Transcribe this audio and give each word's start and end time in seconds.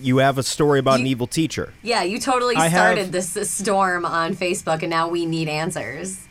you 0.00 0.18
have 0.18 0.38
a 0.38 0.42
story 0.42 0.78
about 0.78 1.00
an 1.00 1.06
evil 1.06 1.26
teacher. 1.26 1.72
Yeah, 1.82 2.02
you 2.02 2.18
totally 2.20 2.56
I 2.56 2.68
have- 2.68 2.78
started 2.94 3.12
this, 3.12 3.32
this 3.34 3.50
storm 3.50 4.04
on 4.04 4.34
Facebook, 4.34 4.82
and 4.82 4.90
now 4.90 5.08
we 5.08 5.26
need 5.26 5.48
answers. 5.48 6.24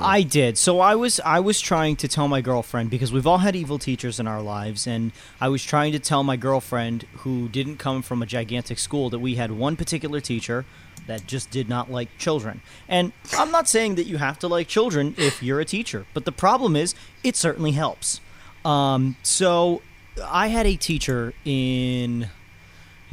I 0.00 0.22
did. 0.22 0.56
So 0.56 0.78
I 0.78 0.94
was 0.94 1.18
I 1.24 1.40
was 1.40 1.60
trying 1.60 1.96
to 1.96 2.06
tell 2.06 2.28
my 2.28 2.40
girlfriend 2.40 2.90
because 2.90 3.12
we've 3.12 3.26
all 3.26 3.38
had 3.38 3.56
evil 3.56 3.78
teachers 3.78 4.20
in 4.20 4.28
our 4.28 4.40
lives 4.40 4.86
and 4.86 5.10
I 5.40 5.48
was 5.48 5.64
trying 5.64 5.90
to 5.92 5.98
tell 5.98 6.22
my 6.22 6.36
girlfriend 6.36 7.06
who 7.18 7.48
didn't 7.48 7.78
come 7.78 8.00
from 8.00 8.22
a 8.22 8.26
gigantic 8.26 8.78
school 8.78 9.10
that 9.10 9.18
we 9.18 9.34
had 9.34 9.50
one 9.50 9.74
particular 9.74 10.20
teacher 10.20 10.64
that 11.08 11.26
just 11.26 11.50
did 11.50 11.68
not 11.68 11.90
like 11.90 12.08
children. 12.18 12.60
And 12.88 13.12
I'm 13.36 13.50
not 13.50 13.68
saying 13.68 13.96
that 13.96 14.04
you 14.04 14.18
have 14.18 14.38
to 14.38 14.48
like 14.48 14.68
children 14.68 15.14
if 15.18 15.42
you're 15.42 15.58
a 15.60 15.64
teacher, 15.64 16.06
but 16.14 16.24
the 16.24 16.32
problem 16.32 16.76
is 16.76 16.94
it 17.24 17.34
certainly 17.34 17.72
helps. 17.72 18.20
Um, 18.64 19.16
so 19.24 19.82
I 20.24 20.48
had 20.48 20.66
a 20.68 20.76
teacher 20.76 21.34
in 21.44 22.28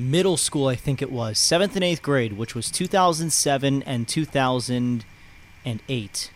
middle 0.02 0.38
school, 0.38 0.68
I 0.68 0.75
think 0.75 1.02
it 1.02 1.11
was, 1.11 1.38
7th 1.38 1.75
and 1.75 1.83
8th 1.83 2.01
grade, 2.01 2.33
which 2.33 2.55
was 2.55 2.71
2007 2.71 3.83
and 3.83 4.07
2008. 4.07 6.32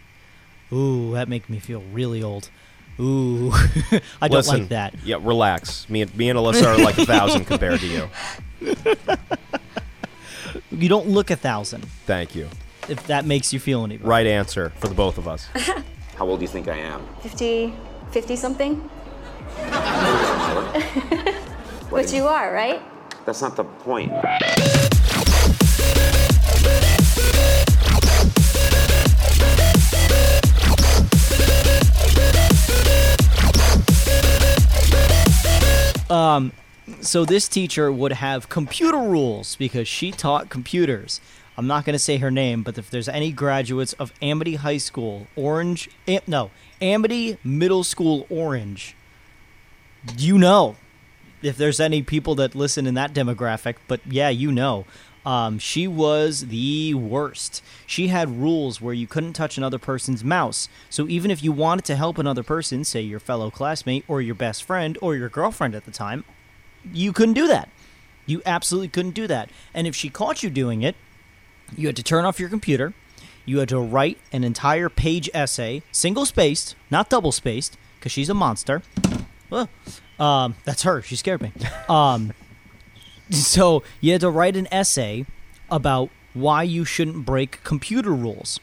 Ooh, 0.72 1.12
that 1.14 1.28
makes 1.28 1.50
me 1.50 1.60
feel 1.60 1.82
really 1.92 2.22
old. 2.24 2.50
Ooh, 3.00 3.52
I 4.22 4.28
don't 4.28 4.38
Listen, 4.38 4.60
like 4.60 4.70
that. 4.70 4.94
Yeah, 5.04 5.18
relax. 5.20 5.90
Me 5.90 6.02
and 6.02 6.16
me 6.16 6.30
and 6.30 6.40
Alyssa 6.40 6.66
are 6.66 6.78
like 6.82 6.98
a 6.98 7.06
thousand 7.06 7.46
compared 7.46 7.82
to 7.82 7.88
you. 7.88 8.10
You 10.72 10.90
don't 10.90 11.10
look 11.10 11.30
a 11.30 11.36
thousand. 11.36 11.86
Thank 12.06 12.36
you. 12.36 12.48
If 12.88 13.06
that 13.08 13.26
makes 13.26 13.52
you 13.52 13.60
feel 13.60 13.84
any 13.84 13.98
better. 13.98 14.08
Right 14.08 14.28
answer 14.28 14.70
for 14.80 14.88
the 14.88 14.96
both 14.96 15.18
of 15.18 15.28
us. 15.28 15.48
How 16.16 16.26
old 16.28 16.40
do 16.40 16.44
you 16.44 16.48
think 16.48 16.70
I 16.70 16.78
am? 16.78 17.06
50, 17.22 17.74
50 18.12 18.36
something? 18.38 18.76
Which 21.90 22.14
you 22.14 22.28
are, 22.28 22.54
right? 22.54 22.82
That's 23.26 23.42
not 23.42 23.56
the 23.56 23.64
point. 23.64 24.12
Um, 36.10 36.52
So 37.02 37.26
this 37.26 37.48
teacher 37.48 37.92
would 37.92 38.14
have 38.14 38.48
computer 38.50 38.98
rules 38.98 39.56
because 39.56 39.88
she 39.88 40.12
taught 40.12 40.50
computers. 40.50 41.20
I'm 41.58 41.68
not 41.68 41.86
going 41.86 41.94
to 41.94 42.00
say 42.00 42.18
her 42.18 42.30
name, 42.30 42.64
but 42.64 42.78
if 42.78 42.90
there's 42.90 43.08
any 43.08 43.32
graduates 43.32 43.94
of 43.94 44.12
Amity 44.22 44.56
High 44.56 44.78
School, 44.78 45.28
Orange, 45.36 45.90
no, 46.28 46.52
Amity 46.82 47.38
Middle 47.44 47.84
School, 47.84 48.28
Orange, 48.30 48.96
you 50.18 50.38
know. 50.38 50.76
If 51.42 51.58
there's 51.58 51.80
any 51.80 52.02
people 52.02 52.36
that 52.36 52.56
listen 52.56 52.88
in 52.88 52.94
that 52.96 53.14
demographic, 53.14 53.76
but 53.88 54.02
yeah, 54.06 54.30
you 54.30 54.52
know. 54.52 54.86
Um, 55.26 55.58
she 55.58 55.88
was 55.88 56.48
the 56.48 56.94
worst. 56.94 57.64
She 57.88 58.10
had 58.10 58.40
rules 58.40 58.80
where 58.80 58.94
you 58.94 59.08
couldn't 59.08 59.34
touch 59.34 59.58
another 59.58 59.80
person's 59.80 60.24
mouse. 60.24 60.70
So 60.90 61.08
even 61.08 61.32
if 61.32 61.44
you 61.44 61.52
wanted 61.52 61.86
to 61.86 61.96
help 61.96 62.20
another 62.20 62.44
person, 62.44 62.84
say 62.84 63.02
your 63.02 63.20
fellow 63.20 63.50
classmate 63.50 64.06
or 64.08 64.22
your 64.22 64.36
best 64.36 64.64
friend 64.64 65.00
or 65.02 65.16
your 65.16 65.30
girlfriend 65.30 65.74
at 65.74 65.86
the 65.86 65.92
time, 65.92 66.26
you 66.94 67.12
couldn't 67.12 67.34
do 67.34 67.48
that. 67.48 67.70
You 68.28 68.44
absolutely 68.46 68.90
couldn't 68.90 69.16
do 69.16 69.26
that. 69.26 69.50
And 69.74 69.88
if 69.88 69.96
she 69.96 70.10
caught 70.10 70.44
you 70.44 70.52
doing 70.52 70.84
it, 70.84 70.96
you 71.76 71.88
had 71.88 71.96
to 71.96 72.04
turn 72.04 72.26
off 72.26 72.40
your 72.40 72.50
computer. 72.50 72.94
You 73.46 73.60
had 73.60 73.70
to 73.70 73.80
write 73.80 74.20
an 74.32 74.44
entire 74.44 74.90
page 74.90 75.30
essay, 75.34 75.82
single 75.92 76.26
spaced, 76.26 76.76
not 76.92 77.10
double 77.10 77.32
spaced, 77.32 77.78
because 78.00 78.12
she's 78.12 78.30
a 78.30 78.34
monster. 78.36 78.84
Well, 79.50 79.70
um, 80.20 80.56
that's 80.64 80.84
her. 80.84 81.02
She 81.02 81.16
scared 81.16 81.42
me. 81.42 81.52
Um, 81.90 82.34
so 83.30 83.84
you 84.02 84.12
had 84.12 84.22
to 84.22 84.30
write 84.30 84.56
an 84.56 84.68
essay 84.72 85.26
about 85.70 86.10
why 86.34 86.64
you 86.64 86.86
shouldn't 86.86 87.26
break 87.26 87.64
computer 87.64 88.12
rules 88.12 88.60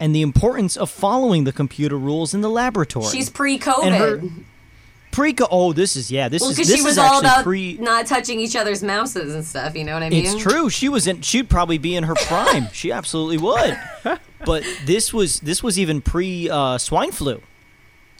and 0.00 0.14
the 0.14 0.22
importance 0.22 0.76
of 0.76 0.90
following 0.90 1.44
the 1.44 1.52
computer 1.52 1.96
rules 1.96 2.32
in 2.32 2.40
the 2.40 2.48
laboratory. 2.48 3.06
She's 3.06 3.28
pre-COVID. 3.28 4.44
Pre 5.12 5.34
Oh, 5.50 5.72
this 5.72 5.96
is 5.96 6.10
yeah. 6.12 6.28
This 6.28 6.40
well, 6.40 6.52
is 6.52 6.56
this 6.56 6.72
she 6.72 6.82
was 6.82 6.92
is 6.92 6.98
all 6.98 7.16
actually 7.16 7.26
about 7.26 7.44
pre. 7.44 7.76
not 7.78 8.06
touching 8.06 8.38
each 8.38 8.54
other's 8.54 8.80
mouses 8.80 9.34
and 9.34 9.44
stuff. 9.44 9.74
You 9.74 9.82
know 9.82 9.94
what 9.94 10.04
I 10.04 10.08
mean? 10.08 10.24
It's 10.24 10.40
true. 10.40 10.70
She 10.70 10.88
was 10.88 11.08
in. 11.08 11.20
She'd 11.22 11.50
probably 11.50 11.78
be 11.78 11.96
in 11.96 12.04
her 12.04 12.14
prime. 12.14 12.68
she 12.72 12.92
absolutely 12.92 13.38
would. 13.38 13.78
But 14.46 14.64
this 14.86 15.12
was 15.12 15.40
this 15.40 15.62
was 15.62 15.78
even 15.78 16.00
pre 16.00 16.48
uh, 16.48 16.78
swine 16.78 17.12
flu. 17.12 17.42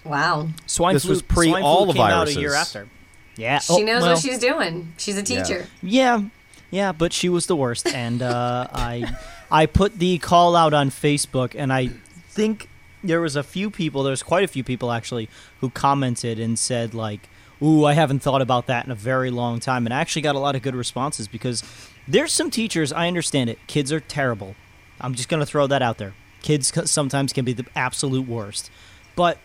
Wow. 0.04 0.48
Swine 0.66 0.94
This 0.94 1.02
flu. 1.02 1.10
was 1.10 1.22
pre 1.22 1.48
swine 1.48 1.62
flu 1.62 1.68
all 1.68 1.86
the 1.86 1.92
came 1.92 2.02
out 2.02 2.28
a 2.28 2.32
year 2.32 2.50
viruses. 2.50 2.76
after. 2.76 2.88
Yeah. 3.36 3.58
She 3.58 3.72
oh, 3.72 3.78
knows 3.78 4.02
well, 4.02 4.14
what 4.14 4.22
she's 4.22 4.38
doing. 4.38 4.92
She's 4.98 5.16
a 5.16 5.22
teacher. 5.22 5.66
Yeah, 5.82 6.22
yeah, 6.70 6.92
but 6.92 7.12
she 7.12 7.28
was 7.28 7.46
the 7.46 7.56
worst, 7.56 7.86
and 7.86 8.22
uh, 8.22 8.68
I 8.72 9.16
I 9.50 9.66
put 9.66 9.98
the 9.98 10.18
call 10.18 10.56
out 10.56 10.72
on 10.72 10.90
Facebook, 10.90 11.54
and 11.56 11.72
I 11.72 11.88
think 12.28 12.68
there 13.02 13.20
was 13.20 13.36
a 13.36 13.42
few 13.42 13.70
people. 13.70 14.02
There's 14.02 14.22
quite 14.22 14.44
a 14.44 14.48
few 14.48 14.62
people 14.62 14.92
actually 14.92 15.28
who 15.60 15.70
commented 15.70 16.38
and 16.38 16.58
said 16.58 16.94
like, 16.94 17.28
"Ooh, 17.62 17.84
I 17.84 17.94
haven't 17.94 18.20
thought 18.20 18.42
about 18.42 18.66
that 18.66 18.84
in 18.84 18.92
a 18.92 18.96
very 18.96 19.30
long 19.30 19.58
time," 19.58 19.86
and 19.86 19.92
I 19.92 20.00
actually 20.00 20.22
got 20.22 20.34
a 20.36 20.38
lot 20.38 20.54
of 20.54 20.62
good 20.62 20.74
responses 20.74 21.26
because 21.26 21.64
there's 22.06 22.32
some 22.32 22.50
teachers. 22.50 22.92
I 22.92 23.08
understand 23.08 23.50
it. 23.50 23.58
Kids 23.66 23.92
are 23.92 24.00
terrible. 24.00 24.54
I'm 25.00 25.14
just 25.14 25.28
gonna 25.28 25.46
throw 25.46 25.66
that 25.66 25.82
out 25.82 25.98
there. 25.98 26.14
Kids 26.42 26.72
sometimes 26.90 27.32
can 27.32 27.44
be 27.44 27.52
the 27.52 27.66
absolute 27.74 28.26
worst, 28.28 28.70
but 29.16 29.38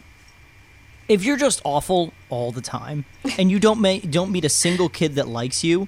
if 1.07 1.23
you're 1.23 1.38
just 1.38 1.61
awful 1.63 2.13
all 2.29 2.51
the 2.51 2.61
time 2.61 3.05
and 3.38 3.51
you 3.51 3.59
don't 3.59 3.79
ma- 3.79 3.99
don't 4.09 4.31
meet 4.31 4.45
a 4.45 4.49
single 4.49 4.89
kid 4.89 5.16
that 5.16 5.27
likes 5.27 5.63
you, 5.63 5.88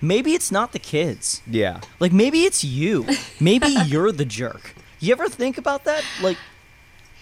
maybe 0.00 0.34
it's 0.34 0.52
not 0.52 0.72
the 0.72 0.78
kids. 0.78 1.42
Yeah. 1.46 1.80
Like 2.00 2.12
maybe 2.12 2.44
it's 2.44 2.64
you. 2.64 3.06
Maybe 3.40 3.68
you're 3.86 4.12
the 4.12 4.24
jerk. 4.24 4.74
You 5.00 5.12
ever 5.12 5.28
think 5.28 5.58
about 5.58 5.84
that? 5.84 6.04
Like 6.20 6.36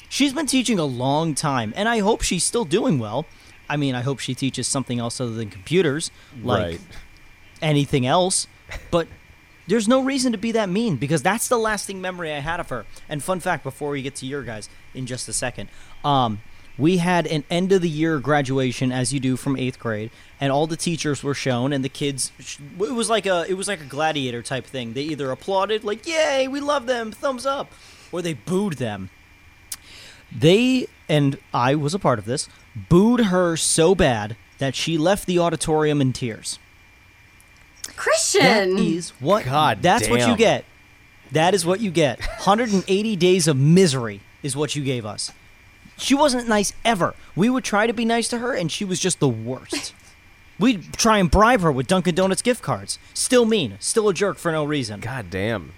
she's 0.09 0.33
been 0.33 0.47
teaching 0.47 0.79
a 0.79 0.85
long 0.85 1.35
time 1.35 1.73
and 1.77 1.89
I 1.89 2.01
hope 2.01 2.23
she's 2.23 2.45
still 2.45 2.65
doing 2.65 2.99
well. 2.99 3.27
I 3.69 3.77
mean, 3.77 3.95
I 3.95 4.03
hope 4.03 4.21
she 4.21 4.35
teaches 4.35 4.69
something 4.69 5.01
else 5.01 5.21
other 5.21 5.33
than 5.33 5.51
computers, 5.51 6.13
like 6.43 6.63
right. 6.63 6.81
anything 7.61 8.07
else. 8.07 8.47
But 8.93 9.09
there's 9.67 9.89
no 9.89 10.03
reason 10.03 10.31
to 10.33 10.39
be 10.39 10.53
that 10.53 10.69
mean 10.69 10.97
because 10.97 11.21
that's 11.21 11.49
the 11.49 11.59
lasting 11.59 12.01
memory 12.01 12.33
I 12.33 12.39
had 12.39 12.61
of 12.61 12.69
her. 12.69 12.87
And 13.09 13.23
fun 13.23 13.41
fact 13.41 13.65
before 13.65 13.91
we 13.91 14.03
get 14.03 14.15
to 14.17 14.27
your 14.27 14.43
guys 14.43 14.69
in 14.95 15.07
just 15.07 15.29
a 15.29 15.33
second. 15.33 15.69
Um 16.05 16.41
we 16.79 16.99
had 16.99 17.27
an 17.27 17.45
end 17.51 17.73
of 17.73 17.83
the 17.83 17.89
year 17.89 18.19
graduation 18.19 18.93
as 18.93 19.13
you 19.13 19.21
do 19.21 19.37
from 19.37 19.57
8th 19.57 19.79
grade 19.79 20.11
and 20.41 20.53
all 20.53 20.67
the 20.67 20.77
teachers 20.77 21.23
were 21.23 21.35
shown 21.35 21.73
and 21.73 21.85
the 21.85 21.89
kids 21.89 22.33
sh- 22.39 22.59
it 22.81 22.93
was 22.93 23.09
like 23.09 23.27
a 23.27 23.47
it 23.49 23.55
was 23.55 23.69
like 23.69 23.81
a 23.81 23.85
gladiator 23.85 24.43
type 24.43 24.67
thing. 24.67 24.93
They 24.93 25.03
either 25.03 25.31
applauded 25.31 25.85
like 25.85 26.07
yay, 26.07 26.49
we 26.49 26.61
love 26.61 26.87
them, 26.87 27.13
thumbs 27.13 27.47
up, 27.47 27.73
or 28.13 28.23
they 28.23 28.35
booed 28.35 28.75
them. 28.75 29.11
They 30.37 30.87
and 31.09 31.39
I 31.55 31.75
was 31.75 31.95
a 31.95 31.99
part 31.99 32.19
of 32.19 32.25
this, 32.25 32.49
booed 32.75 33.27
her 33.27 33.57
so 33.57 33.95
bad 33.95 34.37
that 34.59 34.75
she 34.75 34.99
left 34.99 35.27
the 35.27 35.39
auditorium 35.39 36.01
in 36.01 36.13
tears. 36.13 36.59
Christian. 37.95 38.79
is 38.79 39.11
what 39.21 39.45
God 39.45 39.81
that's 39.81 40.09
what 40.09 40.27
you 40.27 40.37
get. 40.37 40.65
That 41.33 41.55
is 41.55 41.67
what 41.67 41.81
you 41.81 41.91
get. 41.91 42.21
180 42.21 43.17
days 43.17 43.49
of 43.49 43.57
misery 43.57 44.21
is 44.43 44.57
what 44.57 44.77
you 44.77 44.85
gave 44.85 45.05
us. 45.05 45.33
She 45.99 46.15
wasn't 46.15 46.49
nice 46.49 46.73
ever. 46.85 47.15
We 47.35 47.49
would 47.51 47.65
try 47.65 47.87
to 47.87 47.93
be 47.93 48.05
nice 48.05 48.29
to 48.29 48.39
her 48.39 48.55
and 48.55 48.71
she 48.71 48.85
was 48.85 49.01
just 49.01 49.19
the 49.21 49.29
worst. 49.29 49.95
We'd 50.59 50.95
try 50.95 51.19
and 51.19 51.31
bribe 51.31 51.61
her 51.61 51.71
with 51.71 51.87
Dunkin' 51.87 52.15
Donuts 52.15 52.41
gift 52.43 52.63
cards. 52.63 52.99
Still 53.13 53.45
mean, 53.45 53.77
still 53.79 54.09
a 54.09 54.15
jerk 54.15 54.39
for 54.39 54.51
no 54.53 54.65
reason. 54.65 55.01
God 55.01 55.29
damn. 55.29 55.73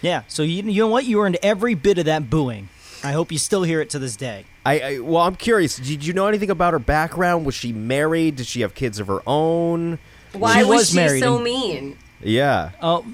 Yeah, 0.00 0.22
so 0.28 0.42
you, 0.44 0.62
you 0.62 0.82
know 0.82 0.88
what? 0.88 1.04
You 1.06 1.20
earned 1.22 1.38
every 1.42 1.74
bit 1.74 1.98
of 1.98 2.04
that 2.04 2.30
booing. 2.30 2.68
I 3.02 3.12
hope 3.12 3.32
you 3.32 3.38
still 3.38 3.64
hear 3.64 3.80
it 3.80 3.90
to 3.90 3.98
this 3.98 4.14
day. 4.14 4.44
I, 4.64 4.80
I 4.80 4.98
well, 5.00 5.22
I'm 5.22 5.34
curious. 5.36 5.76
Did 5.76 6.04
you 6.04 6.12
know 6.12 6.26
anything 6.26 6.50
about 6.50 6.72
her 6.72 6.78
background? 6.78 7.44
Was 7.46 7.54
she 7.54 7.72
married? 7.72 8.36
Did 8.36 8.46
she 8.46 8.60
have 8.60 8.74
kids 8.74 8.98
of 9.00 9.06
her 9.08 9.20
own? 9.26 9.98
Why 10.32 10.58
She 10.58 10.64
was, 10.64 10.68
was 10.68 10.90
she 10.90 10.96
married 10.96 11.22
so 11.22 11.34
and- 11.36 11.44
mean? 11.44 11.98
Yeah. 12.20 12.70
Oh, 12.80 13.04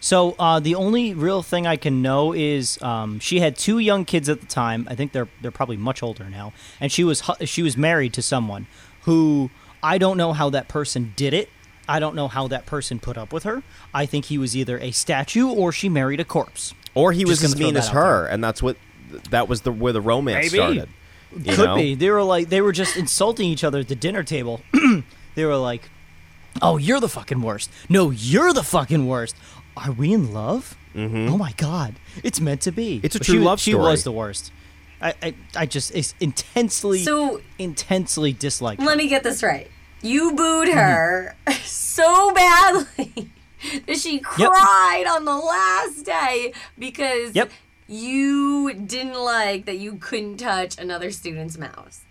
so 0.00 0.34
uh, 0.38 0.60
the 0.60 0.74
only 0.74 1.14
real 1.14 1.42
thing 1.42 1.66
I 1.66 1.76
can 1.76 2.02
know 2.02 2.32
is 2.32 2.80
um, 2.82 3.18
she 3.20 3.40
had 3.40 3.56
two 3.56 3.78
young 3.78 4.04
kids 4.04 4.28
at 4.28 4.40
the 4.40 4.46
time. 4.46 4.86
I 4.90 4.94
think 4.94 5.12
they're 5.12 5.28
they're 5.42 5.50
probably 5.50 5.76
much 5.76 6.02
older 6.02 6.24
now, 6.28 6.52
and 6.80 6.90
she 6.90 7.04
was 7.04 7.22
hu- 7.22 7.46
she 7.46 7.62
was 7.62 7.76
married 7.76 8.12
to 8.14 8.22
someone 8.22 8.66
who 9.02 9.50
I 9.82 9.98
don't 9.98 10.16
know 10.16 10.32
how 10.32 10.50
that 10.50 10.68
person 10.68 11.12
did 11.16 11.34
it. 11.34 11.48
I 11.88 11.98
don't 11.98 12.14
know 12.14 12.28
how 12.28 12.48
that 12.48 12.66
person 12.66 12.98
put 13.00 13.18
up 13.18 13.32
with 13.32 13.42
her. 13.44 13.62
I 13.92 14.06
think 14.06 14.26
he 14.26 14.38
was 14.38 14.56
either 14.56 14.78
a 14.78 14.90
statue 14.92 15.48
or 15.48 15.72
she 15.72 15.88
married 15.88 16.20
a 16.20 16.24
corpse. 16.24 16.72
Or 16.94 17.12
he 17.12 17.24
was 17.24 17.40
Just 17.40 17.44
as 17.44 17.54
gonna 17.54 17.58
throw 17.58 17.66
mean 17.66 17.74
that 17.74 17.80
as 17.84 17.88
out 17.88 17.94
her, 17.94 18.26
and 18.26 18.42
that's 18.42 18.62
what 18.62 18.76
that 19.30 19.48
was 19.48 19.62
the 19.62 19.72
where 19.72 19.92
the 19.92 20.00
romance 20.00 20.52
Maybe. 20.52 20.56
started. 20.56 20.88
You 21.36 21.54
Could 21.54 21.64
know? 21.66 21.76
be. 21.76 21.94
They 21.94 22.10
were 22.10 22.22
like 22.22 22.48
they 22.48 22.60
were 22.60 22.72
just 22.72 22.96
insulting 22.96 23.46
each 23.48 23.62
other 23.64 23.80
at 23.80 23.88
the 23.88 23.94
dinner 23.94 24.22
table. 24.22 24.60
they 25.36 25.44
were 25.44 25.56
like, 25.56 25.88
"Oh, 26.60 26.76
you're 26.76 26.98
the 27.00 27.08
fucking 27.08 27.40
worst. 27.42 27.70
No, 27.88 28.10
you're 28.10 28.52
the 28.52 28.64
fucking 28.64 29.06
worst. 29.06 29.36
Are 29.84 29.92
we 29.92 30.12
in 30.12 30.32
love? 30.32 30.76
Mm-hmm. 30.94 31.32
Oh 31.32 31.38
my 31.38 31.52
god, 31.52 31.94
it's 32.22 32.40
meant 32.40 32.60
to 32.62 32.72
be. 32.72 33.00
It's 33.02 33.14
a 33.16 33.18
But 33.18 33.24
true 33.26 33.34
she, 33.36 33.40
love 33.40 33.60
She 33.60 33.74
was 33.74 34.04
the 34.04 34.12
worst. 34.12 34.52
I, 35.00 35.14
I, 35.22 35.34
I 35.56 35.66
just 35.66 35.94
it's 35.94 36.14
intensely, 36.20 36.98
So- 37.04 37.40
intensely 37.58 38.32
disliked. 38.32 38.80
her. 38.82 38.86
Let 38.86 38.98
me 38.98 39.08
get 39.08 39.22
this 39.22 39.42
right. 39.42 39.70
You 40.02 40.32
booed 40.34 40.68
mm-hmm. 40.68 40.78
her 40.78 41.36
so 41.62 42.32
badly 42.34 43.30
that 43.86 43.96
she 43.96 44.18
cried 44.18 45.04
on 45.08 45.24
the 45.24 45.36
last 45.36 46.04
day 46.04 46.52
because 46.78 47.34
Yep. 47.34 47.50
you 47.88 48.74
didn't 48.74 49.14
like 49.22 49.64
that 49.66 49.78
you 49.78 49.96
couldn't 49.96 50.36
touch 50.38 50.78
another 50.78 51.10
student's 51.10 51.56
mouse. 51.56 52.02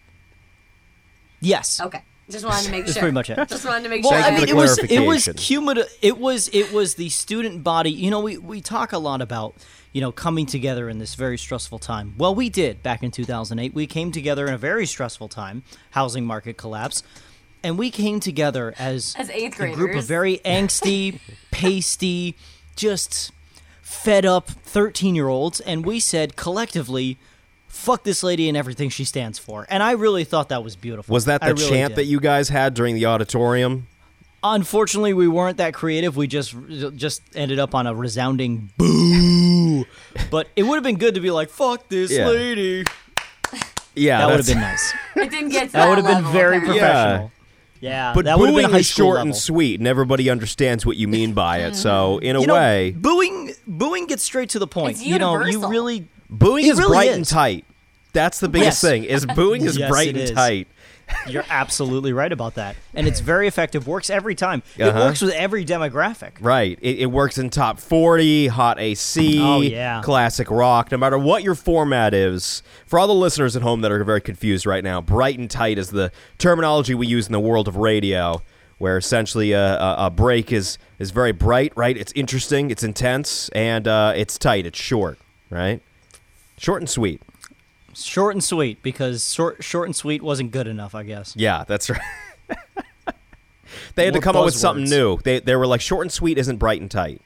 Yes. 1.41 1.79
Okay. 1.79 2.01
Just 2.29 2.45
wanted 2.45 2.65
to 2.65 2.71
make 2.71 2.81
That's 2.85 2.93
sure. 2.93 3.01
pretty 3.01 3.13
much 3.13 3.29
it. 3.29 3.49
Just 3.49 3.65
wanted 3.65 3.83
to 3.83 3.89
make 3.89 4.03
Well, 4.03 4.13
sure. 4.13 4.21
I 4.21 4.35
mean, 4.37 4.47
it 4.47 4.55
was 4.55 4.77
it 4.77 4.99
was 4.99 5.29
cumulative. 5.35 5.91
It 6.01 6.17
was 6.17 6.47
it 6.53 6.71
was 6.71 6.95
the 6.95 7.09
student 7.09 7.63
body. 7.63 7.91
You 7.91 8.11
know, 8.11 8.19
we 8.19 8.37
we 8.37 8.61
talk 8.61 8.93
a 8.93 8.99
lot 8.99 9.21
about 9.21 9.55
you 9.93 10.01
know 10.01 10.11
coming 10.11 10.45
together 10.45 10.89
in 10.89 10.99
this 10.99 11.15
very 11.15 11.37
stressful 11.37 11.79
time. 11.79 12.13
Well, 12.17 12.35
we 12.35 12.49
did 12.49 12.83
back 12.83 13.01
in 13.01 13.09
2008. 13.11 13.73
We 13.73 13.87
came 13.87 14.11
together 14.11 14.47
in 14.47 14.53
a 14.53 14.57
very 14.57 14.85
stressful 14.85 15.27
time, 15.29 15.63
housing 15.91 16.25
market 16.25 16.55
collapse, 16.57 17.01
and 17.63 17.77
we 17.79 17.89
came 17.89 18.19
together 18.19 18.75
as 18.77 19.15
As 19.17 19.29
eighth 19.31 19.57
graders, 19.57 19.75
a 19.75 19.79
group 19.79 19.95
of 19.95 20.03
very 20.05 20.37
angsty, 20.45 21.19
pasty, 21.51 22.35
just 22.75 23.31
fed 23.81 24.25
up 24.25 24.47
13 24.49 25.15
year 25.15 25.29
olds, 25.29 25.59
and 25.61 25.83
we 25.83 25.99
said 25.99 26.35
collectively. 26.35 27.17
Fuck 27.69 28.03
this 28.03 28.23
lady 28.23 28.49
and 28.49 28.57
everything 28.57 28.89
she 28.89 29.05
stands 29.05 29.39
for, 29.39 29.65
and 29.69 29.81
I 29.81 29.91
really 29.91 30.23
thought 30.25 30.49
that 30.49 30.63
was 30.63 30.75
beautiful. 30.75 31.13
Was 31.13 31.25
that 31.25 31.39
the 31.41 31.53
really 31.53 31.69
chant 31.69 31.89
did. 31.91 31.97
that 31.99 32.05
you 32.05 32.19
guys 32.19 32.49
had 32.49 32.73
during 32.73 32.95
the 32.95 33.05
auditorium? 33.05 33.87
Unfortunately, 34.43 35.13
we 35.13 35.27
weren't 35.27 35.57
that 35.57 35.73
creative. 35.73 36.15
We 36.17 36.27
just 36.27 36.55
just 36.95 37.21
ended 37.35 37.59
up 37.59 37.75
on 37.75 37.87
a 37.87 37.93
resounding 37.93 38.69
boo. 38.77 39.85
but 40.31 40.47
it 40.55 40.63
would 40.63 40.75
have 40.75 40.83
been 40.83 40.97
good 40.97 41.15
to 41.15 41.21
be 41.21 41.29
like, 41.31 41.49
"Fuck 41.49 41.87
this 41.89 42.11
Yeah. 42.11 42.27
lady." 42.27 42.83
Yeah, 43.95 44.19
That 44.19 44.27
would 44.29 44.37
have 44.37 44.45
been 44.47 44.59
nice. 44.61 44.93
it 45.15 45.29
didn't 45.29 45.49
get 45.49 45.67
to 45.67 45.71
That 45.73 45.79
that, 45.79 45.89
would 45.89 45.97
have 45.97 46.07
been 46.23 46.31
very 46.31 46.57
apparently. 46.57 46.79
professional. 46.79 47.31
Yeah, 47.81 48.11
But 48.13 48.25
that 48.25 48.37
booing 48.37 48.55
been 48.55 48.71
high 48.71 48.77
is 48.79 48.87
short 48.87 49.15
level. 49.15 49.27
and 49.31 49.35
sweet, 49.35 49.79
and 49.79 49.87
everybody 49.87 50.29
understands 50.29 50.85
what 50.85 50.97
you 50.97 51.07
mean 51.07 51.33
by 51.33 51.59
it. 51.59 51.75
So, 51.75 52.17
in 52.19 52.35
a 52.35 52.41
You 52.41 52.47
know, 52.47 52.53
way, 52.55 52.91
booing 52.97 53.53
booing 53.67 54.05
gets 54.07 54.23
straight 54.23 54.49
to 54.49 54.59
the 54.59 54.67
point. 54.67 54.97
It's 54.97 55.05
you 55.05 55.17
know, 55.17 55.43
you 55.45 55.65
really 55.67 56.07
booing 56.29 56.65
it 56.65 56.69
is 56.71 56.79
really 56.79 56.91
bright 56.95 57.09
is. 57.09 57.17
and 57.17 57.25
tight. 57.25 57.65
That's 58.13 58.39
the 58.39 58.49
biggest 58.49 58.81
Yes. 58.83 58.89
thing. 58.91 59.03
Is 59.03 59.25
booing 59.25 59.63
is 59.63 59.77
Yes, 59.79 59.89
bright 59.89 60.09
and 60.09 60.17
is. 60.17 60.31
tight. 60.31 60.67
you're 61.27 61.43
absolutely 61.49 62.13
right 62.13 62.31
about 62.31 62.53
that, 62.53 62.75
and 62.93 63.07
it's 63.07 63.19
very 63.19 63.47
effective. 63.47 63.87
Works 63.87 64.11
every 64.11 64.35
time. 64.35 64.61
It 64.77 64.83
Uh-huh. 64.83 64.99
works 65.05 65.21
with 65.21 65.31
every 65.33 65.65
demographic. 65.65 66.33
Right. 66.39 66.77
It, 66.83 66.99
it 66.99 67.05
works 67.07 67.39
in 67.39 67.49
top 67.49 67.79
40, 67.79 68.45
hot 68.47 68.79
AC, 68.79 69.39
Oh, 69.41 69.61
yeah. 69.61 70.01
classic 70.03 70.51
rock, 70.51 70.91
no 70.91 70.99
matter 70.99 71.17
what 71.17 71.41
your 71.41 71.55
format 71.55 72.13
is. 72.13 72.61
For 72.85 72.99
all 72.99 73.07
the 73.07 73.15
listeners 73.15 73.55
at 73.55 73.63
home 73.63 73.81
that 73.81 73.91
are 73.91 74.03
very 74.03 74.21
confused 74.21 74.67
right 74.67 74.83
now, 74.83 75.01
bright 75.01 75.39
and 75.39 75.49
tight 75.49 75.79
is 75.79 75.89
the 75.89 76.11
terminology 76.37 76.93
we 76.93 77.07
use 77.07 77.25
in 77.25 77.31
the 77.33 77.39
world 77.39 77.67
of 77.67 77.75
radio, 77.75 78.43
where 78.77 78.95
essentially 78.95 79.51
a, 79.51 79.79
a, 79.79 79.95
a 80.05 80.09
break 80.11 80.51
is, 80.51 80.77
is 80.99 81.09
very 81.09 81.31
bright, 81.31 81.73
right? 81.75 81.97
It's 81.97 82.11
interesting, 82.13 82.69
it's 82.69 82.83
intense, 82.83 83.49
and 83.49 83.87
uh, 83.87 84.13
it's 84.15 84.37
tight, 84.37 84.67
it's 84.67 84.79
short, 84.79 85.17
right? 85.49 85.81
Short 86.59 86.81
and 86.81 86.89
sweet. 86.89 87.21
Short 87.95 88.35
and 88.35 88.43
sweet 88.43 88.83
because 88.83 89.33
short 89.33 89.63
short 89.63 89.87
and 89.87 89.95
sweet 89.95 90.21
wasn't 90.21 90.51
good 90.51 90.67
enough, 90.67 90.93
I 90.93 91.03
guess. 91.03 91.33
Yeah, 91.35 91.63
that's 91.67 91.89
right. 91.89 92.01
they 93.95 94.05
had 94.05 94.13
to 94.13 94.21
come 94.21 94.35
up 94.35 94.45
with 94.45 94.53
something 94.53 94.85
buzzwords. 94.85 94.89
new. 94.89 95.19
They, 95.23 95.39
they 95.39 95.55
were 95.55 95.67
like, 95.67 95.81
short 95.81 96.03
and 96.03 96.11
sweet 96.11 96.37
isn't 96.37 96.57
bright 96.57 96.81
and 96.81 96.91
tight. 96.91 97.21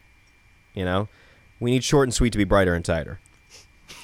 You 0.73 0.85
know? 0.85 1.07
We 1.59 1.71
need 1.71 1.83
short 1.83 2.07
and 2.07 2.13
sweet 2.13 2.31
to 2.31 2.37
be 2.37 2.43
brighter 2.43 2.73
and 2.73 2.83
tighter. 2.83 3.19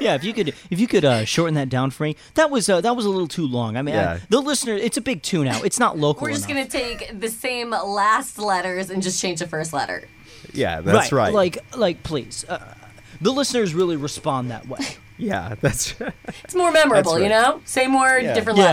yeah, 0.00 0.14
if 0.14 0.24
you 0.24 0.32
could, 0.32 0.48
if 0.70 0.80
you 0.80 0.86
could 0.86 1.04
uh, 1.04 1.24
shorten 1.24 1.54
that 1.54 1.68
down 1.68 1.90
for 1.90 2.04
me, 2.04 2.16
that 2.34 2.50
was 2.50 2.68
uh, 2.68 2.80
that 2.80 2.96
was 2.96 3.04
a 3.04 3.10
little 3.10 3.28
too 3.28 3.46
long. 3.46 3.76
I 3.76 3.82
mean, 3.82 3.94
Yeah. 3.94 4.14
I, 4.14 4.20
the 4.30 4.40
listener, 4.40 4.74
it's 4.74 4.96
a 4.96 5.02
big 5.02 5.22
tune 5.22 5.46
out. 5.46 5.64
It's 5.66 5.78
not 5.78 5.98
local. 5.98 6.22
We're 6.22 6.32
just 6.32 6.48
enough. 6.48 6.70
gonna 6.72 6.84
take 6.84 7.20
the 7.20 7.28
same 7.28 7.70
last 7.70 8.38
letters 8.38 8.88
and 8.88 9.02
just 9.02 9.20
change 9.20 9.40
the 9.40 9.46
first 9.46 9.72
letter. 9.72 10.08
Yeah, 10.52 10.80
that's 10.80 11.12
right. 11.12 11.34
Like, 11.34 11.58
like, 11.76 12.02
please, 12.02 12.44
uh, 12.48 12.74
the 13.20 13.32
listeners 13.32 13.74
really 13.74 13.96
respond 13.96 14.50
that 14.50 14.68
way. 14.68 14.80
yeah, 15.18 15.54
that's 15.60 15.94
It's 16.44 16.54
more 16.54 16.70
memorable, 16.72 17.12
That's 17.12 17.22
you 17.22 17.28
know. 17.28 17.60
Same 17.64 17.94
word, 17.98 18.24
Yeah. 18.24 18.34
different 18.34 18.58
Yeah. 18.58 18.64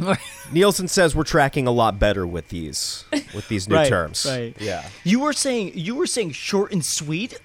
letter. 0.00 0.18
Nielsen 0.52 0.88
says 0.88 1.14
we're 1.14 1.24
tracking 1.24 1.66
a 1.66 1.70
lot 1.70 1.98
better 1.98 2.26
with 2.26 2.48
these 2.48 3.04
with 3.34 3.46
these 3.48 3.68
new 3.68 3.74
Right, 3.76 3.88
terms. 3.88 4.24
right. 4.28 4.54
Yeah. 4.58 4.88
You 5.04 5.20
were 5.20 5.32
saying 5.34 5.72
you 5.74 5.94
were 5.94 6.06
saying 6.06 6.30
short 6.32 6.72
and 6.72 6.84
sweet. 6.84 7.38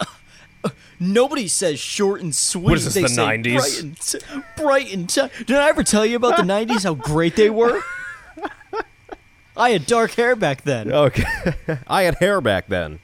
Nobody 0.99 1.47
says 1.49 1.79
short 1.79 2.21
and 2.21 2.33
sweet. 2.33 2.63
What 2.63 2.77
is 2.77 2.85
this, 2.85 2.93
They 2.93 3.01
the 3.01 3.07
say 3.09 3.21
90s? 3.21 3.53
Bright 3.57 3.79
and, 3.83 3.99
t- 3.99 4.19
bright 4.55 4.93
and 4.93 5.09
t- 5.09 5.43
Did 5.45 5.57
I 5.57 5.67
ever 5.67 5.83
tell 5.83 6.05
you 6.05 6.15
about 6.15 6.37
the 6.37 6.43
'90s? 6.43 6.83
How 6.85 6.93
great 6.93 7.35
they 7.35 7.49
were. 7.49 7.81
I 9.57 9.69
had 9.71 9.85
dark 9.85 10.11
hair 10.11 10.35
back 10.35 10.63
then. 10.63 10.91
Okay. 10.91 11.23
I 11.87 12.03
had 12.03 12.15
hair 12.15 12.39
back 12.41 12.67
then. 12.67 12.99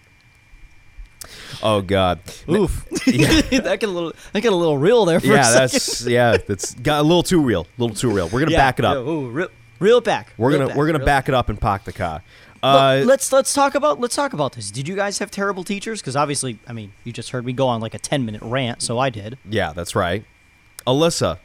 Oh 1.63 1.81
God. 1.81 2.19
Oof. 2.49 2.87
that 3.05 3.77
got 3.79 3.83
a 3.83 3.87
little. 3.87 4.13
That 4.33 4.41
got 4.41 4.53
a 4.53 4.55
little 4.55 4.77
real 4.77 5.05
there 5.05 5.19
for 5.19 5.27
a 5.27 5.35
Yeah, 5.35 5.43
second. 5.43 5.71
that's 5.71 6.05
yeah, 6.07 6.37
that's 6.37 6.73
got 6.75 6.99
a 7.01 7.03
little 7.03 7.23
too 7.23 7.41
real. 7.41 7.67
A 7.77 7.81
little 7.81 7.95
too 7.95 8.09
real. 8.09 8.27
We're 8.29 8.39
gonna 8.41 8.51
back 8.55 8.79
it 8.79 8.85
up. 8.85 8.95
Yeah, 8.95 9.01
ooh, 9.11 9.29
reel, 9.29 9.47
reel 9.79 9.97
it 9.99 10.03
back. 10.03 10.33
We're 10.37 10.49
Reel 10.49 10.59
gonna 10.59 10.69
it 10.71 10.75
we're 10.77 10.85
gonna 10.87 10.99
reel 10.99 11.05
back 11.05 11.27
it 11.29 11.35
up 11.35 11.49
and 11.49 11.59
park 11.59 11.83
the 11.83 11.93
car. 11.93 12.21
Uh, 12.63 13.01
let's 13.05 13.31
let's 13.31 13.53
talk 13.53 13.73
about 13.73 13.99
let's 13.99 14.15
talk 14.15 14.33
about 14.33 14.53
this. 14.53 14.69
Did 14.69 14.87
you 14.87 14.95
guys 14.95 15.17
have 15.19 15.31
terrible 15.31 15.63
teachers? 15.63 15.99
Because 15.99 16.15
obviously, 16.15 16.59
I 16.67 16.73
mean, 16.73 16.93
you 17.03 17.11
just 17.11 17.31
heard 17.31 17.43
me 17.45 17.53
go 17.53 17.67
on 17.67 17.81
like 17.81 17.93
a 17.95 17.99
ten 17.99 18.23
minute 18.25 18.41
rant, 18.43 18.81
so 18.83 18.99
I 18.99 19.09
did. 19.09 19.37
yeah, 19.49 19.73
that's 19.73 19.95
right. 19.95 20.23
Alyssa, 20.85 21.39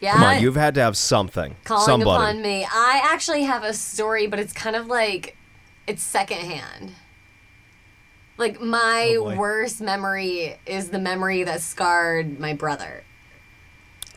Yeah. 0.00 0.12
come 0.14 0.22
on, 0.22 0.42
you've 0.42 0.56
had 0.56 0.74
to 0.76 0.80
have 0.80 0.96
something. 0.96 1.56
calling 1.64 1.84
Somebody. 1.84 2.10
upon 2.24 2.42
me. 2.42 2.64
I 2.70 3.00
actually 3.04 3.42
have 3.42 3.62
a 3.62 3.74
story, 3.74 4.26
but 4.26 4.38
it's 4.38 4.52
kind 4.54 4.74
of 4.76 4.86
like 4.86 5.36
it's 5.86 6.02
secondhand. 6.02 6.92
Like 8.36 8.60
my 8.60 9.16
Oh, 9.18 9.36
worst 9.36 9.80
memory 9.80 10.56
is 10.66 10.88
the 10.90 10.98
memory 10.98 11.44
that 11.44 11.60
scarred 11.60 12.40
my 12.40 12.52
brother. 12.52 13.04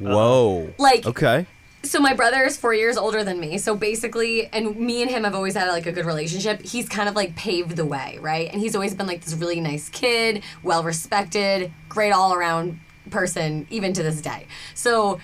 Uh-huh. 0.02 0.10
Whoa. 0.16 0.74
Like 0.78 1.06
Okay. 1.06 1.46
so 1.84 2.00
my 2.00 2.14
brother 2.14 2.44
is 2.44 2.58
four 2.58 2.74
years 2.74 2.98
older 2.98 3.24
than 3.24 3.40
me. 3.40 3.58
So 3.58 3.76
basically 3.76 4.48
and 4.52 4.76
me 4.76 5.02
and 5.02 5.10
him 5.12 5.24
have 5.24 5.36
always 5.36 5.56
had 5.56 5.68
like 5.70 5.86
a 5.86 5.92
good 5.92 6.06
relationship. 6.06 6.62
He's 6.64 6.88
kind 6.90 7.08
of 7.10 7.16
like 7.16 7.36
paved 7.36 7.76
the 7.76 7.86
way 7.86 8.18
right? 8.22 8.50
And 8.52 8.60
he's 8.62 8.76
always 8.76 8.94
been 8.96 9.08
like 9.08 9.22
this 9.24 9.34
really 9.36 9.60
nice 9.62 9.90
kid 9.90 10.44
well 10.64 10.84
respected 10.84 11.72
great 11.90 12.12
all 12.12 12.34
around 12.34 12.80
person 13.12 13.66
even 13.70 13.94
to 13.94 14.04
this 14.04 14.22
day. 14.22 14.48
So 14.74 15.20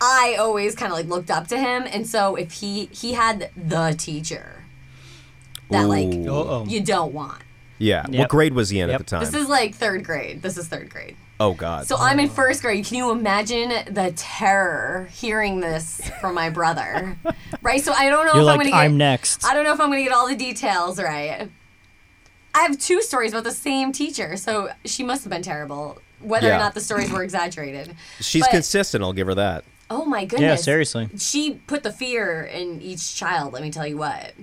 i 0.00 0.36
always 0.38 0.76
kind 0.76 0.92
of 0.92 0.96
like 0.96 1.08
looked 1.08 1.30
up 1.30 1.48
to 1.48 1.58
him. 1.58 1.82
And 1.90 2.06
so 2.06 2.36
if 2.36 2.52
he 2.52 2.86
he 2.86 3.14
had 3.14 3.50
the 3.56 3.94
teacher 3.98 4.62
that 5.70 5.88
like 5.88 6.06
Uh-oh. 6.08 6.64
you 6.66 6.80
don't 6.80 7.12
want 7.12 7.42
Yeah. 7.78 8.06
What 8.08 8.28
grade 8.28 8.54
was 8.54 8.70
he 8.70 8.80
in 8.80 8.88
Yep. 8.90 9.00
at 9.00 9.06
the 9.06 9.10
time? 9.10 9.20
this 9.24 9.34
is 9.34 9.48
like 9.48 9.74
third 9.74 10.04
grade 10.04 10.42
this 10.42 10.56
is 10.58 10.66
third 10.68 10.90
grade 10.90 11.16
oh 11.40 11.54
God. 11.54 11.86
so 11.86 11.96
I'm 11.96 12.18
in 12.18 12.28
first 12.28 12.62
grade. 12.62 12.84
Can 12.84 12.96
you 12.96 13.10
imagine 13.10 13.68
the 13.92 14.12
terror 14.16 15.08
hearing 15.12 15.60
this 15.60 16.00
from 16.20 16.34
my 16.34 16.50
brother? 16.50 17.16
right? 17.62 17.80
So 17.82 17.92
I 17.92 18.08
don't 18.10 18.26
know 18.26 18.32
You're 18.34 18.42
if 18.42 18.46
like, 18.46 18.54
I'm 18.54 18.58
gonna 18.58 18.70
get 18.70 18.76
I'm 18.76 18.96
next. 18.96 19.44
I 19.44 19.54
don't 19.54 19.64
know 19.64 19.72
if 19.72 19.80
I'm 19.80 19.88
gonna 19.90 20.02
get 20.02 20.12
all 20.12 20.26
the 20.28 20.34
details 20.36 21.00
right. 21.00 21.48
I 22.54 22.60
have 22.62 22.78
two 22.78 23.00
stories 23.02 23.32
about 23.32 23.44
the 23.44 23.52
same 23.52 23.92
teacher, 23.92 24.36
so 24.36 24.70
she 24.84 25.04
must 25.04 25.22
have 25.22 25.30
been 25.30 25.42
terrible. 25.42 25.98
Whether 26.20 26.48
Yeah. 26.48 26.56
or 26.56 26.58
not 26.58 26.74
the 26.74 26.80
stories 26.80 27.10
were 27.12 27.22
exaggerated. 27.22 27.94
She's 28.20 28.42
But- 28.42 28.50
consistent. 28.50 29.04
I'll 29.04 29.12
give 29.12 29.28
her 29.28 29.34
that. 29.36 29.62
Oh 29.90 30.04
my 30.04 30.24
goodness. 30.24 30.42
Yeah, 30.42 30.56
seriously. 30.56 31.08
She 31.18 31.54
put 31.66 31.82
the 31.82 31.92
fear 31.92 32.42
in 32.42 32.82
each 32.82 33.14
child, 33.14 33.52
let 33.52 33.62
me 33.62 33.70
tell 33.70 33.86
you 33.86 33.96
what. 33.96 34.34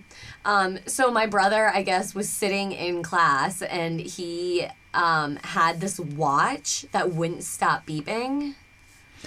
Um, 0.44 0.80
so 0.86 1.12
my 1.12 1.26
brother, 1.26 1.70
I 1.70 1.82
guess, 1.84 2.16
was 2.16 2.30
sitting 2.30 2.72
in 2.72 3.04
class 3.04 3.62
and 3.62 4.00
he 4.00 4.68
um, 4.94 5.38
had 5.38 5.82
this 5.82 6.00
watch 6.00 6.86
that 6.92 7.12
wouldn't 7.12 7.44
stop 7.44 7.86
beeping. 7.86 8.56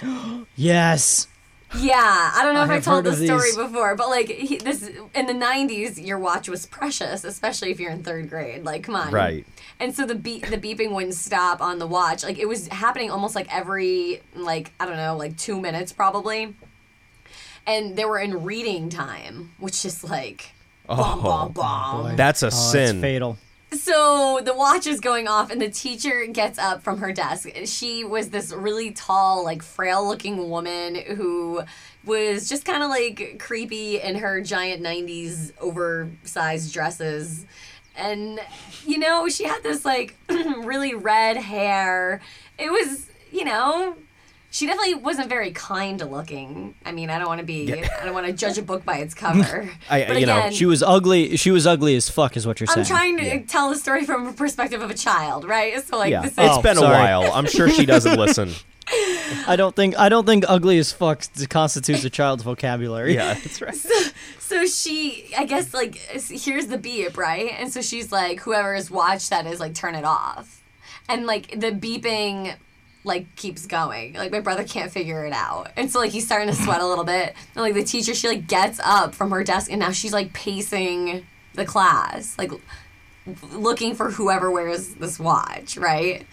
Yes. 0.55 1.27
Yeah, 1.77 2.31
I 2.35 2.41
don't 2.43 2.55
know 2.55 2.61
I 2.61 2.63
if 2.63 2.69
I, 2.71 2.79
told 2.79 3.05
this 3.05 3.23
story 3.23 3.55
before, 3.55 3.95
but 3.95 4.09
like 4.09 4.27
he, 4.27 4.57
this 4.57 4.89
in 5.13 5.27
the 5.27 5.33
'90s, 5.33 6.03
your 6.03 6.17
watch 6.17 6.49
was 6.49 6.65
precious, 6.65 7.23
especially 7.23 7.69
if 7.69 7.79
you're 7.79 7.91
in 7.91 8.01
third 8.01 8.27
grade. 8.27 8.63
Like, 8.65 8.83
come 8.83 8.95
on, 8.95 9.11
Right. 9.11 9.45
And 9.79 9.95
so 9.95 10.05
the 10.05 10.15
beep, 10.15 10.45
the 10.47 10.57
beeping 10.57 10.93
wouldn't 10.93 11.13
stop 11.13 11.61
on 11.61 11.79
the 11.79 11.87
watch. 11.87 12.23
Like 12.23 12.37
it 12.37 12.47
was 12.47 12.67
happening 12.67 13.11
almost 13.11 13.33
like 13.35 13.53
every 13.53 14.21
like 14.35 14.73
I 14.79 14.85
don't 14.85 14.97
know, 14.97 15.15
like 15.15 15.37
two 15.37 15.59
minutes 15.59 15.93
probably. 15.93 16.55
And 17.65 17.95
they 17.95 18.05
were 18.05 18.19
in 18.19 18.43
reading 18.43 18.89
time, 18.89 19.53
which 19.59 19.85
is 19.85 20.03
like, 20.03 20.53
bomb, 20.87 21.19
oh. 21.19 21.21
bomb, 21.21 21.51
bomb. 21.53 22.15
That's 22.15 22.41
a 22.43 22.47
Oh, 22.47 22.49
sin. 22.49 22.95
It's 22.95 23.01
fatal. 23.01 23.37
So 23.71 24.41
the 24.43 24.55
watch 24.55 24.87
is 24.87 24.99
going 24.99 25.27
off, 25.27 25.51
and 25.51 25.61
the 25.61 25.69
teacher 25.69 26.25
gets 26.25 26.57
up 26.57 26.81
from 26.81 26.97
her 26.97 27.13
desk. 27.13 27.49
She 27.65 28.03
was 28.03 28.29
this 28.29 28.51
really 28.51 28.91
tall, 28.91 29.43
like 29.43 29.61
frail 29.61 30.07
looking 30.07 30.49
woman 30.49 30.95
who 30.95 31.61
was 32.03 32.49
just 32.49 32.65
kind 32.65 32.81
of 32.81 32.89
like 32.89 33.37
creepy 33.37 34.01
in 34.01 34.15
her 34.15 34.41
giant 34.41 34.81
90s 34.81 35.51
oversized 35.59 36.73
dresses. 36.73 37.45
And, 37.99 38.39
you 38.85 38.97
know, 38.97 39.27
she 39.27 39.43
had 39.43 39.61
this 39.61 39.83
like 39.85 40.17
really 40.29 40.95
red 40.95 41.37
hair. 41.37 42.21
It 42.57 42.71
was, 42.71 43.09
you 43.31 43.43
know, 43.43 43.95
she 44.51 44.65
definitely 44.65 44.95
wasn't 44.95 45.29
very 45.29 45.51
kind 45.51 45.99
looking. 46.09 46.73
I 46.85 46.91
mean, 46.91 47.09
I 47.09 47.19
don't 47.19 47.27
want 47.27 47.39
to 47.39 47.45
be, 47.45 47.71
I 47.71 48.03
don't 48.05 48.13
want 48.13 48.25
to 48.27 48.33
judge 48.33 48.57
a 48.57 48.61
book 48.63 48.83
by 48.83 48.97
its 48.97 49.13
cover. 49.25 49.69
I- 49.89 50.05
but 50.07 50.19
you 50.19 50.25
know, 50.25 50.37
again, 50.37 50.53
She 50.53 50.65
was 50.65 50.81
ugly. 50.81 51.37
She 51.37 51.51
was 51.51 51.67
ugly 51.67 51.95
as 51.95 52.09
fuck, 52.09 52.35
is 52.35 52.47
what 52.47 52.59
you're 52.59 52.67
saying. 52.67 52.79
I'm 52.79 52.85
trying 52.85 53.17
to 53.17 53.39
tell 53.45 53.69
the 53.69 53.75
story 53.75 54.05
from 54.05 54.27
a 54.27 54.33
perspective 54.33 54.81
of 54.81 54.89
a 54.89 54.95
child, 54.95 55.45
right? 55.45 55.81
So 55.83 55.97
like, 55.97 56.11
Yeah, 56.11 56.21
this 56.23 56.31
is, 56.31 56.37
it's 56.39 56.57
Oh, 56.57 56.61
been 56.61 56.77
a 56.77 56.81
oh, 56.81 56.89
while. 56.89 57.31
I'm 57.33 57.45
sure 57.45 57.69
she 57.69 57.85
doesn't 57.85 58.17
listen. 58.19 58.51
I 59.47 59.55
don't 59.55 59.75
think. 59.75 59.99
I 59.99 60.09
don't 60.09 60.25
think 60.25 60.45
ugly 60.47 60.79
as 60.79 60.91
fuck 60.91 61.21
constitutes 61.49 62.03
a 62.05 62.09
child's 62.09 62.41
vocabulary. 62.41 63.13
Yeah, 63.13 63.35
that's 63.35 63.61
right. 63.61 63.75
so 64.39 64.65
she, 64.65 65.29
I 65.37 65.45
guess, 65.45 65.75
like, 65.75 65.95
here's 65.95 66.65
the 66.67 66.77
beep, 66.79 67.15
right? 67.15 67.51
And 67.55 67.71
so 67.71 67.81
she's 67.83 68.11
like, 68.11 68.39
whoever's 68.39 68.89
watched 68.89 69.29
that 69.29 69.45
is 69.45 69.59
like, 69.59 69.75
turn 69.75 69.93
it 69.93 70.05
off, 70.05 70.63
and 71.07 71.27
like 71.27 71.51
the 71.59 71.71
beeping. 71.71 72.55
Like 73.03 73.33
keeps 73.35 73.65
going. 73.65 74.13
Like 74.13 74.31
my 74.31 74.41
brother 74.41 74.63
can't 74.63 74.91
figure 74.91 75.25
it 75.25 75.33
out, 75.33 75.71
and 75.77 75.89
so 75.89 75.99
like 75.99 76.11
he's 76.11 76.25
starting 76.25 76.49
to 76.49 76.55
sweat 76.55 76.81
a 76.81 76.85
little 76.85 77.05
bit. 77.05 77.33
And 77.55 77.63
like 77.63 77.73
the 77.73 77.83
teacher, 77.83 78.13
she 78.13 78.27
like 78.27 78.47
gets 78.47 78.79
up 78.83 79.15
from 79.15 79.31
her 79.31 79.43
desk, 79.43 79.71
and 79.71 79.79
now 79.79 79.91
she's 79.91 80.13
like 80.13 80.33
pacing 80.33 81.25
the 81.53 81.65
class, 81.65 82.37
like 82.37 82.51
looking 83.53 83.95
for 83.95 84.11
whoever 84.11 84.51
wears 84.51 84.95
this 84.95 85.19
watch, 85.19 85.77
right? 85.77 86.25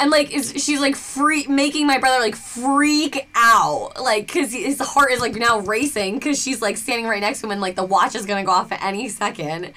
And 0.00 0.10
like 0.10 0.32
is 0.32 0.52
she's 0.62 0.80
like 0.80 0.96
free 0.96 1.46
making 1.46 1.86
my 1.86 1.98
brother 1.98 2.18
like 2.18 2.34
freak 2.34 3.28
out, 3.36 3.92
like 4.00 4.26
because 4.26 4.52
his 4.52 4.80
heart 4.80 5.12
is 5.12 5.20
like 5.20 5.36
now 5.36 5.60
racing 5.60 6.14
because 6.14 6.42
she's 6.42 6.60
like 6.60 6.76
standing 6.76 7.06
right 7.06 7.20
next 7.20 7.40
to 7.40 7.46
him 7.46 7.52
and 7.52 7.60
like 7.60 7.76
the 7.76 7.84
watch 7.84 8.16
is 8.16 8.26
gonna 8.26 8.44
go 8.44 8.50
off 8.50 8.72
at 8.72 8.82
any 8.82 9.08
second. 9.08 9.72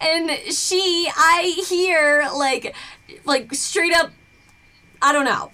And 0.00 0.30
she, 0.52 1.10
I 1.14 1.62
hear 1.68 2.26
like, 2.34 2.74
like 3.26 3.52
straight 3.54 3.92
up, 3.92 4.10
I 5.02 5.12
don't 5.12 5.26
know. 5.26 5.50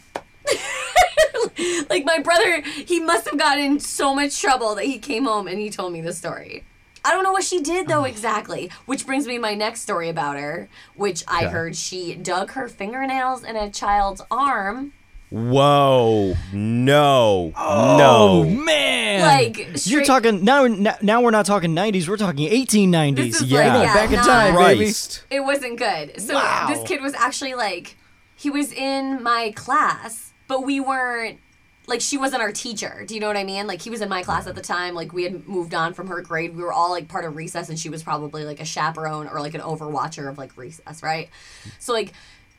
like 1.91 2.05
my 2.05 2.19
brother, 2.19 2.61
he 2.62 3.00
must 3.00 3.29
have 3.29 3.38
gotten 3.38 3.65
in 3.65 3.81
so 3.81 4.15
much 4.15 4.41
trouble 4.41 4.75
that 4.75 4.85
he 4.85 4.99
came 4.99 5.25
home 5.25 5.47
and 5.49 5.59
he 5.59 5.71
told 5.71 5.93
me 5.93 6.00
the 6.00 6.12
story. 6.12 6.65
I 7.05 7.12
don't 7.12 7.23
know 7.23 7.33
what 7.33 7.45
she 7.45 7.61
did 7.61 7.87
though 7.88 8.00
oh. 8.00 8.05
exactly, 8.05 8.71
which 8.87 9.07
brings 9.07 9.26
me 9.26 9.38
my 9.38 9.55
next 9.55 9.83
story 9.83 10.09
about 10.09 10.37
her, 10.37 10.69
which 10.97 11.23
I 11.29 11.45
Okay. 11.45 11.53
heard 11.53 11.76
she 11.76 12.15
dug 12.15 12.53
her 12.53 12.69
fingernails 12.69 13.45
in 13.45 13.55
a 13.57 13.71
child's 13.71 14.23
arm. 14.31 14.93
Whoa, 15.31 16.35
no, 16.53 17.53
Oh 17.57 17.97
no. 17.99 18.45
man! 18.49 19.23
Like, 19.23 19.85
you're 19.87 20.05
talking 20.05 20.45
now. 20.45 20.67
Now 20.69 20.95
now 21.03 21.21
we're 21.21 21.33
not 21.33 21.47
talking 21.47 21.75
90s. 21.75 22.09
We're 22.09 22.17
talking 22.17 22.49
1890s. 22.49 23.43
Yeah. 23.45 23.76
like, 23.76 23.87
yeah, 23.87 23.95
back 23.95 24.11
in 24.11 24.17
not- 24.17 24.26
time, 24.26 24.55
baby. 24.55 24.93
It 25.31 25.41
wasn't 25.41 25.79
good. 25.79 26.21
So 26.21 26.35
Wow. 26.35 26.67
this 26.69 26.87
kid 26.87 27.03
was 27.03 27.12
actually 27.15 27.55
like, 27.55 27.97
he 28.37 28.50
was 28.50 28.73
in 28.73 29.21
my 29.21 29.53
class, 29.57 30.25
but 30.49 30.65
we 30.65 30.81
weren't 30.81 31.38
like 31.87 32.00
she 32.00 32.19
wasn't 32.19 32.43
our 32.43 32.53
teacher. 32.53 33.05
Do 33.07 33.15
you 33.15 33.21
know 33.21 33.29
what 33.29 33.37
I 33.37 33.45
mean? 33.45 33.67
Like 33.67 33.81
he 33.81 33.91
was 33.91 34.00
in 34.00 34.09
my 34.09 34.23
class 34.23 34.47
at 34.47 34.55
the 34.55 34.61
time. 34.61 34.95
Like 34.95 35.12
we 35.12 35.23
had 35.23 35.47
moved 35.49 35.75
on 35.75 35.95
from 35.95 36.09
her 36.09 36.21
grade. 36.21 36.57
We 36.57 36.62
were 36.62 36.73
all 36.73 36.91
like 36.91 37.09
part 37.09 37.25
of 37.25 37.37
recess, 37.37 37.69
and 37.69 37.79
she 37.79 37.88
was 37.88 38.03
probably 38.03 38.45
like 38.45 38.61
a 38.61 38.65
chaperone 38.65 39.29
or 39.29 39.41
like 39.41 39.55
an 39.55 39.61
overwatcher 39.61 40.29
of 40.29 40.38
like 40.38 40.57
recess, 40.57 41.03
right? 41.03 41.31
So 41.79 41.93
like 41.93 42.12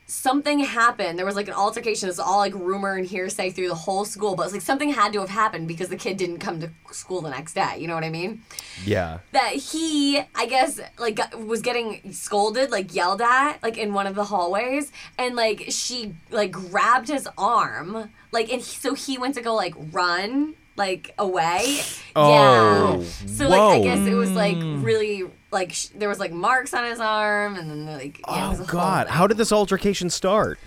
something 0.07 0.59
happened. 0.59 1.19
There 1.19 1.25
was 1.25 1.35
like 1.35 1.49
an 1.49 1.53
altercation. 1.53 2.07
It's 2.07 2.17
all 2.17 2.37
like 2.37 2.55
rumor 2.55 2.95
and 2.95 3.05
hearsay 3.05 3.51
through 3.51 3.67
the 3.67 3.75
whole 3.75 4.05
school, 4.05 4.35
but 4.35 4.43
it's 4.43 4.53
like 4.53 4.61
something 4.61 4.89
had 4.89 5.11
to 5.13 5.19
have 5.19 5.29
happened 5.29 5.67
because 5.67 5.89
the 5.89 5.97
kid 5.97 6.15
didn't 6.17 6.39
come 6.39 6.61
to 6.61 6.69
school 6.91 7.21
the 7.21 7.29
next 7.29 7.53
day. 7.53 7.77
You 7.77 7.87
know 7.87 7.95
what 7.95 8.05
I 8.05 8.09
mean? 8.09 8.41
Yeah. 8.85 9.19
that 9.33 9.51
he 9.53 10.19
i 10.35 10.45
guess 10.45 10.79
like 10.97 11.15
got, 11.15 11.37
was 11.45 11.61
getting 11.61 12.13
scolded 12.13 12.71
like 12.71 12.93
yelled 12.95 13.21
at 13.21 13.61
like 13.61 13.77
in 13.77 13.93
one 13.93 14.07
of 14.07 14.15
the 14.15 14.23
hallways 14.25 14.91
and 15.17 15.35
like 15.35 15.65
she 15.69 16.15
like 16.29 16.51
grabbed 16.51 17.07
his 17.09 17.27
arm 17.37 18.09
like 18.31 18.51
and 18.51 18.61
he, 18.61 18.75
so 18.75 18.93
he 18.93 19.17
went 19.17 19.35
to 19.35 19.41
go 19.41 19.53
like 19.55 19.73
run 19.91 20.53
like 20.77 21.13
away 21.17 21.81
Oh, 22.15 22.29
yeah 22.29 23.03
so 23.27 23.49
like 23.49 23.79
i 23.79 23.83
guess 23.83 24.07
it 24.07 24.13
was 24.13 24.31
like 24.31 24.55
mm. 24.55 24.83
really 24.83 25.25
like 25.51 25.73
sh- 25.73 25.87
there 25.95 26.09
was 26.09 26.19
like 26.19 26.31
marks 26.31 26.73
on 26.73 26.85
his 26.85 26.99
arm 26.99 27.55
and 27.55 27.69
then 27.69 27.85
like 27.85 28.19
yeah, 28.19 28.53
Oh 28.57 28.65
God, 28.65 29.07
how 29.07 29.27
did 29.27 29.37
this 29.37 29.51
altercation 29.51 30.09
start? 30.09 30.59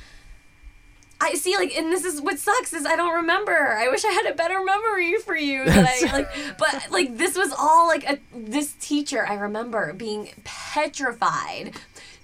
I 1.22 1.34
see, 1.34 1.54
like, 1.56 1.76
and 1.76 1.92
this 1.92 2.04
is 2.04 2.22
what 2.22 2.38
sucks 2.38 2.72
is 2.72 2.86
I 2.86 2.96
don't 2.96 3.14
remember. 3.14 3.76
I 3.76 3.88
wish 3.88 4.06
I 4.06 4.12
had 4.12 4.24
a 4.24 4.34
better 4.34 4.64
memory 4.64 5.18
for 5.18 5.36
you. 5.36 5.64
I 5.66 6.08
like, 6.12 6.28
but 6.56 6.86
like 6.90 7.18
this 7.18 7.36
was 7.36 7.52
all 7.58 7.86
like 7.86 8.08
a 8.08 8.18
this 8.34 8.72
teacher. 8.80 9.26
I 9.26 9.34
remember 9.34 9.92
being 9.92 10.30
petrified. 10.44 11.72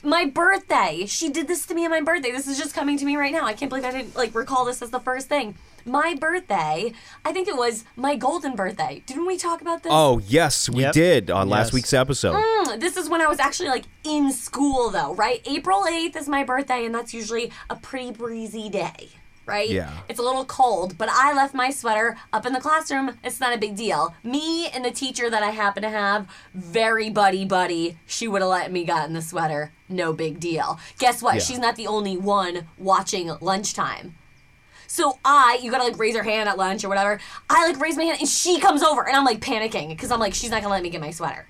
My 0.02 0.24
birthday, 0.24 1.04
she 1.06 1.30
did 1.30 1.48
this 1.48 1.66
to 1.66 1.74
me 1.74 1.84
on 1.84 1.90
my 1.90 2.00
birthday. 2.00 2.30
This 2.30 2.46
is 2.46 2.58
just 2.58 2.74
coming 2.74 2.96
to 2.98 3.04
me 3.04 3.16
right 3.16 3.32
now. 3.32 3.44
I 3.44 3.54
can't 3.54 3.68
believe 3.68 3.84
I 3.84 3.90
didn't 3.90 4.14
like 4.14 4.34
recall 4.34 4.64
this 4.64 4.80
as 4.82 4.90
the 4.90 5.00
first 5.00 5.28
thing. 5.28 5.56
My 5.84 6.14
birthday, 6.14 6.92
I 7.24 7.32
think 7.32 7.48
it 7.48 7.56
was 7.56 7.84
my 7.96 8.14
golden 8.16 8.54
birthday. 8.56 9.02
Didn't 9.06 9.26
we 9.26 9.36
talk 9.36 9.60
about 9.62 9.82
this? 9.82 9.90
Oh 9.94 10.18
yes, 10.26 10.68
we 10.68 10.82
Yep. 10.82 10.92
did 10.92 11.30
on 11.30 11.48
last 11.48 11.66
Yes. 11.68 11.72
week's 11.74 11.92
episode. 11.92 12.34
Mm, 12.34 12.78
this 12.80 12.96
is 12.96 13.08
when 13.08 13.20
I 13.20 13.26
was 13.26 13.38
actually 13.40 13.68
like 13.68 13.84
in 14.04 14.32
school 14.32 14.90
though, 14.90 15.14
right? 15.14 15.40
April 15.44 15.84
8th 15.86 16.14
is 16.16 16.28
my 16.28 16.44
birthday 16.44 16.84
and 16.84 16.94
that's 16.94 17.14
usually 17.14 17.50
a 17.70 17.76
pretty 17.76 18.10
breezy 18.12 18.68
day, 18.68 19.10
right? 19.44 19.68
Yeah. 19.70 19.92
It's 20.08 20.18
a 20.20 20.22
little 20.24 20.44
cold, 20.44 20.98
but 20.98 21.08
I 21.08 21.32
left 21.34 21.54
my 21.54 21.70
sweater 21.70 22.16
up 22.32 22.44
in 22.46 22.52
the 22.52 22.60
classroom. 22.60 23.16
It's 23.24 23.40
not 23.40 23.54
a 23.54 23.58
big 23.58 23.76
deal. 23.76 24.14
Me 24.24 24.68
and 24.68 24.84
the 24.84 24.90
teacher 24.90 25.30
that 25.30 25.42
I 25.44 25.50
happen 25.50 25.82
to 25.84 25.90
have, 25.90 26.26
very 26.54 27.10
buddy 27.10 27.44
buddy. 27.44 27.96
She 28.06 28.26
would 28.28 28.42
have 28.42 28.50
let 28.50 28.70
me 28.72 28.84
got 28.84 29.06
in 29.08 29.14
the 29.14 29.22
sweater. 29.22 29.72
No 29.88 30.12
big 30.12 30.40
deal. 30.40 30.78
Guess 30.98 31.22
what? 31.22 31.36
Yeah. 31.36 31.40
She's 31.40 31.58
not 31.58 31.76
the 31.76 31.86
only 31.86 32.16
one 32.16 32.66
watching 32.78 33.32
lunchtime. 33.40 34.16
So 34.88 35.18
I, 35.24 35.58
you 35.62 35.70
gotta 35.70 35.84
like 35.84 35.98
raise 35.98 36.16
her 36.16 36.22
hand 36.22 36.48
at 36.48 36.56
lunch 36.58 36.84
or 36.84 36.88
whatever. 36.88 37.20
I 37.50 37.68
like 37.68 37.80
raise 37.80 37.96
my 37.96 38.04
hand 38.04 38.18
and 38.20 38.28
she 38.28 38.58
comes 38.60 38.82
over 38.82 39.06
and 39.06 39.16
I'm 39.16 39.24
like 39.24 39.40
panicking 39.40 39.88
because 39.90 40.10
I'm 40.10 40.20
like, 40.20 40.34
she's 40.34 40.50
not 40.50 40.62
gonna 40.62 40.72
let 40.74 40.82
me 40.82 40.90
get 40.90 41.00
my 41.00 41.10
sweater. 41.10 41.46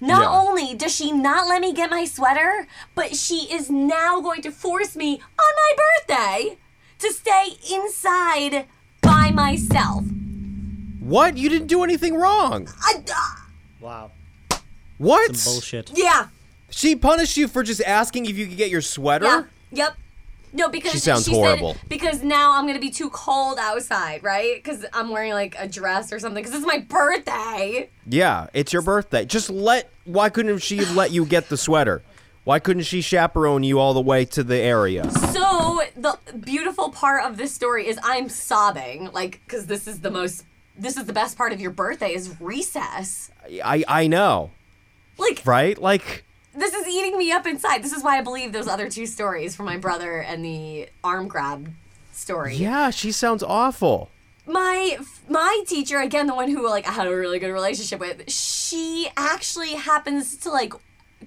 Not 0.00 0.22
Yeah. 0.22 0.30
only 0.40 0.74
does 0.74 0.94
she 0.94 1.12
not 1.12 1.46
let 1.46 1.60
me 1.60 1.72
get 1.74 1.90
my 1.90 2.04
sweater, 2.06 2.66
but 2.94 3.14
she 3.16 3.46
is 3.52 3.70
now 3.70 4.20
going 4.20 4.40
to 4.42 4.50
force 4.50 4.96
me 4.96 5.14
on 5.38 5.54
my 5.56 5.72
birthday 6.08 6.58
to 7.00 7.12
stay 7.12 7.48
inside 7.72 8.66
by 9.02 9.30
myself. 9.30 10.04
What? 11.00 11.36
You 11.36 11.48
didn't 11.48 11.66
do 11.68 11.82
anything 11.84 12.14
wrong. 12.14 12.68
I, 12.82 12.94
uh, 12.96 13.36
Wow. 13.80 14.10
What? 14.98 15.36
Some 15.36 15.54
bullshit. 15.54 15.90
yeah, 15.94 16.28
She 16.70 16.96
punished 16.96 17.36
you 17.36 17.48
for 17.48 17.62
just 17.62 17.82
asking 17.82 18.26
if 18.26 18.36
you 18.38 18.46
could 18.46 18.56
get 18.56 18.70
your 18.70 18.80
sweater? 18.82 19.24
yeah, 19.26 19.42
yep. 19.72 19.96
No, 20.52 20.68
because 20.68 20.90
She 20.90 20.98
sounds 20.98 21.26
said- 21.26 21.34
horrible. 21.34 21.76
because 21.88 22.22
now 22.24 22.56
I'm 22.58 22.66
gonna 22.66 22.80
be 22.80 22.90
too 22.90 23.08
cold 23.10 23.58
outside, 23.60 24.24
right? 24.24 24.56
Because 24.56 24.84
I'm 24.92 25.10
wearing 25.10 25.32
like 25.32 25.54
a 25.58 25.68
dress 25.68 26.12
or 26.12 26.18
something. 26.18 26.42
Because 26.42 26.58
it's 26.58 26.66
my 26.66 26.78
birthday. 26.78 27.88
Yeah, 28.08 28.48
it's 28.52 28.72
your 28.72 28.82
birthday. 28.82 29.24
Just 29.24 29.48
let. 29.50 29.90
Why 30.06 30.28
couldn't 30.28 30.58
she 30.58 30.84
let 30.86 31.12
you 31.12 31.24
get 31.24 31.48
the 31.50 31.56
sweater? 31.56 32.02
Why 32.42 32.58
couldn't 32.58 32.82
she 32.84 33.00
chaperone 33.00 33.62
you 33.62 33.78
all 33.78 33.94
the 33.94 34.00
way 34.00 34.24
to 34.24 34.42
the 34.42 34.56
area? 34.56 35.08
So 35.10 35.82
the 35.96 36.18
beautiful 36.40 36.88
part 36.90 37.24
of 37.24 37.36
this 37.36 37.54
story 37.54 37.86
is 37.86 37.96
I'm 38.02 38.28
sobbing, 38.28 39.10
like, 39.12 39.40
because 39.46 39.66
this 39.66 39.86
is 39.86 40.00
the 40.00 40.10
most, 40.10 40.44
this 40.76 40.96
is 40.96 41.04
the 41.04 41.12
best 41.12 41.36
part 41.38 41.52
of 41.52 41.60
your 41.60 41.70
birthday 41.70 42.12
is 42.14 42.34
recess. 42.40 43.30
I 43.62 43.84
I 43.86 44.06
know, 44.08 44.50
Like, 45.18 45.42
right? 45.44 45.80
Like, 45.80 46.24
this 46.54 46.74
is 46.74 46.86
eating 46.88 47.16
me 47.18 47.30
up 47.32 47.46
inside. 47.46 47.82
This 47.82 47.92
is 47.92 48.02
why 48.02 48.18
I 48.18 48.22
believe 48.22 48.52
those 48.52 48.68
other 48.68 48.88
two 48.88 49.06
stories 49.06 49.54
from 49.56 49.66
my 49.66 49.76
brother 49.76 50.18
and 50.18 50.44
the 50.44 50.88
arm 51.04 51.28
grab 51.28 51.70
story. 52.12 52.56
yeah, 52.56 52.90
she 52.90 53.12
sounds 53.12 53.42
awful. 53.42 54.10
my 54.46 54.98
my 55.28 55.62
teacher 55.66 55.98
again 56.00 56.26
the 56.26 56.34
one 56.34 56.50
who 56.50 56.66
like 56.68 56.86
I 56.88 56.92
had 56.92 57.06
a 57.06 57.14
really 57.14 57.38
good 57.38 57.52
relationship 57.52 58.00
with 58.00 58.28
she 58.30 59.08
actually 59.16 59.74
happens 59.74 60.36
to 60.38 60.50
like 60.50 60.72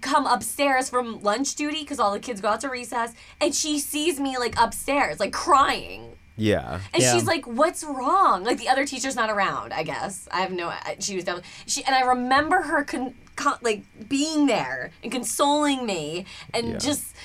come 0.02 0.26
upstairs 0.26 0.90
from 0.90 1.22
lunch 1.22 1.56
duty 1.56 1.82
because 1.82 2.00
all 2.00 2.12
the 2.12 2.20
kids 2.20 2.42
go 2.42 2.50
out 2.50 2.62
to 2.62 2.70
recess 2.70 3.14
and 3.40 3.54
she 3.56 3.80
sees 3.80 4.20
me 4.20 4.38
like 4.38 4.56
upstairs 4.60 5.20
like 5.20 5.32
crying 5.32 6.13
Yeah. 6.36 6.80
and 6.94 7.02
Yeah. 7.04 7.14
she's 7.14 7.26
like 7.26 7.46
what's 7.46 7.84
wrong 7.84 8.44
like 8.44 8.58
the 8.58 8.68
other 8.70 8.86
teacher's 8.86 9.16
not 9.16 9.30
around 9.30 9.72
i 9.72 9.84
guess 9.84 10.28
i 10.32 10.42
have 10.42 10.52
no 10.52 10.74
she 11.00 11.16
was 11.16 11.26
definitely 11.26 11.50
she 11.68 11.84
and 11.84 11.94
i 11.96 12.02
remember 12.02 12.62
her 12.64 12.84
con, 12.84 13.14
con, 13.36 13.58
like 13.62 13.84
being 14.10 14.48
there 14.48 14.92
and 15.04 15.12
consoling 15.12 15.86
me 15.86 16.26
and 16.54 16.70
Yeah. 16.72 16.78
just 16.78 17.16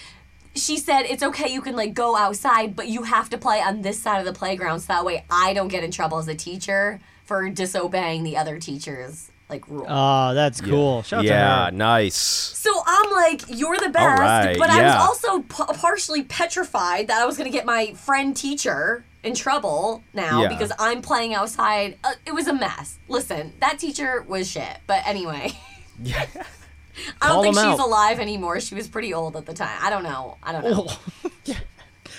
she 0.55 0.77
said 0.77 1.03
it's 1.03 1.23
okay 1.23 1.51
you 1.51 1.61
can 1.63 1.75
like 1.75 1.95
go 1.95 2.17
outside 2.17 2.77
but 2.77 2.89
you 2.89 3.05
have 3.05 3.31
to 3.31 3.39
play 3.39 3.61
on 3.63 3.81
this 3.83 3.99
side 4.03 4.19
of 4.19 4.27
the 4.27 4.33
playground 4.39 4.81
so 4.81 4.89
that 4.93 5.05
way 5.05 5.25
i 5.31 5.55
don't 5.55 5.69
get 5.69 5.83
in 5.85 5.91
trouble 5.91 6.19
as 6.19 6.29
a 6.29 6.35
teacher 6.35 7.01
for 7.25 7.49
disobeying 7.49 8.25
the 8.25 8.37
other 8.37 8.59
teachers 8.59 9.31
like 9.51 9.67
rule 9.69 9.87
Oh, 9.89 10.35
that's 10.35 10.61
cool. 10.61 11.03
Shout 11.03 11.21
out 11.21 11.25
yeah, 11.25 11.59
to 11.59 11.65
her. 11.67 11.71
nice. 11.73 12.15
so 12.17 12.71
I'm 12.87 13.11
like, 13.13 13.43
you're 13.49 13.77
the 13.79 13.89
best, 13.89 14.21
right, 14.21 14.59
but 14.59 14.71
I 14.71 14.81
yeah. 14.81 14.99
was 14.99 15.09
also 15.25 15.41
p- 15.43 15.79
partially 15.79 16.23
petrified 16.25 17.09
that 17.09 17.21
I 17.23 17.25
was 17.27 17.37
gonna 17.39 17.51
get 17.51 17.65
my 17.67 17.93
friend 17.95 18.37
teacher 18.37 19.05
in 19.23 19.35
trouble 19.35 20.03
now 20.15 20.43
Yeah. 20.43 20.49
because 20.49 20.71
I'm 20.79 21.03
playing 21.03 21.35
outside. 21.35 21.99
Uh, 22.05 22.13
it 22.27 22.33
was 22.35 22.47
a 22.47 22.53
mess. 22.53 22.99
Listen, 23.09 23.53
that 23.61 23.79
teacher 23.79 24.23
was 24.29 24.49
shit. 24.51 24.79
But 24.87 25.07
anyway, 25.07 25.53
Yeah. 26.03 26.25
I 27.21 27.27
don't 27.29 27.35
Call 27.37 27.43
think 27.45 27.57
him 27.57 27.63
she's 27.73 27.81
out. 27.81 27.87
alive 27.87 28.19
anymore. 28.21 28.61
She 28.61 28.75
was 28.75 28.87
pretty 28.89 29.15
old 29.15 29.37
at 29.37 29.47
the 29.47 29.55
time. 29.55 29.79
I 29.81 29.89
don't 29.89 30.03
know. 30.03 30.37
I 30.43 30.53
don't 30.53 30.65
know. 30.65 30.87
Oh. 30.89 31.53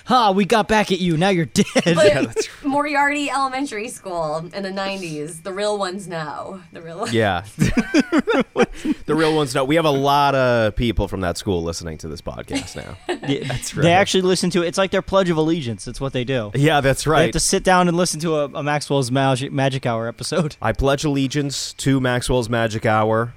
Ha, 0.10 0.32
we 0.32 0.44
got 0.44 0.68
back 0.68 0.92
at 0.92 1.00
you. 1.00 1.18
Now 1.18 1.30
you're 1.30 1.46
dead. 1.46 1.66
But 1.86 2.50
Moriarty 2.64 3.30
Elementary 3.30 3.90
School 3.90 4.38
in 4.38 4.64
the 4.64 4.72
90s. 4.72 5.44
The 5.44 5.54
real 5.54 5.78
ones 5.78 6.08
know. 6.08 6.64
The 6.74 6.82
real 6.82 6.98
ones. 6.98 7.14
Yeah. 7.14 7.44
the 7.58 9.14
real 9.16 9.36
ones 9.36 9.54
know. 9.54 9.64
We 9.64 9.76
have 9.76 9.86
a 9.86 9.92
lot 9.92 10.34
of 10.34 10.76
people 10.76 11.08
from 11.08 11.22
that 11.22 11.38
school 11.38 11.62
listening 11.62 12.00
to 12.00 12.08
this 12.08 12.22
podcast 12.22 12.76
now. 12.76 12.98
That's 13.48 13.76
right. 13.76 13.84
They 13.84 13.94
actually 13.94 14.24
listen 14.24 14.50
to 14.50 14.64
it. 14.64 14.70
It's 14.70 14.80
like 14.80 14.90
their 14.90 15.04
Pledge 15.04 15.30
of 15.30 15.38
Allegiance. 15.38 15.88
It's 15.88 16.02
what 16.02 16.12
they 16.12 16.24
do. 16.24 16.50
Yeah, 16.56 16.82
that's 16.82 17.06
right. 17.06 17.18
They 17.18 17.20
right. 17.20 17.26
have 17.26 17.34
to 17.34 17.40
sit 17.40 17.64
down 17.64 17.88
and 17.88 17.96
listen 17.96 18.20
to 18.22 18.36
a, 18.38 18.46
a 18.46 18.64
Maxwell's 18.64 19.12
Magic, 19.12 19.52
Magic 19.52 19.86
Hour 19.86 20.08
episode. 20.08 20.56
I 20.60 20.72
pledge 20.72 21.04
allegiance 21.04 21.72
to 21.74 22.02
Maxwell's 22.02 22.50
Magic 22.50 22.84
Hour. 22.84 23.36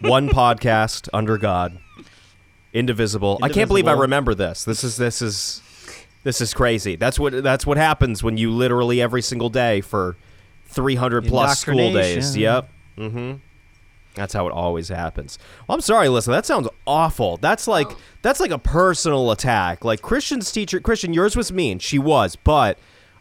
One 0.00 0.30
podcast 0.30 1.10
under 1.12 1.36
God. 1.36 1.78
Indivisible. 2.72 3.38
I 3.42 3.50
can't 3.50 3.68
believe 3.68 3.86
I 3.86 3.92
Indivisible. 3.92 4.02
remember 4.02 4.34
this. 4.34 4.64
This 4.64 4.82
is 4.82 4.96
this 4.96 5.20
is 5.20 5.62
this 6.26 6.40
is 6.40 6.52
crazy. 6.52 6.96
That's 6.96 7.20
what 7.20 7.42
that's 7.44 7.64
what 7.64 7.76
happens 7.76 8.20
when 8.20 8.36
you 8.36 8.50
literally 8.50 9.00
every 9.00 9.22
single 9.22 9.48
day 9.48 9.80
for 9.80 10.16
300 10.66 11.26
plus 11.28 11.60
school 11.60 11.92
days. 11.92 12.36
Yep. 12.36 12.68
Mhm. 12.98 13.40
That's 14.16 14.32
how 14.34 14.48
it 14.48 14.52
always 14.52 14.88
happens. 14.88 15.38
Well, 15.68 15.76
I'm 15.76 15.80
sorry, 15.80 16.08
listen. 16.08 16.32
That 16.32 16.44
sounds 16.44 16.68
awful. 16.84 17.36
That's 17.36 17.68
like 17.68 17.88
that's 18.22 18.40
like 18.40 18.50
a 18.50 18.58
personal 18.58 19.30
attack. 19.30 19.84
Like 19.84 20.02
Christian's 20.02 20.50
teacher, 20.50 20.80
Christian, 20.80 21.12
yours 21.14 21.36
was 21.36 21.52
mean. 21.52 21.78
She 21.78 21.98
was, 22.00 22.34
but 22.34 22.76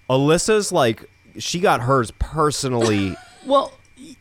Alyssa's 0.10 0.72
like 0.72 1.08
she 1.38 1.60
got 1.60 1.82
hers 1.82 2.12
personally. 2.20 3.16
Well, 3.46 3.72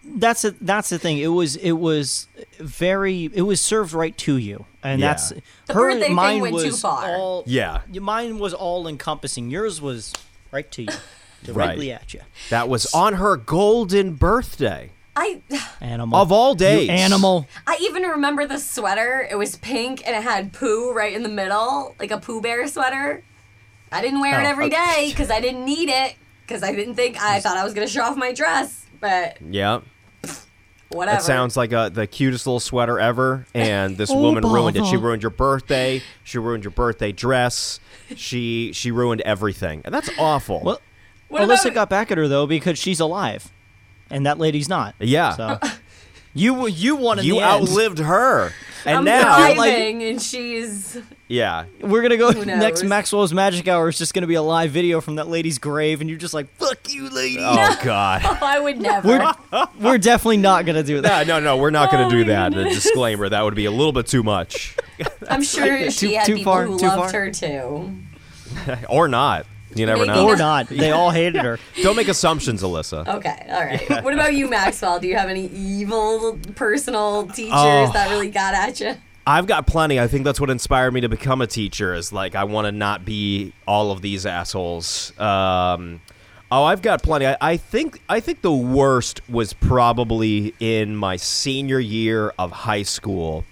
that's 0.04 0.44
a, 0.44 0.50
that's 0.60 0.90
the 0.90 0.98
thing. 0.98 1.16
It 1.16 1.28
was 1.28 1.56
it 1.56 1.72
was 1.72 2.28
very 2.58 3.30
it 3.32 3.40
was 3.40 3.58
served 3.58 3.94
right 3.94 4.14
to 4.18 4.36
you, 4.36 4.66
and 4.84 5.00
Yeah. 5.00 5.08
that's 5.08 5.30
The 5.66 5.72
her. 5.74 5.80
birthday 5.90 6.00
thing 6.06 6.14
mine 6.14 6.40
went 6.40 6.54
was 6.54 6.62
too 6.64 6.72
far. 6.76 7.16
all 7.16 7.42
Yeah. 7.46 7.80
Mine 8.00 8.38
was 8.38 8.54
all 8.54 8.86
encompassing. 8.86 9.50
Yours 9.50 9.80
was 9.80 10.12
right 10.52 10.70
to 10.72 10.82
you, 10.82 10.88
Right. 11.48 11.54
directly 11.54 11.90
at 11.92 12.14
you. 12.14 12.20
That 12.50 12.68
was 12.68 12.86
on 12.94 13.14
her 13.14 13.36
golden 13.36 14.14
birthday 14.14 14.90
I 15.16 15.40
Animal 15.80 16.18
of 16.18 16.32
all 16.32 16.52
You 16.52 16.56
days. 16.58 16.88
animal. 16.90 17.46
I 17.68 17.78
even 17.80 18.02
remember 18.02 18.46
the 18.46 18.58
sweater. 18.58 19.26
It 19.30 19.36
was 19.36 19.56
pink 19.56 20.02
and 20.06 20.16
it 20.16 20.22
had 20.24 20.52
Pooh 20.52 20.92
right 20.92 21.12
in 21.12 21.22
the 21.22 21.28
middle, 21.28 21.94
like 22.00 22.10
a 22.10 22.18
Pooh 22.18 22.40
Bear 22.40 22.66
sweater. 22.66 23.22
I 23.92 24.00
didn't 24.02 24.20
wear 24.20 24.40
it 24.40 24.44
Oh, 24.44 24.50
every 24.50 24.66
okay. 24.66 24.74
day 25.04 25.10
because 25.10 25.30
I 25.30 25.40
didn't 25.40 25.64
need 25.64 25.88
it 25.88 26.16
because 26.44 26.64
I 26.64 26.72
didn't 26.74 26.96
think 26.96 27.16
I 27.22 27.38
thought 27.40 27.56
I 27.56 27.62
was 27.62 27.74
gonna 27.74 27.86
show 27.86 28.02
off 28.02 28.16
my 28.16 28.32
dress, 28.32 28.86
but 29.00 29.36
Yeah, 29.40 29.80
whatever. 30.94 31.16
that 31.18 31.22
sounds 31.24 31.56
like 31.56 31.72
a, 31.72 31.90
the 31.92 32.06
cutest 32.06 32.46
little 32.46 32.60
sweater 32.60 32.98
ever. 32.98 33.46
And 33.54 33.96
this 33.96 34.10
Oh, 34.14 34.20
woman 34.20 34.44
ruined 34.44 34.76
it. 34.76 34.86
She 34.86 34.96
ruined 34.96 35.22
your 35.22 35.30
birthday. 35.30 36.02
She 36.22 36.38
ruined 36.38 36.64
your 36.64 36.70
birthday 36.70 37.12
dress. 37.12 37.80
She 38.16 38.72
she 38.72 38.90
ruined 38.90 39.20
everything, 39.22 39.82
and 39.84 39.94
that's 39.94 40.10
awful. 40.18 40.60
Well, 40.62 40.80
What 41.28 41.42
Alyssa 41.42 41.62
about- 41.66 41.74
got 41.74 41.90
back 41.90 42.10
at 42.12 42.18
her 42.18 42.28
though 42.28 42.46
because 42.46 42.78
she's 42.78 43.00
alive, 43.00 43.50
and 44.10 44.24
that 44.26 44.38
lady's 44.38 44.68
not. 44.68 44.94
Yeah. 45.00 45.30
So 45.32 45.58
you 46.34 46.66
you 46.66 46.96
won 46.96 47.18
you 47.24 47.34
the 47.34 47.40
end. 47.40 47.44
outlived 47.68 47.98
her, 48.00 48.52
and 48.86 48.98
I'm 48.98 49.04
now 49.04 49.52
driving 49.54 50.02
and 50.02 50.20
she's. 50.20 50.98
yeah. 51.28 51.64
We're 51.80 52.02
gonna 52.02 52.16
go 52.16 52.30
next. 52.30 52.82
Maxwell's 52.82 53.32
Magic 53.32 53.66
Hour 53.68 53.88
is 53.88 53.98
just 53.98 54.14
gonna 54.14 54.26
be 54.26 54.34
a 54.34 54.42
live 54.42 54.70
video 54.70 55.00
from 55.00 55.16
that 55.16 55.28
lady's 55.28 55.58
grave, 55.58 56.00
and 56.00 56.10
you're 56.10 56.18
just 56.18 56.34
like, 56.34 56.48
"Fuck 56.56 56.92
you, 56.92 57.08
lady." 57.10 57.38
Oh 57.40 57.78
God. 57.82 58.22
oh, 58.24 58.38
I 58.42 58.60
would 58.60 58.80
never. 58.80 59.08
We're 59.08 59.66
we're 59.80 59.98
definitely 59.98 60.38
not 60.38 60.66
gonna 60.66 60.82
do 60.82 61.00
that. 61.00 61.26
No, 61.26 61.38
no, 61.40 61.44
no, 61.44 61.56
we're 61.56 61.70
not 61.70 61.90
going 61.90 62.04
Oh 62.04 62.10
to 62.10 62.16
do 62.16 62.24
that. 62.24 62.54
A 62.56 62.64
disclaimer 62.64 63.28
that 63.28 63.42
would 63.42 63.54
be 63.54 63.64
a 63.64 63.70
little 63.70 63.92
bit 63.92 64.06
too 64.06 64.22
much, 64.22 64.76
I'm 65.28 65.42
sure 65.42 65.90
she 65.90 66.08
Too- 66.08 66.14
had 66.16 66.26
too 66.26 66.34
people 66.36 66.52
far, 66.52 66.66
who 66.66 66.78
too 66.78 66.86
loved 66.86 67.12
far. 67.12 67.20
her 67.26 67.30
too. 67.30 67.90
or 68.88 69.08
not. 69.08 69.46
You 69.74 69.86
never 69.86 70.06
Maybe 70.06 70.18
know. 70.18 70.28
Or 70.28 70.36
not. 70.36 70.68
They 70.68 70.90
all 70.92 71.10
hated 71.10 71.42
her. 71.42 71.58
Don't 71.82 71.96
make 71.96 72.08
assumptions, 72.08 72.62
Alyssa. 72.62 73.06
Okay, 73.16 73.46
all 73.48 73.64
right. 73.64 74.04
What 74.04 74.14
about 74.14 74.34
you, 74.34 74.48
Maxwell? 74.48 75.00
Do 75.00 75.08
you 75.08 75.16
have 75.16 75.28
any 75.28 75.46
evil 75.48 76.38
personal 76.54 77.26
teachers 77.26 77.52
Oh. 77.54 77.90
that 77.92 78.10
really 78.10 78.30
got 78.30 78.54
at 78.54 78.80
you? 78.80 78.94
I've 79.26 79.46
got 79.46 79.66
plenty. 79.66 79.98
I 79.98 80.06
think 80.06 80.24
that's 80.24 80.38
what 80.38 80.50
inspired 80.50 80.92
me 80.92 81.00
to 81.00 81.08
become 81.08 81.40
a 81.40 81.46
teacher. 81.46 81.94
Is 81.94 82.12
like 82.12 82.34
I 82.34 82.44
want 82.44 82.66
to 82.66 82.72
not 82.72 83.04
be 83.04 83.52
all 83.66 83.90
of 83.90 84.02
these 84.02 84.26
assholes. 84.26 85.18
Um, 85.18 86.02
oh, 86.52 86.64
I've 86.64 86.82
got 86.82 87.02
plenty. 87.02 87.26
I, 87.26 87.36
I 87.40 87.56
think 87.56 88.00
I 88.08 88.20
think 88.20 88.42
the 88.42 88.52
worst 88.52 89.26
was 89.28 89.54
probably 89.54 90.54
in 90.60 90.94
my 90.94 91.16
senior 91.16 91.80
year 91.80 92.34
of 92.38 92.50
high 92.52 92.82
school, 92.82 93.44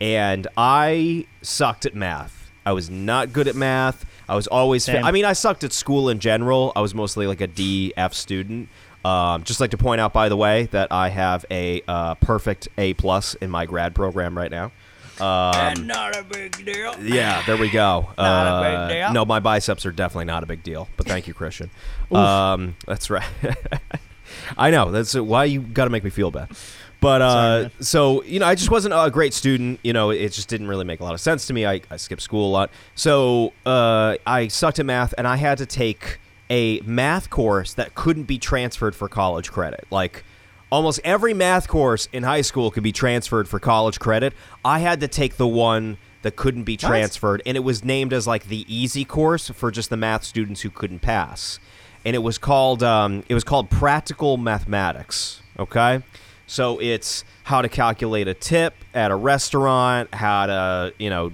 and 0.00 0.46
I 0.56 1.26
sucked 1.42 1.84
at 1.84 1.96
math. 1.96 2.50
I 2.64 2.72
was 2.72 2.88
not 2.88 3.32
good 3.32 3.48
at 3.48 3.56
math. 3.56 4.04
I 4.28 4.34
was 4.36 4.46
always. 4.46 4.86
Fa- 4.86 5.00
I 5.00 5.10
mean, 5.12 5.24
I 5.24 5.32
sucked 5.32 5.64
at 5.64 5.72
school 5.72 6.08
in 6.08 6.18
general. 6.18 6.72
I 6.76 6.80
was 6.80 6.94
mostly 6.94 7.26
like 7.26 7.40
a 7.40 7.46
D 7.46 7.92
F 7.96 8.12
student. 8.14 8.68
Um, 9.04 9.44
just 9.44 9.60
like 9.60 9.70
to 9.70 9.78
point 9.78 10.00
out, 10.00 10.12
by 10.12 10.28
the 10.28 10.36
way, 10.36 10.64
that 10.72 10.88
I 10.92 11.08
have 11.08 11.46
a 11.50 11.82
uh, 11.88 12.14
perfect 12.16 12.68
A 12.76 12.94
plus 12.94 13.34
in 13.34 13.48
my 13.50 13.64
grad 13.64 13.94
program 13.94 14.36
right 14.36 14.50
now. 14.50 14.72
Um, 15.20 15.86
not 15.86 16.16
a 16.16 16.22
big 16.22 16.64
deal. 16.64 16.94
yeah, 17.02 17.42
there 17.46 17.56
we 17.56 17.70
go. 17.70 18.08
Not 18.18 18.60
a 18.60 18.68
big 18.68 18.76
Uh, 18.78 18.88
deal. 18.88 19.12
No, 19.14 19.24
my 19.24 19.40
biceps 19.40 19.84
are 19.84 19.90
definitely 19.90 20.26
not 20.26 20.44
a 20.44 20.46
big 20.46 20.62
deal. 20.62 20.88
But 20.96 21.08
thank 21.08 21.26
you, 21.26 21.34
Christian. 21.34 21.70
um, 22.12 22.76
that's 22.86 23.10
right. 23.10 23.26
I 24.56 24.70
know 24.70 24.92
that's 24.92 25.14
why 25.14 25.44
you 25.46 25.60
got 25.60 25.84
to 25.84 25.90
make 25.90 26.04
me 26.04 26.10
feel 26.10 26.30
bad. 26.30 26.50
But 27.00 27.22
uh, 27.22 27.60
Sorry, 27.68 27.72
so 27.80 28.22
you 28.24 28.40
know, 28.40 28.46
I 28.46 28.54
just 28.54 28.70
wasn't 28.70 28.94
a 28.94 29.10
great 29.10 29.32
student. 29.32 29.80
You 29.82 29.92
know, 29.92 30.10
it 30.10 30.32
just 30.32 30.48
didn't 30.48 30.66
really 30.66 30.84
make 30.84 31.00
a 31.00 31.04
lot 31.04 31.14
of 31.14 31.20
sense 31.20 31.46
to 31.46 31.52
me. 31.52 31.64
I, 31.64 31.80
I 31.90 31.96
skipped 31.96 32.22
school 32.22 32.48
a 32.48 32.52
lot, 32.52 32.70
so 32.94 33.52
uh, 33.64 34.16
I 34.26 34.48
sucked 34.48 34.78
at 34.78 34.86
math, 34.86 35.14
and 35.16 35.26
I 35.26 35.36
had 35.36 35.58
to 35.58 35.66
take 35.66 36.18
a 36.50 36.80
math 36.80 37.30
course 37.30 37.74
that 37.74 37.94
couldn't 37.94 38.24
be 38.24 38.38
transferred 38.38 38.96
for 38.96 39.08
college 39.08 39.52
credit. 39.52 39.86
Like 39.90 40.24
almost 40.70 41.00
every 41.04 41.34
math 41.34 41.68
course 41.68 42.08
in 42.12 42.22
high 42.22 42.40
school 42.40 42.70
could 42.70 42.82
be 42.82 42.92
transferred 42.92 43.48
for 43.48 43.58
college 43.58 43.98
credit. 43.98 44.32
I 44.64 44.80
had 44.80 45.00
to 45.00 45.08
take 45.08 45.36
the 45.36 45.46
one 45.46 45.98
that 46.22 46.36
couldn't 46.36 46.64
be 46.64 46.76
transferred, 46.76 47.42
and 47.46 47.56
it 47.56 47.60
was 47.60 47.84
named 47.84 48.12
as 48.12 48.26
like 48.26 48.48
the 48.48 48.64
easy 48.72 49.04
course 49.04 49.50
for 49.50 49.70
just 49.70 49.88
the 49.88 49.96
math 49.96 50.24
students 50.24 50.62
who 50.62 50.70
couldn't 50.70 50.98
pass. 51.00 51.60
And 52.04 52.14
it 52.16 52.20
was 52.20 52.38
called 52.38 52.82
um, 52.82 53.22
it 53.28 53.34
was 53.34 53.44
called 53.44 53.70
practical 53.70 54.36
mathematics. 54.36 55.42
Okay, 55.58 56.02
so 56.48 56.80
it's 56.80 57.24
how 57.44 57.62
to 57.62 57.68
calculate 57.68 58.26
a 58.26 58.34
tip 58.34 58.74
at 58.94 59.12
a 59.12 59.14
restaurant, 59.14 60.12
how 60.12 60.46
to 60.46 60.94
you 60.98 61.10
know, 61.10 61.32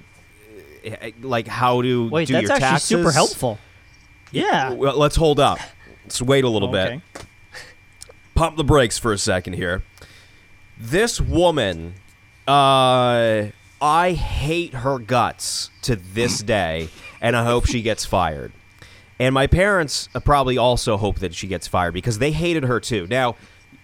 eh, 0.83 1.11
like 1.23 1.47
how 1.47 1.81
to 1.81 2.09
Wait, 2.09 2.27
do 2.27 2.33
that's 2.33 2.43
your 2.43 2.51
actually 2.51 2.67
taxes. 2.69 2.87
super 2.87 3.11
helpful. 3.11 3.57
Yeah. 4.31 4.73
Well, 4.73 4.95
let's 4.97 5.15
hold 5.15 5.39
up. 5.39 5.57
Let's 6.03 6.21
wait 6.21 6.43
a 6.43 6.49
little 6.49 6.69
Okay. 6.69 7.01
bit. 7.13 7.25
Pump 8.35 8.57
the 8.57 8.63
brakes 8.63 8.97
for 8.99 9.13
a 9.13 9.17
second 9.17 9.53
here. 9.53 9.81
This 10.77 11.21
woman, 11.21 11.95
uh, 12.47 13.45
I 13.81 14.11
hate 14.11 14.73
her 14.73 14.99
guts 14.99 15.69
to 15.83 15.95
this 15.95 16.39
day, 16.43 16.89
and 17.21 17.35
I 17.35 17.45
hope 17.45 17.65
she 17.65 17.81
gets 17.81 18.05
fired. 18.05 18.51
And 19.19 19.33
my 19.33 19.47
parents 19.47 20.09
uh, 20.13 20.19
probably 20.19 20.57
also 20.57 20.97
hope 20.97 21.19
that 21.19 21.33
she 21.33 21.47
gets 21.47 21.65
fired 21.67 21.93
because 21.93 22.19
they 22.19 22.31
hated 22.33 22.63
her 22.63 22.81
too. 22.81 23.07
Now, 23.09 23.37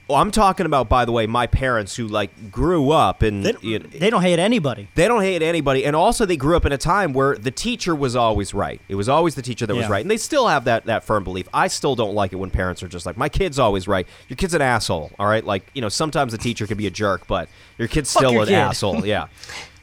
I'm 0.09 0.31
talking 0.31 0.65
about, 0.65 0.89
by 0.89 1.05
the 1.05 1.11
way, 1.13 1.25
my 1.25 1.47
parents 1.47 1.95
who 1.95 2.07
like 2.07 2.51
grew 2.51 2.91
up 2.91 3.21
and 3.21 3.45
They, 3.45 3.53
you 3.61 3.79
know, 3.79 3.85
they 3.87 4.09
don't 4.09 4.21
hate 4.21 4.39
anybody. 4.39 4.89
they 4.95 5.07
don't 5.07 5.21
hate 5.21 5.41
anybody 5.41 5.85
and 5.85 5.95
also 5.95 6.25
they 6.25 6.35
grew 6.35 6.57
up 6.57 6.65
in 6.65 6.73
a 6.73 6.77
time 6.77 7.13
where 7.13 7.37
the 7.37 7.51
teacher 7.51 7.95
was 7.95 8.15
always 8.15 8.53
right. 8.53 8.81
It 8.89 8.95
was 8.95 9.07
always 9.07 9.35
the 9.35 9.41
teacher 9.41 9.65
that 9.65 9.75
was 9.75 9.87
right 9.87 10.01
and 10.01 10.11
they 10.11 10.17
still 10.17 10.47
have 10.47 10.65
that 10.65 10.85
that 10.85 11.03
firm 11.05 11.23
belief. 11.23 11.47
I 11.53 11.67
still 11.67 11.95
don't 11.95 12.13
like 12.13 12.33
it 12.33 12.37
when 12.37 12.49
parents 12.49 12.83
are 12.83 12.89
just 12.89 13.05
like 13.05 13.15
my 13.15 13.29
kid's 13.29 13.57
always 13.59 13.87
right. 13.87 14.05
Your 14.27 14.35
kid's 14.37 14.53
an 14.53 14.61
asshole 14.61 15.11
all 15.17 15.27
right? 15.27 15.45
Like 15.45 15.69
you 15.73 15.81
know 15.81 15.89
sometimes 15.89 16.33
the 16.33 16.37
teacher 16.37 16.67
can 16.67 16.77
be 16.77 16.87
a 16.87 16.91
jerk 16.91 17.25
but 17.27 17.47
your 17.77 17.87
kid's 17.87 18.09
still 18.09 18.33
your 18.33 18.41
an 18.41 18.47
kid. 18.49 18.55
asshole 18.55 19.05
yeah. 19.05 19.27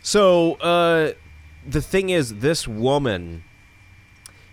So 0.02 0.54
uh 0.56 1.12
the 1.66 1.80
thing 1.82 2.10
is 2.10 2.36
this 2.40 2.68
woman 2.68 3.44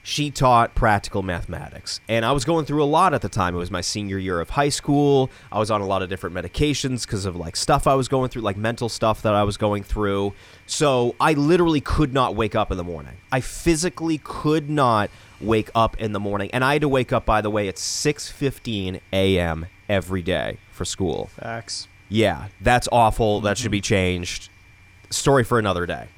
she 0.05 0.29
taught 0.29 0.75
practical 0.75 1.23
mathematics. 1.23 1.99
And 2.07 2.23
I 2.23 2.31
was 2.31 2.45
going 2.45 2.65
through 2.65 2.83
a 2.83 2.85
lot 2.85 3.15
at 3.15 3.23
the 3.23 3.27
time. 3.27 3.55
It 3.55 3.57
was 3.57 3.71
my 3.71 3.81
senior 3.81 4.19
year 4.19 4.39
of 4.39 4.51
high 4.51 4.69
school. 4.69 5.31
I 5.51 5.57
was 5.57 5.71
on 5.71 5.81
a 5.81 5.85
lot 5.87 6.03
of 6.03 6.09
different 6.09 6.35
medications 6.35 7.07
because 7.07 7.25
of 7.25 7.35
like 7.35 7.55
stuff 7.55 7.87
I 7.87 7.95
was 7.95 8.07
going 8.07 8.29
through, 8.29 8.43
like 8.43 8.55
mental 8.55 8.87
stuff 8.87 9.23
that 9.23 9.33
I 9.33 9.41
was 9.41 9.57
going 9.57 9.81
through. 9.81 10.35
So 10.67 11.15
I 11.19 11.33
literally 11.33 11.81
could 11.81 12.13
not 12.13 12.35
wake 12.35 12.53
up 12.53 12.69
in 12.69 12.77
the 12.77 12.83
morning. 12.83 13.13
I 13.31 13.41
physically 13.41 14.19
could 14.19 14.69
not 14.69 15.09
wake 15.41 15.71
up 15.73 15.99
in 15.99 16.11
the 16.11 16.19
morning. 16.19 16.51
And 16.53 16.63
I 16.63 16.73
had 16.73 16.83
to 16.83 16.87
wake 16.89 17.11
up, 17.11 17.25
by 17.25 17.41
the 17.41 17.49
way, 17.49 17.67
at 17.67 17.77
6:15 17.77 19.01
a.m. 19.11 19.65
every 19.89 20.21
day 20.21 20.59
for 20.71 20.85
school. 20.85 21.31
Facts. 21.35 21.87
Yeah, 22.09 22.49
that's 22.61 22.87
awful. 22.91 23.41
That 23.41 23.57
should 23.57 23.71
be 23.71 23.81
changed. 23.81 24.49
Story 25.09 25.43
for 25.43 25.57
another 25.57 25.87
day. 25.87 26.09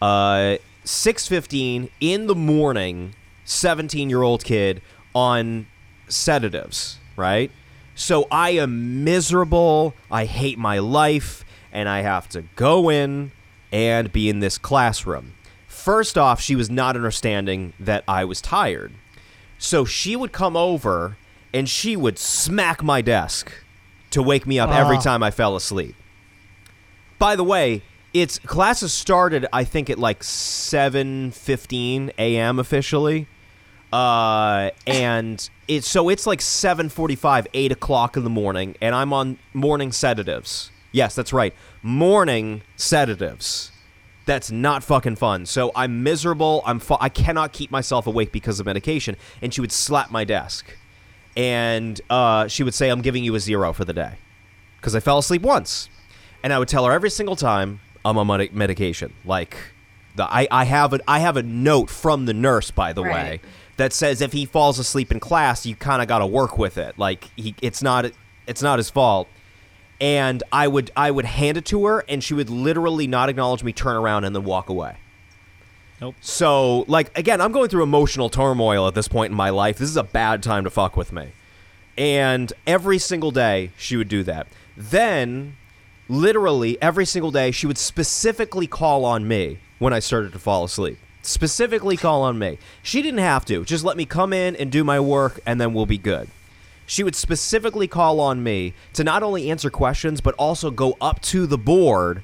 Uh, 0.00 0.56
six 0.84 1.28
fifteen 1.28 1.90
in 2.00 2.26
the 2.26 2.34
morning. 2.34 3.14
Seventeen 3.44 4.08
year 4.10 4.22
old 4.22 4.44
kid 4.44 4.80
on 5.14 5.66
sedatives. 6.08 6.98
Right. 7.16 7.50
So 7.94 8.26
I 8.30 8.50
am 8.50 9.04
miserable. 9.04 9.94
I 10.10 10.24
hate 10.24 10.58
my 10.58 10.78
life, 10.80 11.44
and 11.72 11.88
I 11.88 12.00
have 12.00 12.28
to 12.30 12.42
go 12.56 12.90
in 12.90 13.30
and 13.72 14.12
be 14.12 14.28
in 14.28 14.40
this 14.40 14.58
classroom. 14.58 15.34
First 15.68 16.16
off, 16.18 16.40
she 16.40 16.56
was 16.56 16.70
not 16.70 16.96
understanding 16.96 17.72
that 17.78 18.02
I 18.08 18.24
was 18.24 18.40
tired. 18.40 18.92
So 19.58 19.84
she 19.84 20.16
would 20.16 20.32
come 20.32 20.56
over 20.56 21.16
and 21.52 21.68
she 21.68 21.96
would 21.96 22.18
smack 22.18 22.82
my 22.82 23.00
desk 23.00 23.52
to 24.10 24.22
wake 24.22 24.46
me 24.46 24.58
up 24.58 24.70
every 24.70 24.96
Ah. 24.96 25.00
time 25.00 25.22
I 25.22 25.30
fell 25.30 25.54
asleep. 25.56 25.94
By 27.18 27.36
the 27.36 27.44
way, 27.44 27.82
it's 28.12 28.38
classes 28.40 28.92
started 28.92 29.46
I 29.52 29.64
think 29.64 29.88
at 29.90 29.98
like 29.98 30.22
7:15 30.22 32.10
a.m. 32.18 32.58
officially. 32.58 33.26
Uh, 33.94 34.70
and 34.88 35.48
it's 35.68 35.86
so 35.86 36.08
it's 36.08 36.26
like 36.26 36.40
7:45, 36.40 37.46
8 37.54 37.70
o'clock 37.72 38.16
in 38.16 38.24
the 38.24 38.30
morning, 38.30 38.74
and 38.80 38.92
I'm 38.92 39.12
on 39.12 39.38
morning 39.52 39.92
sedatives. 39.92 40.72
Yes, 40.90 41.14
that's 41.14 41.32
right, 41.32 41.54
morning 41.80 42.62
sedatives. 42.76 43.70
That's 44.26 44.50
not 44.50 44.82
fucking 44.82 45.16
fun. 45.16 45.46
So 45.46 45.70
I'm 45.76 46.02
miserable. 46.02 46.62
I'm 46.66 46.80
fu- 46.80 46.96
I 47.00 47.08
cannot 47.08 47.52
keep 47.52 47.70
myself 47.70 48.06
awake 48.08 48.32
because 48.32 48.58
of 48.58 48.66
medication. 48.66 49.16
And 49.42 49.52
she 49.54 49.60
would 49.60 49.70
slap 49.70 50.10
my 50.10 50.24
desk, 50.24 50.76
and 51.36 52.00
uh, 52.10 52.48
she 52.48 52.64
would 52.64 52.74
say, 52.74 52.88
"I'm 52.88 53.00
giving 53.02 53.22
you 53.22 53.34
a 53.36 53.40
zero 53.40 53.72
for 53.72 53.84
the 53.84 53.92
day," 53.92 54.14
because 54.78 54.96
I 54.96 55.00
fell 55.00 55.18
asleep 55.18 55.42
once. 55.42 55.88
And 56.42 56.52
I 56.52 56.58
would 56.58 56.68
tell 56.68 56.84
her 56.84 56.92
every 56.92 57.10
single 57.10 57.36
time 57.36 57.80
I'm 58.04 58.18
on 58.18 58.26
medi- 58.26 58.50
medication. 58.52 59.12
Like, 59.24 59.56
the 60.16 60.24
I, 60.24 60.48
I 60.50 60.64
have 60.64 60.92
a 60.94 61.00
I 61.06 61.20
have 61.20 61.36
a 61.36 61.42
note 61.44 61.90
from 61.90 62.26
the 62.26 62.34
nurse, 62.34 62.70
by 62.72 62.92
the 62.92 63.02
way, 63.02 63.08
Right. 63.08 63.40
That 63.76 63.92
says 63.92 64.20
if 64.20 64.32
he 64.32 64.44
falls 64.44 64.78
asleep 64.78 65.10
in 65.10 65.20
class, 65.20 65.66
you 65.66 65.74
kind 65.74 66.02
of 66.02 66.08
got 66.08 66.18
to 66.18 66.26
work 66.26 66.58
with 66.58 66.78
it. 66.78 66.98
Like 66.98 67.28
he, 67.36 67.54
it's 67.60 67.82
not 67.82 68.10
it's 68.46 68.62
not 68.62 68.78
his 68.78 68.90
fault. 68.90 69.28
And 70.00 70.42
I 70.52 70.68
would 70.68 70.90
I 70.96 71.10
would 71.10 71.24
hand 71.24 71.56
it 71.56 71.64
to 71.66 71.86
her, 71.86 72.04
and 72.08 72.22
she 72.22 72.34
would 72.34 72.50
literally 72.50 73.06
not 73.06 73.28
acknowledge 73.28 73.62
me, 73.62 73.72
turn 73.72 73.96
around, 73.96 74.24
and 74.24 74.34
then 74.34 74.44
walk 74.44 74.68
away. 74.68 74.96
Nope. 76.00 76.16
So, 76.20 76.80
like, 76.88 77.16
again, 77.16 77.40
I'm 77.40 77.52
going 77.52 77.68
through 77.68 77.84
emotional 77.84 78.28
turmoil 78.28 78.88
at 78.88 78.94
this 78.94 79.08
point 79.08 79.30
in 79.30 79.36
my 79.36 79.50
life. 79.50 79.78
This 79.78 79.88
is 79.88 79.96
a 79.96 80.02
bad 80.02 80.42
time 80.42 80.64
to 80.64 80.70
fuck 80.70 80.96
with 80.96 81.12
me. 81.12 81.28
And 81.96 82.52
every 82.66 82.98
single 82.98 83.30
day, 83.30 83.70
she 83.76 83.96
would 83.96 84.08
do 84.08 84.24
that. 84.24 84.48
Then, 84.76 85.56
literally, 86.08 86.80
every 86.82 87.06
single 87.06 87.30
day, 87.30 87.52
she 87.52 87.68
would 87.68 87.78
specifically 87.78 88.66
call 88.66 89.04
on 89.04 89.28
me 89.28 89.60
when 89.78 89.92
I 89.92 90.00
started 90.00 90.32
to 90.32 90.38
fall 90.40 90.64
asleep. 90.64 90.98
Specifically 91.26 91.96
call 91.96 92.22
on 92.22 92.38
me. 92.38 92.58
She 92.82 93.00
didn't 93.00 93.20
have 93.20 93.44
to. 93.46 93.64
Just 93.64 93.82
let 93.82 93.96
me 93.96 94.04
come 94.04 94.32
in 94.32 94.54
and 94.56 94.70
do 94.70 94.84
my 94.84 95.00
work, 95.00 95.40
and 95.46 95.58
then 95.58 95.72
we'll 95.72 95.86
be 95.86 95.98
good. 95.98 96.28
She 96.86 97.02
would 97.02 97.16
specifically 97.16 97.88
call 97.88 98.20
on 98.20 98.42
me 98.42 98.74
to 98.92 99.02
not 99.04 99.22
only 99.22 99.50
answer 99.50 99.70
questions, 99.70 100.20
but 100.20 100.34
also 100.34 100.70
go 100.70 100.98
up 101.00 101.22
to 101.22 101.46
the 101.46 101.56
board 101.56 102.22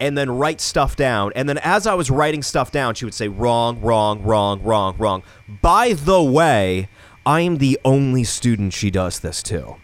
and 0.00 0.18
then 0.18 0.30
write 0.30 0.60
stuff 0.60 0.96
down. 0.96 1.30
And 1.36 1.48
then 1.48 1.58
as 1.58 1.86
I 1.86 1.94
was 1.94 2.10
writing 2.10 2.42
stuff 2.42 2.72
down, 2.72 2.94
she 2.94 3.04
would 3.04 3.14
say, 3.14 3.28
wrong, 3.28 3.80
wrong, 3.80 4.22
wrong, 4.22 4.60
wrong, 4.64 4.96
wrong. 4.98 5.22
By 5.62 5.92
the 5.92 6.22
way, 6.22 6.88
I 7.24 7.42
am 7.42 7.58
the 7.58 7.78
only 7.84 8.24
student 8.24 8.72
she 8.72 8.90
does 8.90 9.20
this 9.20 9.42
to. 9.44 9.76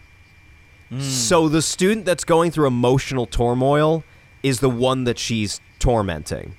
Hmm. 0.89 0.99
So 0.99 1.47
the 1.47 1.61
student 1.61 2.05
that's 2.05 2.25
going 2.25 2.51
through 2.51 2.67
emotional 2.67 3.27
turmoil 3.27 4.03
is 4.43 4.59
the 4.59 4.69
one 4.69 5.05
that 5.05 5.17
she's 5.19 5.61
tormenting. 5.79 6.55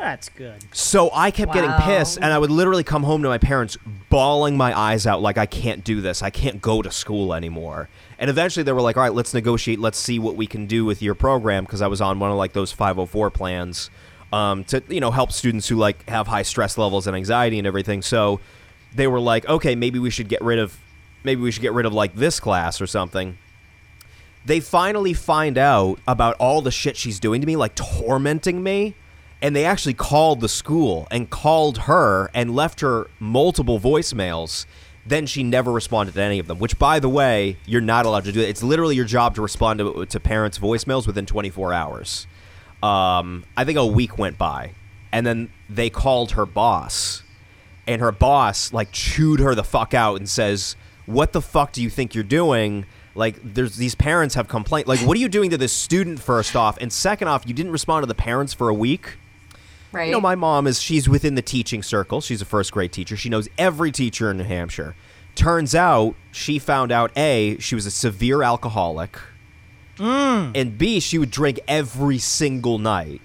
That's 0.00 0.30
good. 0.30 0.64
So 0.72 1.10
I 1.12 1.30
kept 1.30 1.52
getting 1.52 1.70
pissed, 1.72 2.16
and 2.16 2.32
I 2.32 2.38
would 2.38 2.50
literally 2.50 2.82
come 2.82 3.02
home 3.02 3.22
to 3.22 3.28
my 3.28 3.36
parents 3.36 3.76
bawling 4.08 4.56
my 4.56 4.76
eyes 4.76 5.06
out, 5.06 5.20
like, 5.20 5.36
I 5.36 5.44
can't 5.44 5.84
do 5.84 6.00
this. 6.00 6.22
I 6.22 6.30
can't 6.30 6.62
go 6.62 6.80
to 6.80 6.90
school 6.90 7.34
anymore. 7.34 7.90
And 8.18 8.30
eventually 8.30 8.62
they 8.62 8.72
were 8.72 8.80
like, 8.80 8.96
all 8.96 9.02
right, 9.02 9.12
let's 9.12 9.34
negotiate. 9.34 9.78
Let's 9.78 9.98
see 9.98 10.18
what 10.18 10.36
we 10.36 10.46
can 10.46 10.66
do 10.66 10.86
with 10.86 11.02
your 11.02 11.14
program, 11.14 11.64
because 11.64 11.82
I 11.82 11.86
was 11.86 12.00
on 12.00 12.18
one 12.18 12.30
of 12.30 12.38
like 12.38 12.54
those 12.54 12.72
504 12.72 13.30
plans 13.30 13.90
um, 14.32 14.64
to, 14.64 14.82
you 14.88 15.00
know, 15.00 15.10
help 15.10 15.32
students 15.32 15.68
who 15.68 15.76
like 15.76 16.08
have 16.08 16.26
high 16.26 16.42
stress 16.42 16.78
levels 16.78 17.06
and 17.06 17.14
anxiety 17.14 17.58
and 17.58 17.66
everything. 17.66 18.00
So 18.00 18.40
they 18.94 19.06
were 19.06 19.20
like, 19.20 19.46
okay, 19.50 19.74
maybe 19.74 19.98
we 19.98 20.08
should 20.08 20.28
get 20.28 20.40
rid 20.40 20.58
of, 20.58 20.78
maybe 21.24 21.42
we 21.42 21.50
should 21.50 21.62
get 21.62 21.74
rid 21.74 21.84
of 21.84 21.92
like 21.92 22.14
this 22.14 22.40
class 22.40 22.80
or 22.80 22.86
something 22.86 23.36
they 24.44 24.58
finally 24.60 25.12
find 25.12 25.58
out 25.58 25.98
about 26.08 26.34
all 26.36 26.62
the 26.62 26.70
shit 26.70 26.96
she's 26.96 27.20
doing 27.20 27.40
to 27.40 27.46
me, 27.46 27.56
like 27.56 27.74
tormenting 27.74 28.62
me. 28.62 28.94
And 29.42 29.56
they 29.56 29.64
actually 29.64 29.94
called 29.94 30.40
the 30.40 30.48
school 30.48 31.08
and 31.10 31.30
called 31.30 31.78
her 31.78 32.30
and 32.34 32.54
left 32.54 32.80
her 32.80 33.08
multiple 33.18 33.80
voicemails. 33.80 34.66
Then 35.06 35.26
she 35.26 35.42
never 35.42 35.72
responded 35.72 36.14
to 36.14 36.22
any 36.22 36.38
of 36.38 36.46
them, 36.46 36.58
which, 36.58 36.78
by 36.78 37.00
the 37.00 37.08
way, 37.08 37.56
you're 37.64 37.80
not 37.80 38.04
allowed 38.04 38.24
to 38.24 38.32
do. 38.32 38.40
It's 38.40 38.62
literally 38.62 38.96
your 38.96 39.06
job 39.06 39.34
to 39.36 39.42
respond 39.42 39.78
to, 39.78 40.04
to 40.04 40.20
parents' 40.20 40.58
voicemails 40.58 41.06
within 41.06 41.24
24 41.24 41.72
hours. 41.72 42.26
Um, 42.82 43.44
I 43.56 43.64
think 43.64 43.78
a 43.78 43.86
week 43.86 44.18
went 44.18 44.38
by, 44.38 44.72
and 45.12 45.26
then 45.26 45.50
they 45.68 45.90
called 45.90 46.32
her 46.32 46.46
boss, 46.46 47.22
and 47.86 48.00
her 48.00 48.12
boss 48.12 48.72
like 48.72 48.92
chewed 48.92 49.40
her 49.40 49.54
the 49.54 49.64
fuck 49.64 49.92
out 49.92 50.16
and 50.16 50.28
says, 50.28 50.76
"What 51.06 51.32
the 51.32 51.42
fuck 51.42 51.72
do 51.72 51.82
you 51.82 51.90
think 51.90 52.14
you're 52.14 52.24
doing?" 52.24 52.86
Like, 53.14 53.38
there's 53.42 53.76
these 53.76 53.94
parents 53.94 54.34
have 54.34 54.48
complained. 54.48 54.86
Like, 54.86 55.00
what 55.00 55.16
are 55.16 55.20
you 55.20 55.28
doing 55.28 55.50
to 55.50 55.58
this 55.58 55.72
student? 55.72 56.20
First 56.20 56.56
off, 56.56 56.78
and 56.80 56.92
second 56.92 57.28
off, 57.28 57.46
you 57.46 57.52
didn't 57.52 57.72
respond 57.72 58.02
to 58.02 58.06
the 58.06 58.14
parents 58.14 58.54
for 58.54 58.68
a 58.68 58.74
week. 58.74 59.18
Right. 59.92 60.06
You 60.06 60.12
know, 60.12 60.20
my 60.20 60.34
mom 60.34 60.66
is 60.66 60.80
she's 60.80 61.08
within 61.08 61.34
the 61.34 61.42
teaching 61.42 61.82
circle. 61.82 62.20
She's 62.20 62.40
a 62.40 62.44
first 62.44 62.72
grade 62.72 62.92
teacher. 62.92 63.16
She 63.16 63.28
knows 63.28 63.48
every 63.58 63.90
teacher 63.90 64.30
in 64.30 64.38
New 64.38 64.44
Hampshire. 64.44 64.94
Turns 65.34 65.74
out 65.74 66.14
she 66.32 66.58
found 66.58 66.92
out 66.92 67.16
A, 67.16 67.56
she 67.58 67.74
was 67.74 67.86
a 67.86 67.90
severe 67.90 68.42
alcoholic. 68.42 69.18
And 69.98 70.78
B, 70.78 70.98
she 70.98 71.18
would 71.18 71.30
drink 71.30 71.60
every 71.68 72.18
single 72.18 72.78
night. 72.78 73.20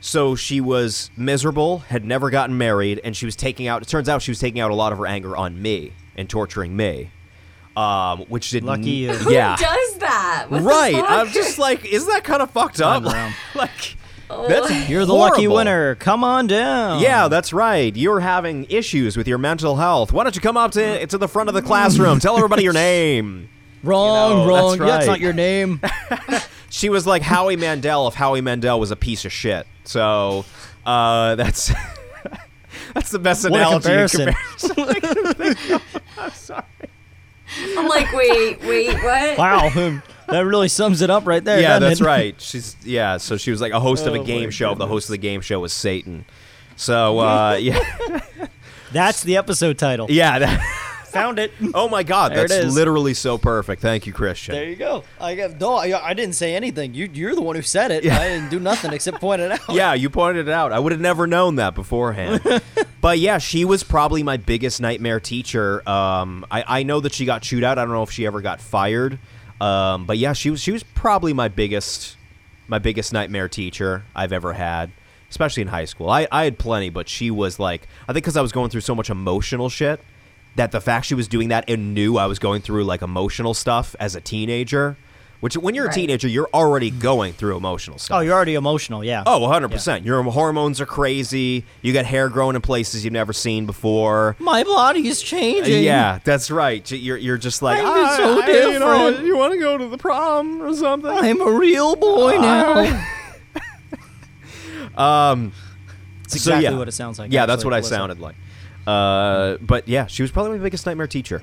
So 0.00 0.36
she 0.36 0.60
was 0.60 1.10
miserable, 1.16 1.78
had 1.78 2.04
never 2.04 2.30
gotten 2.30 2.56
married, 2.56 3.00
and 3.02 3.16
she 3.16 3.26
was 3.26 3.34
taking 3.34 3.66
out 3.66 3.82
it 3.82 3.88
turns 3.88 4.08
out 4.08 4.22
she 4.22 4.30
was 4.30 4.38
taking 4.38 4.60
out 4.60 4.70
a 4.70 4.74
lot 4.74 4.92
of 4.92 4.98
her 4.98 5.06
anger 5.06 5.36
on 5.36 5.60
me 5.60 5.92
and 6.16 6.30
torturing 6.30 6.76
me. 6.76 7.10
Um, 7.76 8.20
which 8.28 8.50
did 8.50 8.64
Lucky 8.64 8.90
you. 8.90 9.12
Who 9.14 9.32
yeah. 9.32 9.56
does 9.56 9.98
that? 9.98 10.46
What 10.48 10.62
right. 10.62 10.94
I'm 10.96 11.28
just 11.28 11.58
like, 11.58 11.84
isn't 11.84 12.08
that 12.08 12.24
kind 12.24 12.40
of 12.40 12.50
fucked 12.50 12.80
up? 12.80 13.04
Run 13.04 13.34
around. 14.30 14.48
that's 14.48 14.88
You're 14.88 15.04
the 15.04 15.14
lucky 15.14 15.48
winner. 15.48 15.94
Come 15.96 16.24
on 16.24 16.46
down. 16.46 17.00
Yeah, 17.02 17.28
that's 17.28 17.52
right. 17.52 17.94
You're 17.96 18.20
having 18.20 18.66
issues 18.68 19.16
with 19.16 19.26
your 19.28 19.38
mental 19.38 19.76
health. 19.76 20.12
Why 20.12 20.22
don't 20.24 20.34
you 20.34 20.42
come 20.42 20.56
up 20.56 20.72
to 20.72 21.06
to 21.06 21.18
the 21.18 21.28
front 21.28 21.48
of 21.48 21.54
the 21.54 21.62
classroom? 21.62 22.18
Tell 22.20 22.36
everybody 22.36 22.62
your 22.62 22.72
name. 22.72 23.48
Wrong, 23.82 24.30
You 24.30 24.36
know, 24.38 24.48
wrong. 24.48 24.78
that's 24.78 24.90
That's 24.90 25.06
not 25.06 25.20
your 25.20 25.32
name. 25.32 25.80
She 26.68 26.88
was 26.90 27.06
like 27.06 27.22
Howie 27.22 27.56
Mandel 27.56 28.06
if 28.08 28.14
Howie 28.14 28.40
Mandel 28.42 28.78
was 28.80 28.90
a 28.90 28.96
piece 28.96 29.24
of 29.24 29.32
shit. 29.32 29.66
So 29.84 30.44
uh, 30.84 31.34
that's 31.36 31.72
that's 32.92 33.10
the 33.10 33.18
best 33.20 33.48
What 33.48 33.54
a 33.60 33.78
analogy. 33.78 33.92
in 33.92 34.08
comparison. 34.08 34.34
sorry. 36.32 36.64
I'm 37.78 37.86
like, 37.88 38.12
wait, 38.12 38.60
wait, 38.64 38.94
what? 39.02 39.38
wow. 39.38 40.02
That 40.28 40.40
really 40.44 40.68
sums 40.68 41.02
it 41.02 41.10
up 41.10 41.26
right 41.26 41.44
there. 41.44 41.60
yeah, 41.60 41.78
that's 41.78 42.00
it? 42.00 42.04
right. 42.06 42.40
She's 42.40 42.76
yeah. 42.84 43.16
So 43.18 43.36
she 43.36 43.50
was 43.50 43.60
like 43.60 43.72
a 43.72 43.80
host 43.80 44.06
of 44.06 44.14
a 44.14 44.18
Oh, 44.20 44.24
game 44.24 44.44
my 44.44 44.50
show. 44.50 44.74
The 44.74 44.86
host 44.86 45.08
of 45.08 45.12
the 45.12 45.18
game 45.18 45.40
show 45.40 45.60
was 45.60 45.72
Satan. 45.72 46.24
So 46.76 47.18
uh, 47.20 47.54
yeah, 47.60 47.78
That's 48.92 49.22
the 49.22 49.36
episode 49.36 49.78
title. 49.78 50.06
yeah. 50.10 50.38
That, 50.38 50.82
Found 51.16 51.38
it. 51.38 51.50
oh 51.72 51.88
my 51.88 52.02
God, 52.02 52.32
There 52.32 52.46
that's 52.46 52.74
literally 52.74 53.14
so 53.14 53.38
perfect. 53.38 53.80
Thank 53.80 54.06
you, 54.06 54.12
Christian. 54.12 54.54
There 54.54 54.68
you 54.68 54.76
go. 54.76 55.02
I 55.18 55.34
got 55.34 55.58
no. 55.58 55.76
I, 55.76 56.08
I 56.08 56.12
didn't 56.12 56.34
say 56.34 56.54
anything. 56.54 56.92
You, 56.92 57.08
you're 57.10 57.34
the 57.34 57.40
one 57.40 57.56
who 57.56 57.62
said 57.62 57.90
it. 57.90 58.04
Yeah. 58.04 58.18
I 58.18 58.28
didn't 58.28 58.50
do 58.50 58.60
nothing 58.60 58.92
except 58.92 59.18
point 59.18 59.40
it 59.40 59.50
out. 59.50 59.60
Yeah, 59.70 59.94
you 59.94 60.10
pointed 60.10 60.46
it 60.46 60.52
out. 60.52 60.72
I 60.72 60.78
would 60.78 60.92
have 60.92 61.00
never 61.00 61.26
known 61.26 61.54
that 61.56 61.74
beforehand. 61.74 62.42
but 63.00 63.18
yeah, 63.18 63.38
she 63.38 63.64
was 63.64 63.82
probably 63.82 64.24
my 64.24 64.36
biggest 64.36 64.78
nightmare 64.82 65.18
teacher. 65.18 65.88
Um, 65.88 66.44
I, 66.50 66.80
I 66.80 66.82
know 66.82 67.00
that 67.00 67.14
she 67.14 67.24
got 67.24 67.40
chewed 67.40 67.64
out. 67.64 67.78
I 67.78 67.84
don't 67.86 67.94
know 67.94 68.02
if 68.02 68.10
she 68.10 68.26
ever 68.26 68.42
got 68.42 68.60
fired. 68.60 69.18
Um, 69.60 70.06
but 70.06 70.18
yeah, 70.18 70.32
she 70.32 70.50
was 70.50 70.60
she 70.60 70.72
was 70.72 70.82
probably 70.82 71.32
my 71.32 71.48
biggest 71.48 72.16
my 72.68 72.78
biggest 72.78 73.12
nightmare 73.12 73.48
teacher 73.48 74.04
I've 74.14 74.32
ever 74.32 74.52
had, 74.52 74.90
especially 75.30 75.62
in 75.62 75.68
high 75.68 75.84
school. 75.84 76.10
I, 76.10 76.26
I 76.30 76.44
had 76.44 76.58
plenty, 76.58 76.90
but 76.90 77.08
she 77.08 77.30
was 77.30 77.58
like 77.58 77.88
I 78.02 78.12
think 78.12 78.24
because 78.24 78.36
I 78.36 78.42
was 78.42 78.52
going 78.52 78.70
through 78.70 78.82
so 78.82 78.94
much 78.94 79.10
emotional 79.10 79.68
shit 79.68 80.00
that 80.56 80.72
the 80.72 80.80
fact 80.80 81.06
she 81.06 81.14
was 81.14 81.28
doing 81.28 81.48
that 81.48 81.68
and 81.68 81.94
knew 81.94 82.16
I 82.16 82.26
was 82.26 82.38
going 82.38 82.62
through 82.62 82.84
like 82.84 83.02
emotional 83.02 83.54
stuff 83.54 83.94
as 84.00 84.14
a 84.14 84.20
teenager. 84.20 84.96
Which 85.40 85.54
when 85.56 85.74
you're 85.74 85.84
a 85.84 85.88
Right. 85.88 85.94
teenager, 85.94 86.28
you're 86.28 86.48
already 86.54 86.90
going 86.90 87.34
through 87.34 87.56
emotional 87.58 87.98
stuff. 87.98 88.16
Oh, 88.16 88.20
you're 88.20 88.32
already 88.34 88.54
emotional. 88.54 89.04
Yeah. 89.04 89.22
Oh, 89.26 89.40
100%. 89.40 90.04
Your 90.06 90.22
hormones 90.22 90.80
are 90.80 90.86
crazy. 90.86 91.64
You 91.82 91.92
got 91.92 92.06
hair 92.06 92.28
growing 92.30 92.56
in 92.56 92.62
places 92.62 93.04
you've 93.04 93.12
never 93.12 93.32
seen 93.34 93.66
before. 93.66 94.34
My 94.38 94.64
body 94.64 95.06
is 95.08 95.20
changing. 95.22 95.84
Yeah, 95.84 96.20
that's 96.24 96.50
right. 96.50 96.90
You're, 96.90 97.18
you're 97.18 97.36
just 97.38 97.60
like, 97.60 97.78
I'm 97.78 97.86
"Ah, 97.86 98.14
so 98.16 98.40
I- 98.42 98.46
You, 98.46 98.78
know, 98.78 99.10
different." 99.10 99.26
you 99.26 99.36
want 99.36 99.52
to 99.52 99.60
go 99.60 99.76
to 99.76 99.86
the 99.88 99.98
prom 99.98 100.62
or 100.62 100.74
something? 100.74 101.10
I'm 101.10 101.40
a 101.40 101.50
real 101.52 101.96
boy 101.96 102.38
now. 102.38 103.06
um, 104.96 105.52
It's 106.24 106.32
so, 106.32 106.36
exactly 106.38 106.64
yeah. 106.64 106.78
what 106.78 106.88
it 106.88 106.92
sounds 106.92 107.18
like. 107.18 107.32
Yeah, 107.32 107.46
that's 107.46 107.64
what 107.64 107.74
I 107.74 107.78
Melissa. 107.78 107.94
sounded 107.94 108.20
like. 108.20 108.36
Uh, 108.86 109.56
but 109.60 109.86
yeah, 109.88 110.06
she 110.06 110.22
was 110.22 110.30
probably 110.30 110.58
my 110.58 110.62
biggest 110.64 110.86
nightmare 110.86 111.06
teacher. 111.06 111.42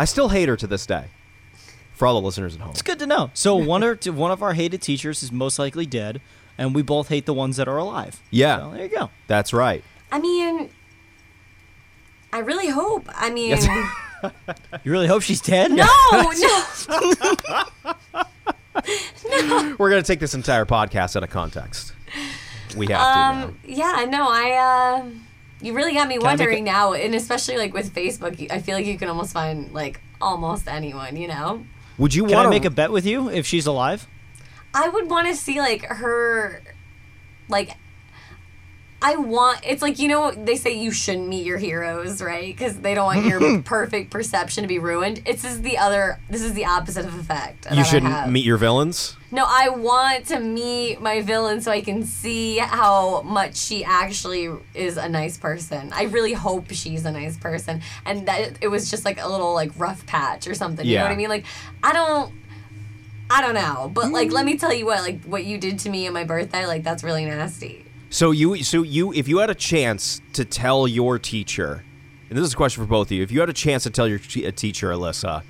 I 0.00 0.04
still 0.06 0.28
hate 0.30 0.48
her 0.48 0.56
to 0.56 0.66
this 0.66 0.86
day. 0.86 1.04
For 1.94 2.06
all 2.06 2.20
the 2.20 2.26
listeners 2.26 2.54
at 2.56 2.60
home. 2.60 2.70
It's 2.70 2.82
good 2.82 2.98
to 2.98 3.06
know. 3.06 3.30
So 3.34 3.54
one 3.56 3.82
or 3.84 3.94
two, 3.94 4.12
one 4.12 4.30
of 4.32 4.42
our 4.42 4.52
hated 4.54 4.82
teachers 4.82 5.22
is 5.22 5.30
most 5.32 5.58
likely 5.58 5.86
dead. 5.86 6.20
and 6.58 6.74
we 6.74 6.82
both 6.82 7.08
hate 7.08 7.26
the 7.26 7.34
ones 7.34 7.56
that 7.56 7.66
are 7.68 7.76
alive. 7.76 8.20
Yeah. 8.30 8.58
So, 8.60 8.70
there 8.72 8.82
you 8.84 8.88
go. 8.96 9.10
That's 9.26 9.52
right. 9.52 9.82
I 10.12 10.18
mean, 10.20 10.70
I 12.32 12.38
really 12.38 12.68
hope. 12.68 13.08
I 13.14 13.30
mean, 13.30 13.50
Yes. 13.50 13.66
You 14.84 14.90
really 14.90 15.06
hope 15.06 15.20
she's 15.22 15.40
dead? 15.42 15.70
no, 15.70 15.84
no. 16.12 16.64
no. 19.28 19.76
We're 19.78 19.90
gonna 19.90 20.02
take 20.02 20.20
this 20.20 20.34
entire 20.34 20.64
podcast 20.64 21.16
out 21.16 21.22
of 21.22 21.30
context. 21.30 21.92
We 22.76 22.86
have 22.86 22.88
to. 22.88 22.94
now. 22.96 23.44
Um, 23.46 23.58
yeah, 23.64 24.06
no, 24.08 24.26
I. 24.28 25.00
Uh, 25.02 25.10
you 25.60 25.72
really 25.74 25.94
got 25.94 26.08
me 26.08 26.14
I 26.14 26.18
make 26.18 26.24
wondering 26.26 26.68
a- 26.68 26.72
now, 26.72 26.92
and 26.92 27.14
especially 27.14 27.56
like 27.56 27.72
with 27.72 27.94
Facebook, 27.94 28.50
I 28.50 28.60
feel 28.60 28.74
like 28.74 28.86
you 28.86 28.98
can 28.98 29.08
almost 29.08 29.32
find 29.32 29.72
like 29.72 30.00
almost 30.20 30.66
anyone. 30.68 31.16
You 31.16 31.28
know, 31.28 31.66
Would 31.98 32.14
you 32.14 32.24
Can 32.24 32.34
want 32.34 32.46
to 32.46 32.50
make 32.50 32.64
a 32.64 32.70
bet 32.70 32.90
with 32.90 33.06
you 33.06 33.30
if 33.30 33.46
she's 33.46 33.66
alive? 33.66 34.06
I 34.72 34.88
would 34.88 35.08
want 35.08 35.28
to 35.28 35.36
see 35.36 35.60
like 35.60 35.84
her, 35.84 36.62
like. 37.48 37.76
I 39.04 39.16
want 39.16 39.60
it's 39.66 39.82
like 39.82 39.98
you 39.98 40.08
know 40.08 40.30
they 40.30 40.56
say 40.56 40.72
you 40.72 40.90
shouldn't 40.90 41.28
meet 41.28 41.44
your 41.44 41.58
heroes 41.58 42.22
right 42.22 42.46
because 42.46 42.78
they 42.80 42.94
don't 42.94 43.04
want 43.04 43.26
your 43.26 43.60
perfect 43.62 44.10
perception 44.10 44.62
to 44.62 44.68
be 44.68 44.78
ruined. 44.78 45.20
It's 45.26 45.42
this 45.42 45.52
is 45.52 45.60
the 45.60 45.76
other 45.76 46.18
this 46.30 46.40
is 46.40 46.54
the 46.54 46.64
opposite 46.64 47.04
of 47.04 47.18
effect. 47.18 47.66
You 47.70 47.84
shouldn't 47.84 48.30
meet 48.30 48.46
your 48.46 48.56
villains. 48.56 49.14
No, 49.30 49.44
I 49.46 49.68
want 49.68 50.24
to 50.26 50.40
meet 50.40 51.02
my 51.02 51.20
villain 51.20 51.60
so 51.60 51.70
I 51.70 51.82
can 51.82 52.04
see 52.04 52.56
how 52.56 53.20
much 53.22 53.56
she 53.56 53.84
actually 53.84 54.48
is 54.72 54.96
a 54.96 55.08
nice 55.08 55.36
person. 55.36 55.92
I 55.92 56.04
really 56.04 56.32
hope 56.32 56.70
she's 56.70 57.04
a 57.04 57.12
nice 57.12 57.36
person 57.36 57.82
and 58.06 58.26
that 58.26 58.56
it 58.62 58.68
was 58.68 58.90
just 58.90 59.04
like 59.04 59.20
a 59.20 59.28
little 59.28 59.52
like 59.52 59.72
rough 59.76 60.06
patch 60.06 60.46
or 60.46 60.54
something. 60.54 60.86
Yeah. 60.86 60.92
You 60.92 60.98
know 61.00 61.04
what 61.04 61.12
I 61.12 61.16
mean? 61.16 61.28
Like 61.28 61.44
I 61.82 61.92
don't 61.92 62.32
I 63.30 63.42
don't 63.42 63.54
know. 63.54 63.90
But 63.92 64.12
like 64.12 64.32
let 64.32 64.44
mm. 64.44 64.52
me 64.52 64.56
tell 64.56 64.72
you 64.72 64.86
what, 64.86 65.02
like 65.02 65.24
what 65.24 65.44
you 65.44 65.58
did 65.58 65.80
to 65.80 65.90
me 65.90 66.06
on 66.06 66.14
my 66.14 66.24
birthday, 66.24 66.64
like 66.64 66.84
that's 66.84 67.04
really 67.04 67.26
nasty. 67.26 67.83
So 68.14 68.30
you, 68.30 68.62
so 68.62 68.82
you, 68.82 69.12
if 69.12 69.26
you 69.26 69.38
had 69.38 69.50
a 69.50 69.56
chance 69.56 70.20
to 70.34 70.44
tell 70.44 70.86
your 70.86 71.18
teacher, 71.18 71.82
and 72.30 72.38
this 72.38 72.46
is 72.46 72.52
a 72.52 72.56
question 72.56 72.84
for 72.84 72.88
both 72.88 73.08
of 73.08 73.12
you, 73.12 73.24
if 73.24 73.32
you 73.32 73.40
had 73.40 73.48
a 73.48 73.52
chance 73.52 73.82
to 73.82 73.90
tell 73.90 74.06
your 74.06 74.20
t- 74.20 74.44
a 74.44 74.52
teacher, 74.52 74.90
Alyssa, 74.90 75.42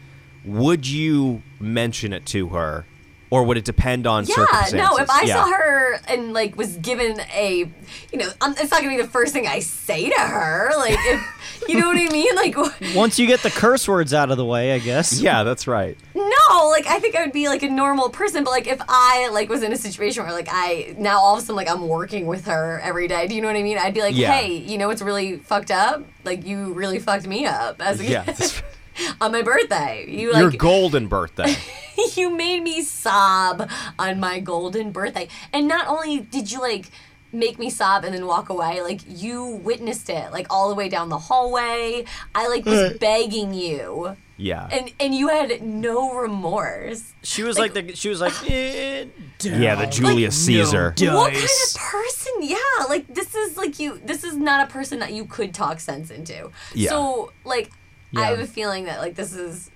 would 0.46 0.86
you 0.86 1.42
mention 1.60 2.14
it 2.14 2.24
to 2.24 2.48
her, 2.48 2.86
or 3.30 3.44
would 3.44 3.58
it 3.58 3.66
depend 3.66 4.06
on 4.06 4.24
Yeah, 4.24 4.34
circumstances? 4.36 4.78
no, 4.78 4.96
if 4.96 5.10
I 5.10 5.24
Yeah. 5.24 5.44
saw 5.44 5.50
her 5.52 6.00
and 6.08 6.32
like 6.32 6.56
was 6.56 6.78
given 6.78 7.20
a, 7.36 7.70
you 8.10 8.18
know, 8.18 8.30
um, 8.40 8.54
it's 8.58 8.70
not 8.70 8.80
gonna 8.82 8.96
be 8.96 9.02
the 9.02 9.08
first 9.08 9.34
thing 9.34 9.46
I 9.46 9.58
say 9.58 10.08
to 10.08 10.20
her. 10.20 10.70
Like, 10.78 10.96
if 10.98 11.64
you 11.68 11.78
know 11.78 11.88
what 11.88 11.98
I 11.98 12.08
mean, 12.10 12.34
like, 12.34 12.56
Once 12.94 13.18
you 13.18 13.26
get 13.26 13.42
the 13.42 13.50
curse 13.50 13.86
words 13.86 14.14
out 14.14 14.30
of 14.30 14.38
the 14.38 14.44
way, 14.46 14.72
I 14.72 14.78
guess. 14.78 15.20
yeah, 15.20 15.42
that's 15.42 15.66
right. 15.66 15.98
no, 16.14 16.23
Oh, 16.56 16.68
like 16.70 16.86
I 16.86 17.00
think 17.00 17.16
I 17.16 17.22
would 17.24 17.32
be 17.32 17.48
like 17.48 17.62
a 17.64 17.68
normal 17.68 18.10
person. 18.10 18.44
But 18.44 18.50
like 18.52 18.66
if 18.68 18.80
I 18.88 19.28
like 19.32 19.48
was 19.48 19.62
in 19.64 19.72
a 19.72 19.76
situation 19.76 20.22
where 20.22 20.32
like 20.32 20.48
I 20.50 20.94
now 20.96 21.18
all 21.18 21.34
of 21.36 21.38
a 21.38 21.40
sudden 21.42 21.56
like 21.56 21.68
I'm 21.68 21.88
working 21.88 22.26
with 22.26 22.46
her 22.46 22.78
every 22.80 23.08
day, 23.08 23.26
do 23.26 23.34
you 23.34 23.42
know 23.42 23.48
what 23.48 23.56
I 23.56 23.62
mean? 23.62 23.76
I'd 23.78 23.92
be 23.94 24.00
like, 24.02 24.14
Yeah. 24.14 24.32
hey, 24.32 24.54
you 24.56 24.78
know 24.78 24.86
what's 24.88 25.02
really 25.02 25.38
fucked 25.38 25.70
up? 25.72 26.04
Like 26.24 26.46
you 26.46 26.72
really 26.74 27.00
fucked 27.00 27.26
me 27.26 27.44
up 27.44 27.80
as 27.82 28.00
a 28.00 28.04
Yeah, 28.04 28.22
that's- 28.22 28.62
on 29.20 29.32
my 29.32 29.42
birthday. 29.42 30.04
You 30.08 30.32
your 30.32 30.50
like 30.50 30.58
golden 30.58 31.08
birthday. 31.08 31.56
you 32.14 32.30
made 32.30 32.62
me 32.62 32.82
sob 32.82 33.68
on 33.98 34.20
my 34.20 34.38
golden 34.38 34.92
birthday. 34.92 35.26
And 35.52 35.66
not 35.66 35.88
only 35.88 36.20
did 36.20 36.52
you 36.52 36.60
like 36.60 36.86
make 37.34 37.58
me 37.58 37.68
sob 37.70 38.04
and 38.04 38.14
then 38.14 38.26
walk 38.26 38.48
away, 38.48 38.80
like 38.80 39.00
you 39.06 39.44
witnessed 39.44 40.08
it, 40.08 40.32
like 40.32 40.46
all 40.50 40.68
the 40.68 40.74
way 40.74 40.88
down 40.88 41.08
the 41.08 41.18
hallway. 41.18 42.04
I 42.34 42.48
like 42.48 42.64
was 42.64 42.96
begging 42.98 43.52
you. 43.54 44.16
Yeah, 44.36 44.68
And 44.72 44.90
and 44.98 45.14
you 45.14 45.28
had 45.28 45.62
no 45.62 46.12
remorse. 46.14 47.14
She 47.22 47.44
was 47.44 47.56
like, 47.56 47.72
the 47.72 47.94
she 47.94 48.08
was 48.08 48.20
like 48.20 48.32
eh, 48.50 49.04
yeah, 49.42 49.76
the 49.76 49.86
Julius 49.86 50.36
Caesar. 50.44 50.92
no. 51.00 51.16
What 51.16 51.32
kind 51.32 51.44
of 51.44 51.80
person? 51.80 52.32
Yeah, 52.40 52.56
like 52.88 53.06
this 53.14 53.34
is 53.34 53.56
like 53.56 53.78
you 53.78 54.00
this 54.04 54.24
is 54.24 54.36
not 54.36 54.68
a 54.68 54.72
person 54.72 54.98
that 54.98 55.12
you 55.12 55.24
could 55.24 55.54
talk 55.54 55.78
sense 55.78 56.10
into. 56.10 56.50
Yeah. 56.74 56.90
So 56.90 57.32
like 57.44 57.70
I 58.16 58.26
have 58.26 58.40
a 58.40 58.46
feeling 58.46 58.84
that 58.84 59.00
like 59.00 59.14
this 59.14 59.34
is 59.34 59.70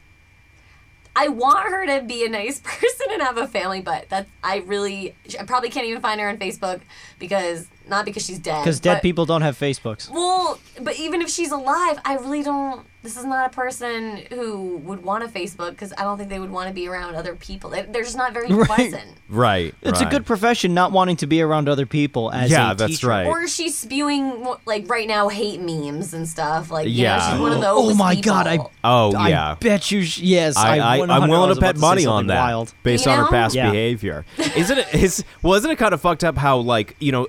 I 1.19 1.29
want 1.29 1.69
her 1.69 1.87
to 1.87 2.07
be 2.07 2.25
a 2.25 2.29
nice 2.29 2.61
person 2.65 3.07
and 3.11 3.21
have 3.23 3.37
a 3.39 3.49
family, 3.49 3.81
but 3.81 4.09
that's 4.09 4.31
I 4.45 4.59
really 4.59 5.17
I 5.39 5.45
probably 5.45 5.69
can't 5.69 5.87
even 5.87 6.01
find 6.01 6.21
her 6.21 6.29
on 6.29 6.39
Facebook 6.39 6.81
because 7.19 7.67
not 7.89 8.05
because 8.05 8.25
she's 8.25 8.39
dead. 8.39 8.63
Because 8.63 8.79
dead 8.79 9.03
people 9.03 9.27
don't 9.27 9.43
have 9.43 9.59
Facebooks. 9.59 10.09
Well, 10.11 10.61
but 10.81 10.99
even 10.99 11.21
if 11.21 11.29
she's 11.29 11.51
alive, 11.51 11.99
I 12.05 12.17
really 12.17 12.43
don't. 12.43 12.87
This 13.03 13.17
is 13.17 13.25
not 13.25 13.47
a 13.47 13.55
person 13.55 14.23
who 14.31 14.79
would 14.79 15.05
want 15.05 15.23
a 15.23 15.29
Facebook 15.29 15.71
because 15.71 15.93
I 15.97 16.03
don't 16.03 16.19
think 16.19 16.31
they 16.31 16.41
would 16.41 16.51
want 16.51 16.67
to 16.69 16.75
be 16.75 16.89
around 16.89 17.15
other 17.15 17.37
people. 17.37 17.71
They, 17.71 17.83
they're 17.83 18.03
just 18.03 18.17
not 18.17 18.33
very 18.33 18.49
Right. 18.53 18.67
pleasant. 18.69 19.13
Right. 19.29 19.73
It's 19.83 20.01
a 20.01 20.07
good 20.07 20.27
profession 20.27 20.75
not 20.75 20.91
wanting 20.91 21.17
to 21.19 21.27
be 21.29 21.41
around 21.41 21.69
other 21.69 21.87
people 21.87 22.33
as 22.33 22.51
Yeah, 22.51 22.73
a 22.73 22.75
that's 22.75 22.93
teacher. 22.95 23.07
right. 23.09 23.27
Or 23.27 23.47
she's 23.47 23.79
spewing 23.79 24.45
like 24.67 24.91
right 24.91 25.07
now 25.07 25.29
hate 25.29 25.61
memes 25.61 26.13
and 26.13 26.29
stuff. 26.29 26.71
Like 26.73 26.87
you 26.87 26.95
Yeah. 27.05 27.19
know, 27.19 27.31
she's 27.33 27.41
one 27.41 27.53
of 27.53 27.59
oh 27.59 27.61
those. 27.87 27.93
Oh 27.93 27.95
my 27.95 28.17
god, 28.17 28.47
I 28.49 28.57
people. 28.57 28.73
Oh 28.83 29.15
I 29.17 29.29
yeah. 29.29 29.55
bet 29.61 29.91
you 29.93 30.03
sh- 30.03 30.19
yes. 30.19 30.57
I, 30.57 30.79
I, 30.79 30.99
100 30.99 31.13
I'm 31.23 31.31
willing 31.31 31.55
to 31.55 31.61
bet 31.61 31.77
say 31.77 31.81
money 31.81 32.07
on 32.07 32.27
that 32.27 32.41
Wild. 32.41 32.75
based 32.83 33.07
You 33.07 33.13
on 33.13 33.19
her 33.21 33.27
past 33.29 33.55
Yeah. 33.55 33.71
behavior. 33.71 34.25
Isn't 34.57 34.77
it? 34.79 34.95
Is 34.95 35.25
well, 35.43 35.55
isn't 35.55 35.71
it 35.71 35.77
kind 35.77 35.95
of 35.95 36.01
fucked 36.01 36.25
up 36.25 36.37
how 36.37 36.59
like 36.59 36.97
you 36.99 37.13
know 37.13 37.27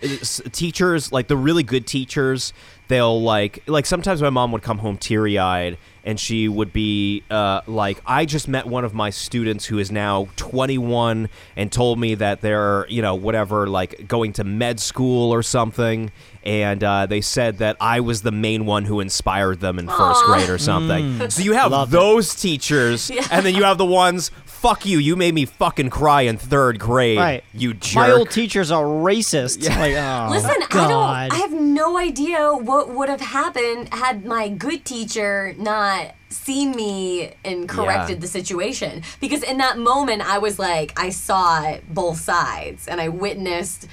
teachers 0.52 1.12
like 1.12 1.28
the 1.28 1.38
really 1.38 1.64
good 1.64 1.86
teachers 1.86 2.54
they'll 2.90 3.22
like 3.22 3.64
like 3.68 3.86
sometimes 3.86 4.22
my 4.22 4.30
mom 4.30 4.52
would 4.52 4.62
come 4.62 4.80
home 4.80 4.98
teary 4.98 5.38
eyed 5.38 5.78
and 6.04 6.20
she 6.20 6.48
would 6.48 6.74
be 6.74 7.24
uh, 7.30 7.62
like 7.68 8.02
I 8.06 8.26
just 8.26 8.48
met 8.48 8.66
one 8.66 8.86
of 8.86 8.94
my 8.94 9.10
students 9.10 9.66
who 9.66 9.80
is 9.80 9.92
now 9.92 10.28
21 10.36 11.30
and 11.56 11.72
told 11.72 12.00
me 12.00 12.16
that 12.16 12.42
they're 12.42 12.86
you 12.90 13.02
know 13.02 13.16
whatever 13.16 13.68
like 13.68 14.08
going 14.08 14.34
to 14.34 14.44
med 14.44 14.80
school 14.80 15.34
or 15.34 15.44
something 15.44 16.12
and 16.44 16.84
uh, 16.84 17.06
they 17.06 17.22
said 17.22 17.58
that 17.58 17.78
I 17.82 18.00
was 18.00 18.22
the 18.22 18.32
main 18.32 18.66
one 18.66 18.86
who 18.86 19.00
inspired 19.00 19.60
them 19.60 19.78
in 19.78 19.88
first 19.88 20.24
grade 20.24 20.50
or 20.50 20.58
something. 20.58 21.30
So 21.30 21.44
you 21.44 21.54
have 21.54 21.72
Love 21.72 21.90
it. 21.90 21.92
those 21.92 22.34
teachers, 22.34 23.12
and 23.32 23.46
then 23.46 23.56
you 23.56 23.64
have 23.64 23.78
the 23.78 23.86
ones. 23.86 24.32
Fuck 24.46 24.86
you! 24.86 24.98
You 24.98 25.16
made 25.16 25.34
me 25.34 25.46
fucking 25.46 25.90
cry 25.90 26.24
in 26.24 26.38
third 26.38 26.80
grade. 26.80 27.18
Right. 27.18 27.44
You 27.54 27.74
jerk. 27.74 27.96
My 27.96 28.12
old 28.12 28.30
teacher's 28.30 28.72
are 28.72 28.84
racist. 28.84 29.68
Like, 29.70 29.96
oh, 29.96 30.28
Listen, 30.32 30.52
I 30.52 30.88
don't. 30.88 30.92
I 31.32 31.36
have 31.36 31.54
no 31.54 31.98
idea 31.98 32.54
what 32.54 32.90
would 32.90 33.08
have 33.08 33.22
happened 33.22 33.94
had 33.94 34.26
my 34.26 34.50
good 34.50 34.84
teacher 34.84 35.56
not 35.58 35.89
seen 36.30 36.72
me 36.72 37.34
and 37.44 37.68
corrected 37.68 38.18
Yeah. 38.18 38.22
the 38.22 38.28
situation. 38.28 39.04
Because 39.20 39.44
in 39.44 39.58
that 39.58 39.78
moment, 39.78 40.22
I 40.22 40.38
was 40.38 40.60
like, 40.60 40.90
I 41.00 41.10
saw 41.10 41.78
both 41.90 42.20
sides, 42.20 42.88
and 42.88 43.00
I 43.02 43.08
witnessed 43.10 43.88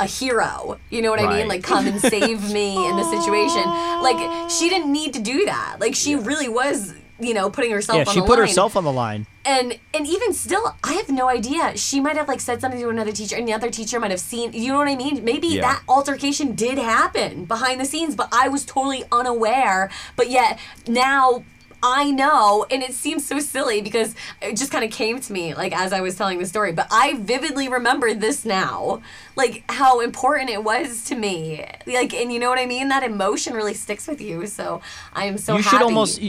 a 0.00 0.06
hero. 0.06 0.78
You 0.90 1.02
know 1.02 1.10
what 1.10 1.20
I 1.20 1.26
mean? 1.36 1.48
Like, 1.48 1.62
come 1.64 1.86
and 1.86 2.00
save 2.00 2.40
me 2.52 2.68
in 2.88 2.94
the 2.96 3.04
situation. 3.16 3.64
Like, 4.08 4.50
she 4.50 4.68
didn't 4.68 4.92
need 4.92 5.12
to 5.14 5.20
do 5.20 5.44
that. 5.46 5.78
Like, 5.80 5.94
she 5.94 6.14
really 6.14 6.48
was. 6.48 6.94
You 7.20 7.34
know, 7.34 7.50
putting 7.50 7.72
herself 7.72 7.98
on 7.98 8.04
the 8.04 8.08
line. 8.10 8.16
yeah, 8.16 8.22
she 8.22 8.26
put 8.26 8.38
line 8.38 8.48
herself 8.48 8.76
on 8.76 8.84
the 8.84 8.92
line. 8.92 9.26
and 9.44 9.78
and 9.92 10.06
even 10.06 10.32
still 10.32 10.76
i 10.84 10.92
have 10.92 11.08
no 11.08 11.28
idea 11.28 11.76
she 11.76 12.00
might 12.00 12.16
have 12.16 12.28
like 12.28 12.40
said 12.40 12.60
something 12.60 12.78
to 12.80 12.88
another 12.90 13.10
teacher 13.12 13.34
and 13.34 13.48
the 13.48 13.52
other 13.52 13.70
teacher 13.70 13.98
might 13.98 14.10
have 14.12 14.20
seen 14.20 14.52
you 14.52 14.68
know 14.72 14.78
what 14.78 14.88
i 14.88 14.94
mean 14.94 15.24
maybe 15.24 15.48
Yeah. 15.48 15.62
that 15.62 15.82
altercation 15.88 16.54
did 16.54 16.78
happen 16.78 17.44
behind 17.44 17.80
the 17.80 17.84
scenes 17.84 18.14
but 18.14 18.28
i 18.30 18.46
was 18.48 18.64
totally 18.64 19.02
unaware 19.10 19.90
but 20.16 20.30
yet 20.30 20.58
now 20.86 21.42
I 21.80 22.10
know, 22.10 22.66
and 22.72 22.82
it 22.82 22.92
seems 22.92 23.24
so 23.24 23.38
silly 23.38 23.80
because 23.82 24.16
it 24.42 24.56
just 24.56 24.72
kind 24.72 24.84
of 24.84 24.90
came 24.90 25.20
to 25.20 25.32
me 25.32 25.54
like 25.54 25.72
as 25.72 25.92
I 25.92 26.00
was 26.00 26.16
telling 26.16 26.40
the 26.40 26.46
story. 26.46 26.72
But 26.72 26.88
I 26.90 27.14
vividly 27.20 27.68
remember 27.68 28.14
this 28.14 28.44
now, 28.44 29.00
like 29.36 29.62
how 29.70 30.00
important 30.00 30.50
it 30.50 30.64
was 30.64 31.04
to 31.04 31.14
me. 31.14 31.64
Like, 31.86 32.12
and 32.14 32.32
you 32.32 32.40
know 32.40 32.50
what 32.50 32.58
I 32.58 32.66
mean? 32.66 32.88
That 32.88 33.04
emotion 33.04 33.54
really 33.54 33.74
sticks 33.74 34.08
with 34.08 34.20
you. 34.20 34.48
So 34.48 34.80
I 35.14 35.26
am 35.26 35.38
so 35.38 35.52
you 35.56 35.62
happy. 35.62 35.76
should 35.76 35.82
almost 35.84 36.20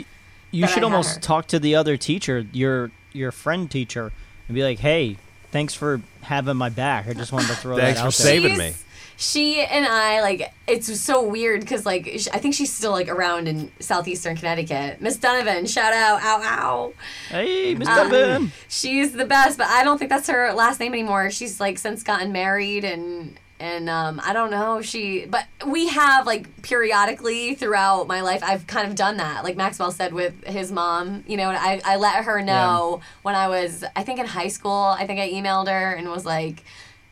you, 0.51 0.61
you 0.61 0.65
I 0.65 0.67
should 0.67 0.83
almost 0.83 1.21
talk 1.21 1.47
to 1.47 1.59
the 1.59 1.75
other 1.75 1.97
teacher, 1.97 2.45
your 2.51 2.91
your 3.13 3.31
friend 3.31 3.69
teacher, 3.69 4.11
and 4.47 4.55
be 4.55 4.63
like, 4.63 4.79
"Hey, 4.79 5.17
thanks 5.51 5.73
for 5.73 6.01
having 6.21 6.57
my 6.57 6.69
back. 6.69 7.07
I 7.07 7.13
just 7.13 7.31
wanted 7.31 7.47
to 7.47 7.55
throw 7.55 7.77
Thanks 7.77 7.99
that 7.99 8.03
for 8.03 8.07
out 8.07 8.13
saving 8.13 8.57
there." 8.57 8.71
me. 8.71 8.75
She 9.17 9.59
and 9.59 9.85
I 9.85 10.21
like 10.21 10.53
it's 10.65 10.97
so 10.97 11.21
weird 11.21 11.59
because 11.59 11.85
like 11.85 12.09
sh- 12.19 12.29
I 12.33 12.39
think 12.39 12.55
she's 12.55 12.71
still 12.71 12.91
like 12.91 13.09
around 13.09 13.49
in 13.49 13.69
southeastern 13.81 14.37
Connecticut. 14.37 15.01
Miss 15.01 15.17
Donovan, 15.17 15.65
shout 15.65 15.91
out, 15.93 16.21
ow 16.23 16.41
ow. 16.41 16.93
Hey, 17.27 17.75
Mr. 17.75 17.87
Um, 17.87 18.09
Ben. 18.09 18.51
She's 18.69 19.11
the 19.11 19.25
best, 19.25 19.57
but 19.57 19.67
I 19.67 19.83
don't 19.83 19.97
think 19.97 20.09
that's 20.09 20.29
her 20.29 20.53
last 20.53 20.79
name 20.79 20.93
anymore. 20.93 21.31
She's 21.31 21.59
like 21.59 21.77
since 21.77 22.01
gotten 22.01 22.31
married 22.31 22.85
and 22.85 23.37
and 23.59 23.89
um, 23.89 24.21
I 24.23 24.33
don't 24.33 24.51
know 24.51 24.81
she. 24.81 25.25
But 25.25 25.45
we 25.65 25.87
have 25.89 26.25
like 26.25 26.61
periodically 26.61 27.55
throughout 27.55 28.07
my 28.07 28.21
life, 28.21 28.41
I've 28.43 28.67
kind 28.67 28.87
of 28.87 28.95
done 28.95 29.17
that. 29.17 29.43
Like 29.43 29.57
Maxwell 29.57 29.91
said 29.91 30.13
with 30.13 30.43
his 30.45 30.71
mom, 30.71 31.23
you 31.27 31.37
know, 31.37 31.49
and 31.49 31.57
I 31.57 31.81
I 31.83 31.97
let 31.97 32.23
her 32.25 32.41
know 32.41 33.01
when 33.21 33.35
I 33.35 33.47
was 33.47 33.83
I 33.95 34.03
think 34.03 34.19
in 34.19 34.25
high 34.25 34.47
school. 34.47 34.95
I 34.97 35.05
think 35.05 35.19
I 35.19 35.29
emailed 35.29 35.67
her 35.67 35.93
and 35.93 36.09
was 36.09 36.25
like, 36.25 36.63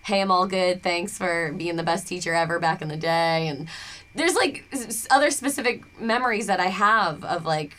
"Hey, 0.05 0.21
I'm 0.21 0.31
all 0.31 0.47
good. 0.47 0.81
Thanks 0.81 1.17
for 1.17 1.53
being 1.53 1.75
the 1.75 1.83
best 1.83 2.07
teacher 2.07 2.33
ever 2.33 2.59
back 2.59 2.81
in 2.81 2.87
the 2.87 2.97
day." 2.97 3.47
And 3.47 3.67
there's 4.15 4.35
like 4.35 4.65
other 5.11 5.31
specific 5.31 5.83
memories 6.01 6.47
that 6.47 6.59
I 6.59 6.67
have 6.67 7.23
of 7.23 7.45
like 7.45 7.75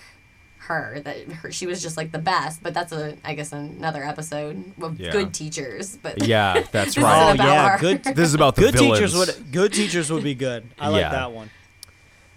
her 0.68 1.00
that 1.04 1.31
her, 1.33 1.50
she 1.52 1.66
was 1.66 1.83
just 1.83 1.96
like 1.98 2.12
the 2.12 2.18
best. 2.18 2.62
But 2.62 2.72
that's 2.72 2.92
a 2.92 3.16
I 3.24 3.35
guess 3.35 3.52
another 3.52 4.02
episode 4.04 4.72
of 4.81 4.98
Yeah. 4.98 5.11
good 5.12 5.35
teachers. 5.35 5.98
But 6.02 6.26
Yeah, 6.26 6.54
that's 6.72 6.94
This 6.94 6.96
isn't 6.98 7.02
right. 7.02 7.31
Oh 7.31 7.35
about 7.35 7.46
yeah, 7.46 7.68
her. 7.70 7.78
good. 7.78 8.04
This 8.04 8.28
is 8.28 8.35
about 8.35 8.54
the 8.57 8.62
Good 8.62 8.76
teachers 8.76 9.12
villains. 9.12 9.37
would 9.37 9.52
good 9.52 9.72
teachers 9.72 10.11
would 10.11 10.24
be 10.24 10.35
good. 10.35 10.64
I 10.78 10.88
like 10.88 11.00
Yeah. 11.02 11.11
that 11.11 11.33
one. 11.33 11.50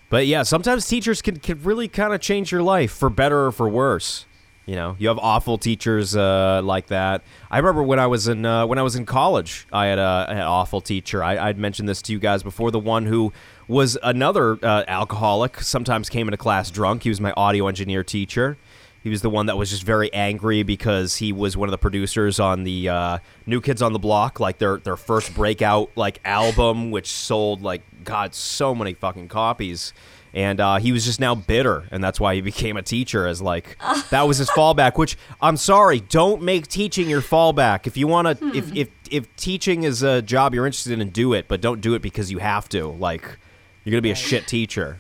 But 0.10 0.28
yeah, 0.28 0.44
sometimes 0.44 0.86
teachers 0.88 1.22
can, 1.22 1.38
can 1.40 1.62
really 1.64 1.88
kind 1.88 2.14
of 2.14 2.20
change 2.20 2.52
your 2.52 2.62
life 2.62 2.92
for 2.92 3.10
better 3.10 3.46
or 3.46 3.52
for 3.54 3.70
worse. 3.70 4.26
You 4.66 4.76
know, 4.76 4.96
you 5.00 5.08
have 5.08 5.18
awful 5.18 5.58
teachers 5.58 6.16
uh, 6.16 6.62
like 6.64 6.88
that. 6.88 7.24
I 7.50 7.58
remember 7.58 7.82
when 7.82 7.98
I 7.98 8.08
was 8.08 8.28
in 8.28 8.46
uh, 8.46 8.68
when 8.68 8.78
I 8.78 8.84
was 8.84 8.96
in 8.96 9.06
college, 9.06 9.66
I 9.74 9.88
had 9.88 10.00
a, 10.00 10.26
I 10.30 10.34
had 10.34 10.42
an 10.44 10.48
awful 10.48 10.82
teacher. 10.82 11.24
I, 11.24 11.38
I'd 11.50 11.58
mentioned 11.58 11.90
this 11.90 12.02
to 12.04 12.12
you 12.14 12.20
guys 12.20 12.44
before. 12.44 12.72
The 12.72 12.80
one 12.80 13.06
who 13.06 13.34
was 13.72 13.98
another 14.04 14.60
uh, 14.64 14.84
alcoholic, 14.88 15.62
sometimes 15.62 16.10
came 16.10 16.28
into 16.28 16.38
class 16.38 16.70
drunk. 16.70 17.04
He 17.04 17.10
was 17.10 17.22
my 17.22 17.32
audio 17.38 17.68
engineer 17.68 18.04
teacher. 18.04 18.58
He 19.02 19.10
was 19.10 19.22
the 19.22 19.30
one 19.30 19.48
that 19.48 19.58
was 19.58 19.72
just 19.72 19.84
very 19.84 20.14
angry 20.14 20.62
because 20.62 21.16
he 21.16 21.32
was 21.32 21.58
one 21.58 21.70
of 21.70 21.72
the 21.72 21.78
producers 21.78 22.40
on 22.40 22.64
the 22.64 22.90
uh, 22.90 23.18
New 23.48 23.62
Kids 23.62 23.82
on 23.82 23.94
the 23.94 24.00
Block, 24.00 24.40
like 24.40 24.60
their 24.60 24.78
their 24.78 24.98
first 24.98 25.34
breakout 25.34 25.90
like 25.96 26.20
album, 26.24 26.92
which 26.92 27.08
sold 27.08 27.64
like 27.64 27.82
God 28.04 28.36
so 28.36 28.76
many 28.76 28.94
fucking 28.94 29.30
copies. 29.30 29.94
And 30.34 30.62
uh, 30.62 30.78
he 30.78 30.92
was 30.92 31.04
just 31.04 31.20
now 31.20 31.36
bitter, 31.36 31.88
and 31.92 32.04
that's 32.04 32.20
why 32.20 32.36
he 32.36 32.42
became 32.54 32.78
a 32.78 32.84
teacher. 32.84 33.26
As 33.26 33.42
like 33.42 33.78
that 34.12 34.28
was 34.28 34.38
his 34.38 34.50
fallback. 34.50 34.98
Which 34.98 35.18
I'm 35.42 35.58
sorry, 35.58 36.02
don't 36.02 36.44
make 36.44 36.68
teaching 36.68 37.10
your 37.10 37.22
fallback. 37.22 37.88
If 37.88 37.98
you 37.98 38.06
want 38.06 38.38
to, 38.38 38.56
if 38.56 38.76
if 38.76 38.90
if 39.10 39.36
teaching 39.36 39.84
is 39.84 40.04
a 40.04 40.22
job 40.22 40.54
you're 40.54 40.68
interested 40.68 41.00
in, 41.00 41.10
do 41.10 41.34
it, 41.34 41.48
but 41.48 41.62
don't 41.62 41.82
do 41.82 41.96
it 41.96 42.02
because 42.04 42.30
you 42.32 42.38
have 42.38 42.70
to. 42.70 42.86
Like 42.88 43.40
you're 43.84 43.92
gonna 43.92 44.02
be 44.02 44.12
a 44.12 44.16
shit 44.16 44.48
teacher. 44.48 45.00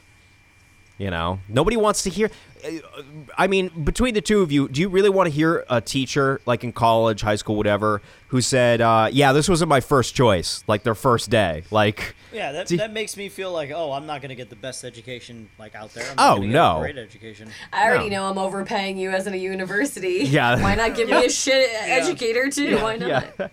You 0.97 1.09
know, 1.09 1.39
nobody 1.49 1.77
wants 1.77 2.03
to 2.03 2.09
hear. 2.11 2.29
I 3.35 3.47
mean, 3.47 3.69
between 3.83 4.13
the 4.13 4.21
two 4.21 4.41
of 4.43 4.51
you, 4.51 4.67
do 4.67 4.79
you 4.81 4.87
really 4.87 5.09
want 5.09 5.25
to 5.27 5.33
hear 5.33 5.65
a 5.67 5.81
teacher, 5.81 6.39
like 6.45 6.63
in 6.63 6.71
college, 6.71 7.21
high 7.21 7.37
school, 7.37 7.55
whatever, 7.55 8.03
who 8.27 8.39
said, 8.39 8.81
uh, 8.81 9.09
"Yeah, 9.11 9.33
this 9.33 9.49
wasn't 9.49 9.69
my 9.69 9.79
first 9.79 10.13
choice," 10.13 10.63
like 10.67 10.83
their 10.83 10.93
first 10.93 11.31
day, 11.31 11.63
like, 11.71 12.13
Yeah, 12.31 12.51
that, 12.51 12.67
Do- 12.67 12.77
that 12.77 12.93
makes 12.93 13.17
me 13.17 13.29
feel 13.29 13.51
like, 13.51 13.71
oh, 13.71 13.91
I'm 13.93 14.05
not 14.05 14.21
gonna 14.21 14.35
get 14.35 14.51
the 14.51 14.55
best 14.55 14.83
education 14.83 15.49
like 15.57 15.73
out 15.73 15.91
there. 15.95 16.05
I'm 16.05 16.13
Oh, 16.19 16.23
not 16.23 16.35
gonna 16.35 16.47
get 16.47 16.53
no. 16.53 16.77
a 16.77 16.81
great 16.81 16.97
education. 16.99 17.49
I 17.73 17.83
already 17.85 18.09
No. 18.11 18.17
know 18.17 18.29
I'm 18.29 18.37
overpaying 18.37 18.97
you 18.99 19.09
as 19.09 19.25
in 19.25 19.33
a 19.33 19.37
university. 19.37 20.19
Yeah. 20.25 20.61
Why 20.61 20.75
not 20.75 20.95
give 20.95 21.09
me 21.09 21.25
a 21.25 21.29
shit 21.31 21.67
educator 21.73 22.49
too? 22.51 22.77
Why 22.77 22.97
not? 22.97 23.09
yeah. 23.09 23.21
That's 23.39 23.49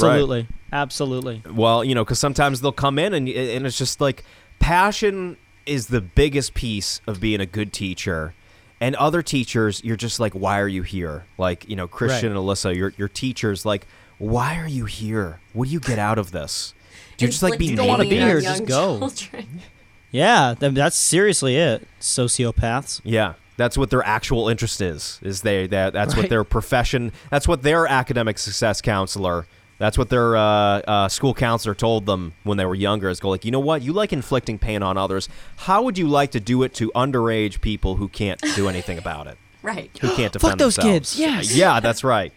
right. 0.00 0.08
Absolutely, 0.10 0.46
absolutely. 0.72 1.42
Well, 1.48 1.84
you 1.84 1.94
know, 1.94 2.04
because 2.04 2.18
sometimes 2.18 2.60
they'll 2.60 2.72
come 2.72 2.98
in 2.98 3.14
and 3.14 3.28
and 3.28 3.66
it's 3.66 3.78
just 3.78 4.00
like 4.00 4.24
passion 4.62 5.36
is 5.66 5.88
the 5.88 6.00
biggest 6.00 6.54
piece 6.54 7.00
of 7.06 7.20
being 7.20 7.40
a 7.40 7.46
good 7.46 7.72
teacher. 7.72 8.34
And 8.80 8.96
other 8.96 9.22
teachers, 9.22 9.82
you're 9.84 9.96
just 9.96 10.18
like, 10.18 10.32
why 10.32 10.58
are 10.60 10.66
you 10.68 10.82
here? 10.82 11.24
Like, 11.38 11.68
you 11.68 11.76
know, 11.76 11.86
Christian 11.86 12.32
Right. 12.32 12.38
and 12.38 12.48
Alyssa, 12.48 12.74
your 12.74 12.92
your 12.96 13.08
teachers, 13.08 13.64
like, 13.64 13.86
why 14.18 14.58
are 14.58 14.66
you 14.68 14.86
here? 14.86 15.40
What 15.52 15.66
do 15.68 15.72
you 15.72 15.78
get 15.80 15.98
out 15.98 16.18
of 16.18 16.32
this? 16.32 16.74
Do 17.16 17.24
you 17.24 17.30
just 17.30 17.42
like 17.42 17.58
be 17.58 17.66
You 17.66 17.76
don't 17.76 17.86
wanna 17.86 18.04
be 18.04 18.16
here, 18.18 18.40
just 18.40 18.64
go. 18.66 18.98
children. 19.10 19.60
Yeah, 20.14 20.54
th- 20.60 20.74
that's 20.74 20.96
seriously 20.98 21.56
it. 21.56 21.88
Sociopaths. 21.98 23.00
Yeah, 23.02 23.32
that's 23.56 23.78
what 23.78 23.88
their 23.88 24.04
actual 24.04 24.50
interest 24.50 24.82
is. 24.82 25.18
Is 25.22 25.40
they 25.40 25.66
that 25.68 25.94
that's 25.94 26.14
what 26.14 26.28
their 26.28 26.44
profession. 26.44 27.12
That's 27.30 27.48
what 27.48 27.62
their 27.62 27.86
academic 27.86 28.38
success 28.38 28.82
counselor. 28.82 29.46
That's 29.78 29.98
what 29.98 30.10
their 30.10 30.36
uh, 30.36 30.42
uh, 30.42 31.08
school 31.08 31.34
counselor 31.34 31.74
told 31.74 32.06
them 32.06 32.34
when 32.44 32.56
they 32.56 32.64
were 32.64 32.74
younger. 32.74 33.08
Is 33.08 33.18
go 33.20 33.30
like, 33.30 33.44
you 33.44 33.50
know 33.50 33.58
what? 33.60 33.82
You 33.82 33.92
like 33.92 34.12
inflicting 34.12 34.58
pain 34.58 34.82
on 34.82 34.96
others. 34.96 35.28
How 35.56 35.82
would 35.82 35.98
you 35.98 36.06
like 36.06 36.30
to 36.32 36.40
do 36.40 36.62
it 36.62 36.72
to 36.74 36.92
underage 36.94 37.60
people 37.60 37.96
who 37.96 38.08
can't 38.08 38.40
do 38.54 38.68
anything 38.68 38.98
about 38.98 39.26
it? 39.26 39.38
Right. 39.62 39.96
Who 40.00 40.08
can't 40.16 40.32
defend 40.32 40.32
themselves. 40.32 40.42
Fuck 40.50 40.58
those 40.58 40.74
themselves? 40.74 41.14
kids, 41.14 41.20
yes. 41.20 41.56
Yeah, 41.56 41.78
that's 41.78 42.02
right. 42.02 42.32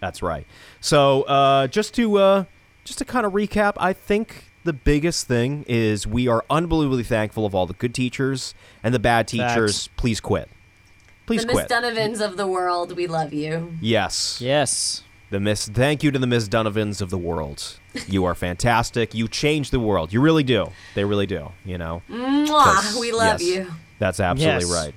That's 0.00 0.20
right. 0.22 0.46
So 0.82 1.22
uh, 1.22 1.66
just 1.66 1.94
to 1.94 2.18
uh, 2.18 2.44
just 2.84 2.98
to 2.98 3.06
kind 3.06 3.24
of 3.24 3.32
recap, 3.32 3.72
I 3.78 3.94
think 3.94 4.44
the 4.64 4.74
biggest 4.74 5.26
thing 5.26 5.64
is 5.66 6.06
we 6.06 6.28
are 6.28 6.44
unbelievably 6.50 7.04
thankful 7.04 7.46
of 7.46 7.54
all 7.54 7.64
the 7.66 7.72
good 7.72 7.94
teachers 7.94 8.52
and 8.82 8.92
the 8.92 8.98
bad 8.98 9.26
teachers. 9.28 9.86
Facts. 9.86 9.96
Please 9.96 10.20
quit. 10.20 10.50
Please 11.24 11.38
quit. 11.44 11.46
the 11.46 11.46
Miss 11.46 11.54
quit. 11.54 11.68
Donovans 11.70 12.20
of 12.20 12.36
the 12.36 12.46
world, 12.46 12.94
we 12.94 13.06
love 13.06 13.32
you. 13.32 13.72
yes. 13.80 14.38
Yes. 14.42 15.04
The 15.30 15.40
Miss. 15.40 15.68
Thank 15.68 16.02
you 16.02 16.10
to 16.10 16.18
the 16.18 16.26
Miss 16.26 16.48
Donovans 16.48 17.00
of 17.02 17.10
the 17.10 17.18
world. 17.18 17.78
You 18.06 18.24
are 18.24 18.34
fantastic. 18.34 19.14
You 19.14 19.28
change 19.28 19.70
the 19.70 19.80
world. 19.80 20.12
You 20.12 20.20
really 20.22 20.42
do. 20.42 20.68
They 20.94 21.04
really 21.04 21.26
do. 21.26 21.52
You 21.64 21.76
know. 21.78 22.02
Mwah, 22.10 22.46
'Cause- 22.46 22.98
we 22.98 23.12
love 23.12 23.40
yes, 23.42 23.48
you. 23.56 23.72
That's 23.98 24.20
absolutely 24.20 24.64
Yes. 24.66 24.84
right. 24.84 24.94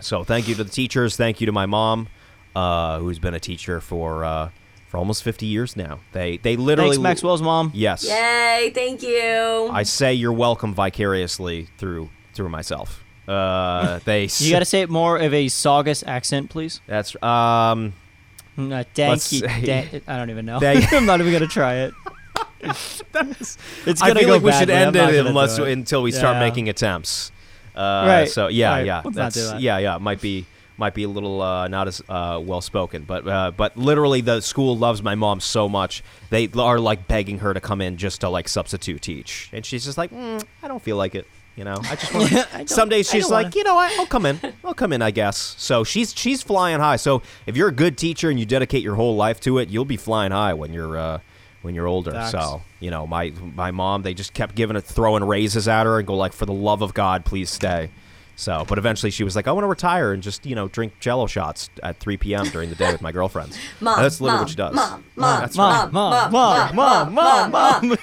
So 0.00 0.24
thank 0.24 0.48
you 0.48 0.56
to 0.56 0.64
the 0.64 0.70
teachers. 0.70 1.16
Thank 1.16 1.40
you 1.40 1.46
to 1.46 1.52
my 1.52 1.66
mom, 1.66 2.08
uh, 2.56 2.98
who's 2.98 3.20
been 3.20 3.34
a 3.34 3.40
teacher 3.40 3.80
for 3.80 4.24
uh, 4.24 4.48
for 4.88 4.96
almost 4.98 5.22
fifty 5.22 5.46
years 5.46 5.76
now. 5.76 6.00
They 6.12 6.38
they 6.38 6.56
literally 6.56 6.96
Thanks, 6.96 7.02
Maxwell's 7.02 7.40
mom. 7.42 7.70
Yes. 7.72 8.02
Yay, 8.04 8.72
thank 8.74 9.02
you. 9.02 9.68
I 9.72 9.84
say 9.84 10.12
you're 10.12 10.32
welcome 10.32 10.74
vicariously 10.74 11.68
through 11.78 12.10
through 12.34 12.48
myself. 12.48 13.04
Uh, 13.28 14.00
they. 14.04 14.28
You 14.38 14.50
got 14.50 14.58
to 14.58 14.64
say 14.64 14.80
it 14.80 14.90
more 14.90 15.16
of 15.18 15.32
a 15.32 15.46
Saugus 15.48 16.02
accent, 16.04 16.50
please. 16.50 16.80
That's 16.88 17.14
um. 17.22 17.92
Let's 18.56 18.88
thank 18.94 19.92
you. 19.92 20.00
I 20.06 20.16
don't 20.16 20.30
even 20.30 20.44
know. 20.46 20.58
I'm 20.62 21.06
not 21.06 21.20
even 21.20 21.32
gonna 21.32 21.46
try 21.46 21.74
it. 21.76 21.94
It's 22.64 23.02
gonna 23.12 23.34
I 24.12 24.14
feel 24.14 24.26
go 24.28 24.32
like 24.34 24.42
we 24.42 24.52
should 24.52 24.70
end 24.70 24.94
it 24.96 25.26
unless 25.26 25.58
it. 25.58 25.66
until 25.68 26.02
we 26.02 26.12
start 26.12 26.36
Yeah. 26.36 26.40
making 26.40 26.68
attempts. 26.68 27.32
Uh, 27.74 28.04
Right. 28.06 28.28
So 28.28 28.48
yeah, 28.48 28.70
Right. 28.70 28.86
yeah, 28.86 29.02
Let's 29.04 29.16
that's 29.16 29.50
that. 29.50 29.60
yeah, 29.60 29.78
yeah. 29.78 29.98
Might 29.98 30.20
be 30.20 30.46
might 30.78 30.94
be 30.94 31.02
a 31.02 31.08
little 31.08 31.42
uh, 31.42 31.68
not 31.68 31.88
as 31.88 32.00
uh, 32.08 32.40
well 32.42 32.60
spoken, 32.60 33.02
but 33.02 33.26
uh, 33.26 33.50
but 33.56 33.76
literally 33.76 34.20
the 34.20 34.40
school 34.40 34.76
loves 34.78 35.02
my 35.02 35.14
mom 35.14 35.40
so 35.40 35.68
much 35.68 36.02
they 36.30 36.48
are 36.56 36.78
like 36.78 37.06
begging 37.08 37.38
her 37.38 37.52
to 37.52 37.60
come 37.60 37.80
in 37.80 37.96
just 37.96 38.20
to 38.22 38.28
like 38.28 38.48
substitute 38.48 39.02
teach, 39.02 39.48
and 39.52 39.66
she's 39.66 39.84
just 39.84 39.98
like, 39.98 40.10
mm, 40.12 40.42
I 40.62 40.68
don't 40.68 40.82
feel 40.82 40.96
like 40.96 41.14
it. 41.14 41.26
You 41.56 41.64
know, 41.64 41.76
I 41.82 41.96
just 41.96 42.14
want. 42.14 42.32
I 42.32 42.44
don't- 42.58 42.68
Some 42.70 42.88
days 42.88 43.10
she's 43.10 43.28
like, 43.30 43.44
wanna- 43.46 43.56
you 43.56 43.64
know, 43.64 43.74
what? 43.74 43.98
I'll 43.98 44.06
come 44.06 44.26
in. 44.26 44.40
I'll 44.64 44.74
come 44.74 44.92
in, 44.92 45.02
I 45.02 45.10
guess. 45.10 45.54
So 45.58 45.84
she's 45.84 46.14
she's 46.16 46.42
flying 46.42 46.80
high. 46.80 46.96
So 46.96 47.22
if 47.46 47.56
you're 47.56 47.68
a 47.68 47.72
good 47.72 47.98
teacher 47.98 48.30
and 48.30 48.38
you 48.40 48.46
dedicate 48.46 48.82
your 48.82 48.94
whole 48.94 49.16
life 49.16 49.38
to 49.40 49.58
it, 49.58 49.68
you'll 49.68 49.84
be 49.84 49.96
flying 49.98 50.32
high 50.32 50.54
when 50.54 50.72
you're 50.72 50.96
uh, 50.96 51.18
when 51.60 51.74
you're 51.74 51.86
older. 51.86 52.12
Facts. 52.12 52.30
So 52.32 52.62
you 52.80 52.90
know, 52.90 53.06
my 53.06 53.32
my 53.54 53.70
mom, 53.70 54.02
they 54.02 54.14
just 54.14 54.32
kept 54.32 54.54
giving 54.54 54.76
it, 54.76 54.84
throwing 54.84 55.24
raises 55.24 55.68
at 55.68 55.84
her 55.84 55.98
and 55.98 56.06
go 56.06 56.16
like, 56.16 56.32
for 56.32 56.46
the 56.46 56.52
love 56.54 56.80
of 56.82 56.94
God, 56.94 57.24
please 57.24 57.50
stay. 57.50 57.90
So, 58.34 58.64
but 58.66 58.78
eventually 58.78 59.10
she 59.10 59.24
was 59.24 59.36
like, 59.36 59.46
I 59.46 59.52
want 59.52 59.64
to 59.64 59.68
retire 59.68 60.12
and 60.12 60.22
just 60.22 60.44
you 60.46 60.54
know 60.54 60.68
drink 60.68 60.94
Jello 61.00 61.26
shots 61.26 61.70
at 61.82 61.98
3 62.00 62.16
p.m. 62.16 62.46
during 62.46 62.70
the 62.70 62.74
day 62.76 62.90
with 62.90 63.02
my 63.02 63.12
girlfriends. 63.12 63.58
Mom, 63.80 63.94
And 63.96 64.04
that's 64.04 64.20
literally 64.20 64.36
mom, 64.38 64.42
what 64.42 64.50
she 64.50 64.56
does. 64.56 64.74
Mom, 64.74 65.04
mom, 65.16 65.40
That's 65.40 65.56
Mom, 65.56 65.84
right. 65.84 65.92
mom, 65.92 66.32
mom, 66.32 66.74
mom, 66.74 67.50
mom, 67.50 67.50
mom. 67.50 67.98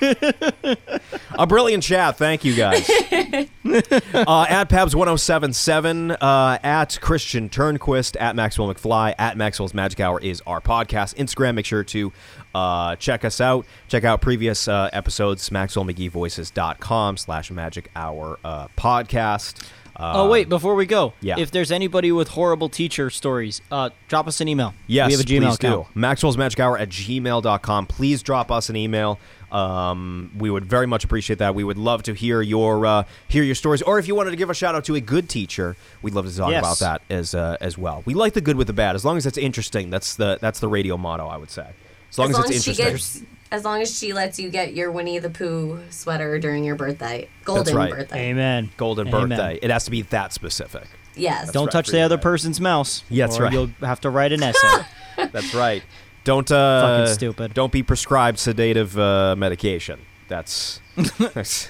A 1.40 1.48
brilliant 1.48 1.84
chat. 1.84 2.18
Thank 2.18 2.44
you 2.46 2.56
guys. 2.56 2.90
uh, 3.14 4.46
at 4.50 4.70
Pabs1077, 4.70 6.18
uh, 6.22 6.60
at 6.64 7.00
Christian 7.02 7.50
Turnquist, 7.50 8.16
at 8.20 8.36
Maxwell 8.36 8.74
McFly, 8.74 9.16
at 9.18 9.38
Maxwell's 9.38 9.74
Magic 9.74 10.00
Hour 10.00 10.20
is 10.22 10.42
our 10.46 10.62
podcast. 10.62 11.16
Instagram, 11.16 11.56
make 11.56 11.66
sure 11.66 11.84
to 11.86 12.12
uh, 12.54 12.96
check 12.98 13.24
us 13.26 13.40
out. 13.42 13.66
Check 13.88 14.04
out 14.04 14.22
previous 14.22 14.68
uh, 14.68 14.90
episodes, 14.94 15.50
MaxwellMcGeeVoices.com 15.50 17.18
slash 17.18 17.52
Magic 17.52 17.90
Hour 17.96 18.40
uh, 18.44 18.68
podcast. 18.78 19.66
Uh, 20.00 20.14
Oh 20.16 20.30
wait, 20.30 20.48
before 20.48 20.76
we 20.76 20.86
go, 20.86 21.14
yeah. 21.22 21.36
if 21.38 21.52
there's 21.52 21.72
anybody 21.72 22.12
with 22.12 22.30
horrible 22.30 22.70
teacher 22.70 23.10
stories, 23.10 23.62
uh, 23.72 23.90
drop 24.08 24.28
us 24.28 24.40
an 24.42 24.48
email. 24.48 24.74
Yes, 24.88 25.08
we 25.08 25.14
have 25.14 25.22
a 25.22 25.24
Gmail 25.26 25.48
please 25.50 25.56
account. 25.56 25.88
do. 25.94 26.00
Maxwell's 26.00 26.38
Magic 26.38 26.60
Hour 26.60 26.78
at 26.78 26.90
gmail.com. 26.90 27.86
Please 27.88 28.24
drop 28.24 28.50
us 28.52 28.70
an 28.70 28.76
email. 28.78 29.20
Um, 29.52 30.32
we 30.38 30.50
would 30.50 30.66
very 30.66 30.86
much 30.86 31.04
appreciate 31.04 31.40
that. 31.40 31.56
We 31.56 31.64
would 31.64 31.78
love 31.78 32.04
to 32.04 32.14
hear 32.14 32.42
your 32.42 32.86
uh, 32.86 33.04
hear 33.28 33.44
your 33.44 33.56
stories, 33.56 33.82
or 33.82 34.00
if 34.00 34.08
you 34.08 34.16
wanted 34.16 34.32
to 34.32 34.36
give 34.38 34.50
a 34.50 34.54
shout 34.54 34.76
out 34.76 34.86
to 34.86 34.96
a 34.96 35.02
good 35.02 35.28
teacher, 35.28 35.76
we'd 36.02 36.14
love 36.14 36.28
to 36.30 36.36
talk 36.38 36.52
Yes. 36.52 36.60
about 36.64 36.80
that 36.80 37.02
as 37.14 37.34
uh, 37.36 37.58
as 37.60 37.78
well. 37.78 38.04
We 38.06 38.14
like 38.14 38.34
the 38.34 38.42
good 38.42 38.58
with 38.58 38.68
the 38.68 38.74
bad, 38.74 38.96
as 38.96 39.04
long 39.04 39.18
as 39.18 39.26
it's 39.26 39.38
interesting. 39.38 39.90
That's 39.90 40.16
the 40.16 40.38
that's 40.40 40.60
the 40.60 40.68
radio 40.68 40.98
motto, 40.98 41.28
I 41.28 41.38
would 41.38 41.50
say. 41.50 41.68
As 42.12 42.18
long 42.20 42.30
as, 42.30 42.38
as 42.40 42.46
it's 42.46 42.68
as 42.68 42.76
she 42.76 42.82
interesting. 42.84 43.22
gets, 43.24 43.32
as 43.52 43.66
long 43.66 43.82
as 43.82 43.98
she 43.98 44.14
lets 44.14 44.40
you 44.40 44.50
get 44.50 44.74
your 44.74 44.92
Winnie 44.92 45.20
the 45.20 45.30
Pooh 45.30 45.80
sweater 45.90 46.38
during 46.40 46.64
your 46.64 46.76
birthday, 46.76 47.30
golden 47.44 47.76
right. 47.76 47.92
birthday. 47.92 48.30
Amen. 48.30 48.70
Golden 48.78 49.08
Amen. 49.08 49.30
birthday. 49.30 49.60
It 49.62 49.72
has 49.72 49.86
to 49.86 49.92
be 49.92 50.04
that 50.04 50.34
specific. 50.34 50.88
Yes. 51.16 51.52
Don't 51.52 51.66
right, 51.66 51.72
touch 51.72 51.88
the 51.88 52.02
other 52.02 52.16
right. 52.16 52.24
person's 52.24 52.62
mouse. 52.62 53.04
Yeah, 53.10 53.26
that's 53.26 53.40
or 53.40 53.44
right. 53.44 53.54
You'll 53.54 53.72
have 53.82 54.02
to 54.02 54.10
write 54.10 54.32
an 54.32 54.44
essay. 54.44 54.86
That's 55.18 55.54
right. 55.54 55.84
Don't 56.24 56.50
uh, 56.52 57.00
Fucking 57.00 57.14
stupid. 57.14 57.54
Don't 57.54 57.72
be 57.72 57.84
prescribed 57.84 58.40
sedative 58.40 58.98
uh, 58.98 59.36
medication. 59.36 60.00
That's, 60.28 60.80
that's 61.18 61.70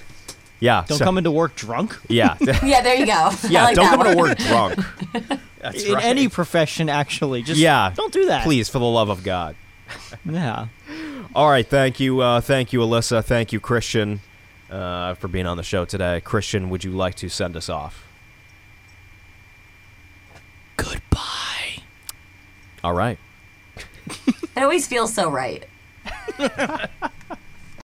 yeah. 0.60 0.84
Don't 0.86 0.98
so- 0.98 1.04
come 1.04 1.16
into 1.16 1.30
work 1.30 1.56
drunk. 1.56 1.98
Yeah. 2.08 2.36
yeah, 2.40 2.82
there 2.82 2.96
you 2.96 3.06
go. 3.06 3.30
Yeah, 3.48 3.64
like 3.64 3.76
don't 3.76 3.88
come 3.88 4.02
to 4.04 4.16
one. 4.16 4.16
work 4.16 4.38
drunk. 4.38 4.78
That's 5.60 5.84
in 5.84 5.94
right. 5.94 6.04
any 6.04 6.28
profession, 6.28 6.88
actually. 6.88 7.42
Just 7.42 7.60
yeah, 7.60 7.92
don't 7.94 8.12
do 8.12 8.26
that. 8.26 8.44
Please, 8.44 8.68
for 8.68 8.78
the 8.78 8.84
love 8.84 9.08
of 9.08 9.22
God. 9.22 9.56
yeah. 10.24 10.68
All 11.34 11.48
right. 11.50 11.66
Thank 11.66 12.00
you. 12.00 12.20
Uh, 12.20 12.40
thank 12.40 12.72
you, 12.72 12.80
Alyssa. 12.80 13.24
Thank 13.24 13.52
you, 13.52 13.60
Christian, 13.60 14.20
uh, 14.70 15.14
for 15.14 15.28
being 15.28 15.46
on 15.46 15.56
the 15.56 15.62
show 15.62 15.84
today. 15.84 16.20
Christian, 16.20 16.70
would 16.70 16.84
you 16.84 16.90
like 16.92 17.14
to 17.16 17.28
send 17.28 17.56
us 17.56 17.68
off? 17.68 18.06
Goodbye. 20.76 21.82
All 22.82 22.94
right. 22.94 23.18
It 24.56 24.64
always 24.64 24.86
feels 24.86 25.14
so 25.14 25.30
right. 25.30 25.64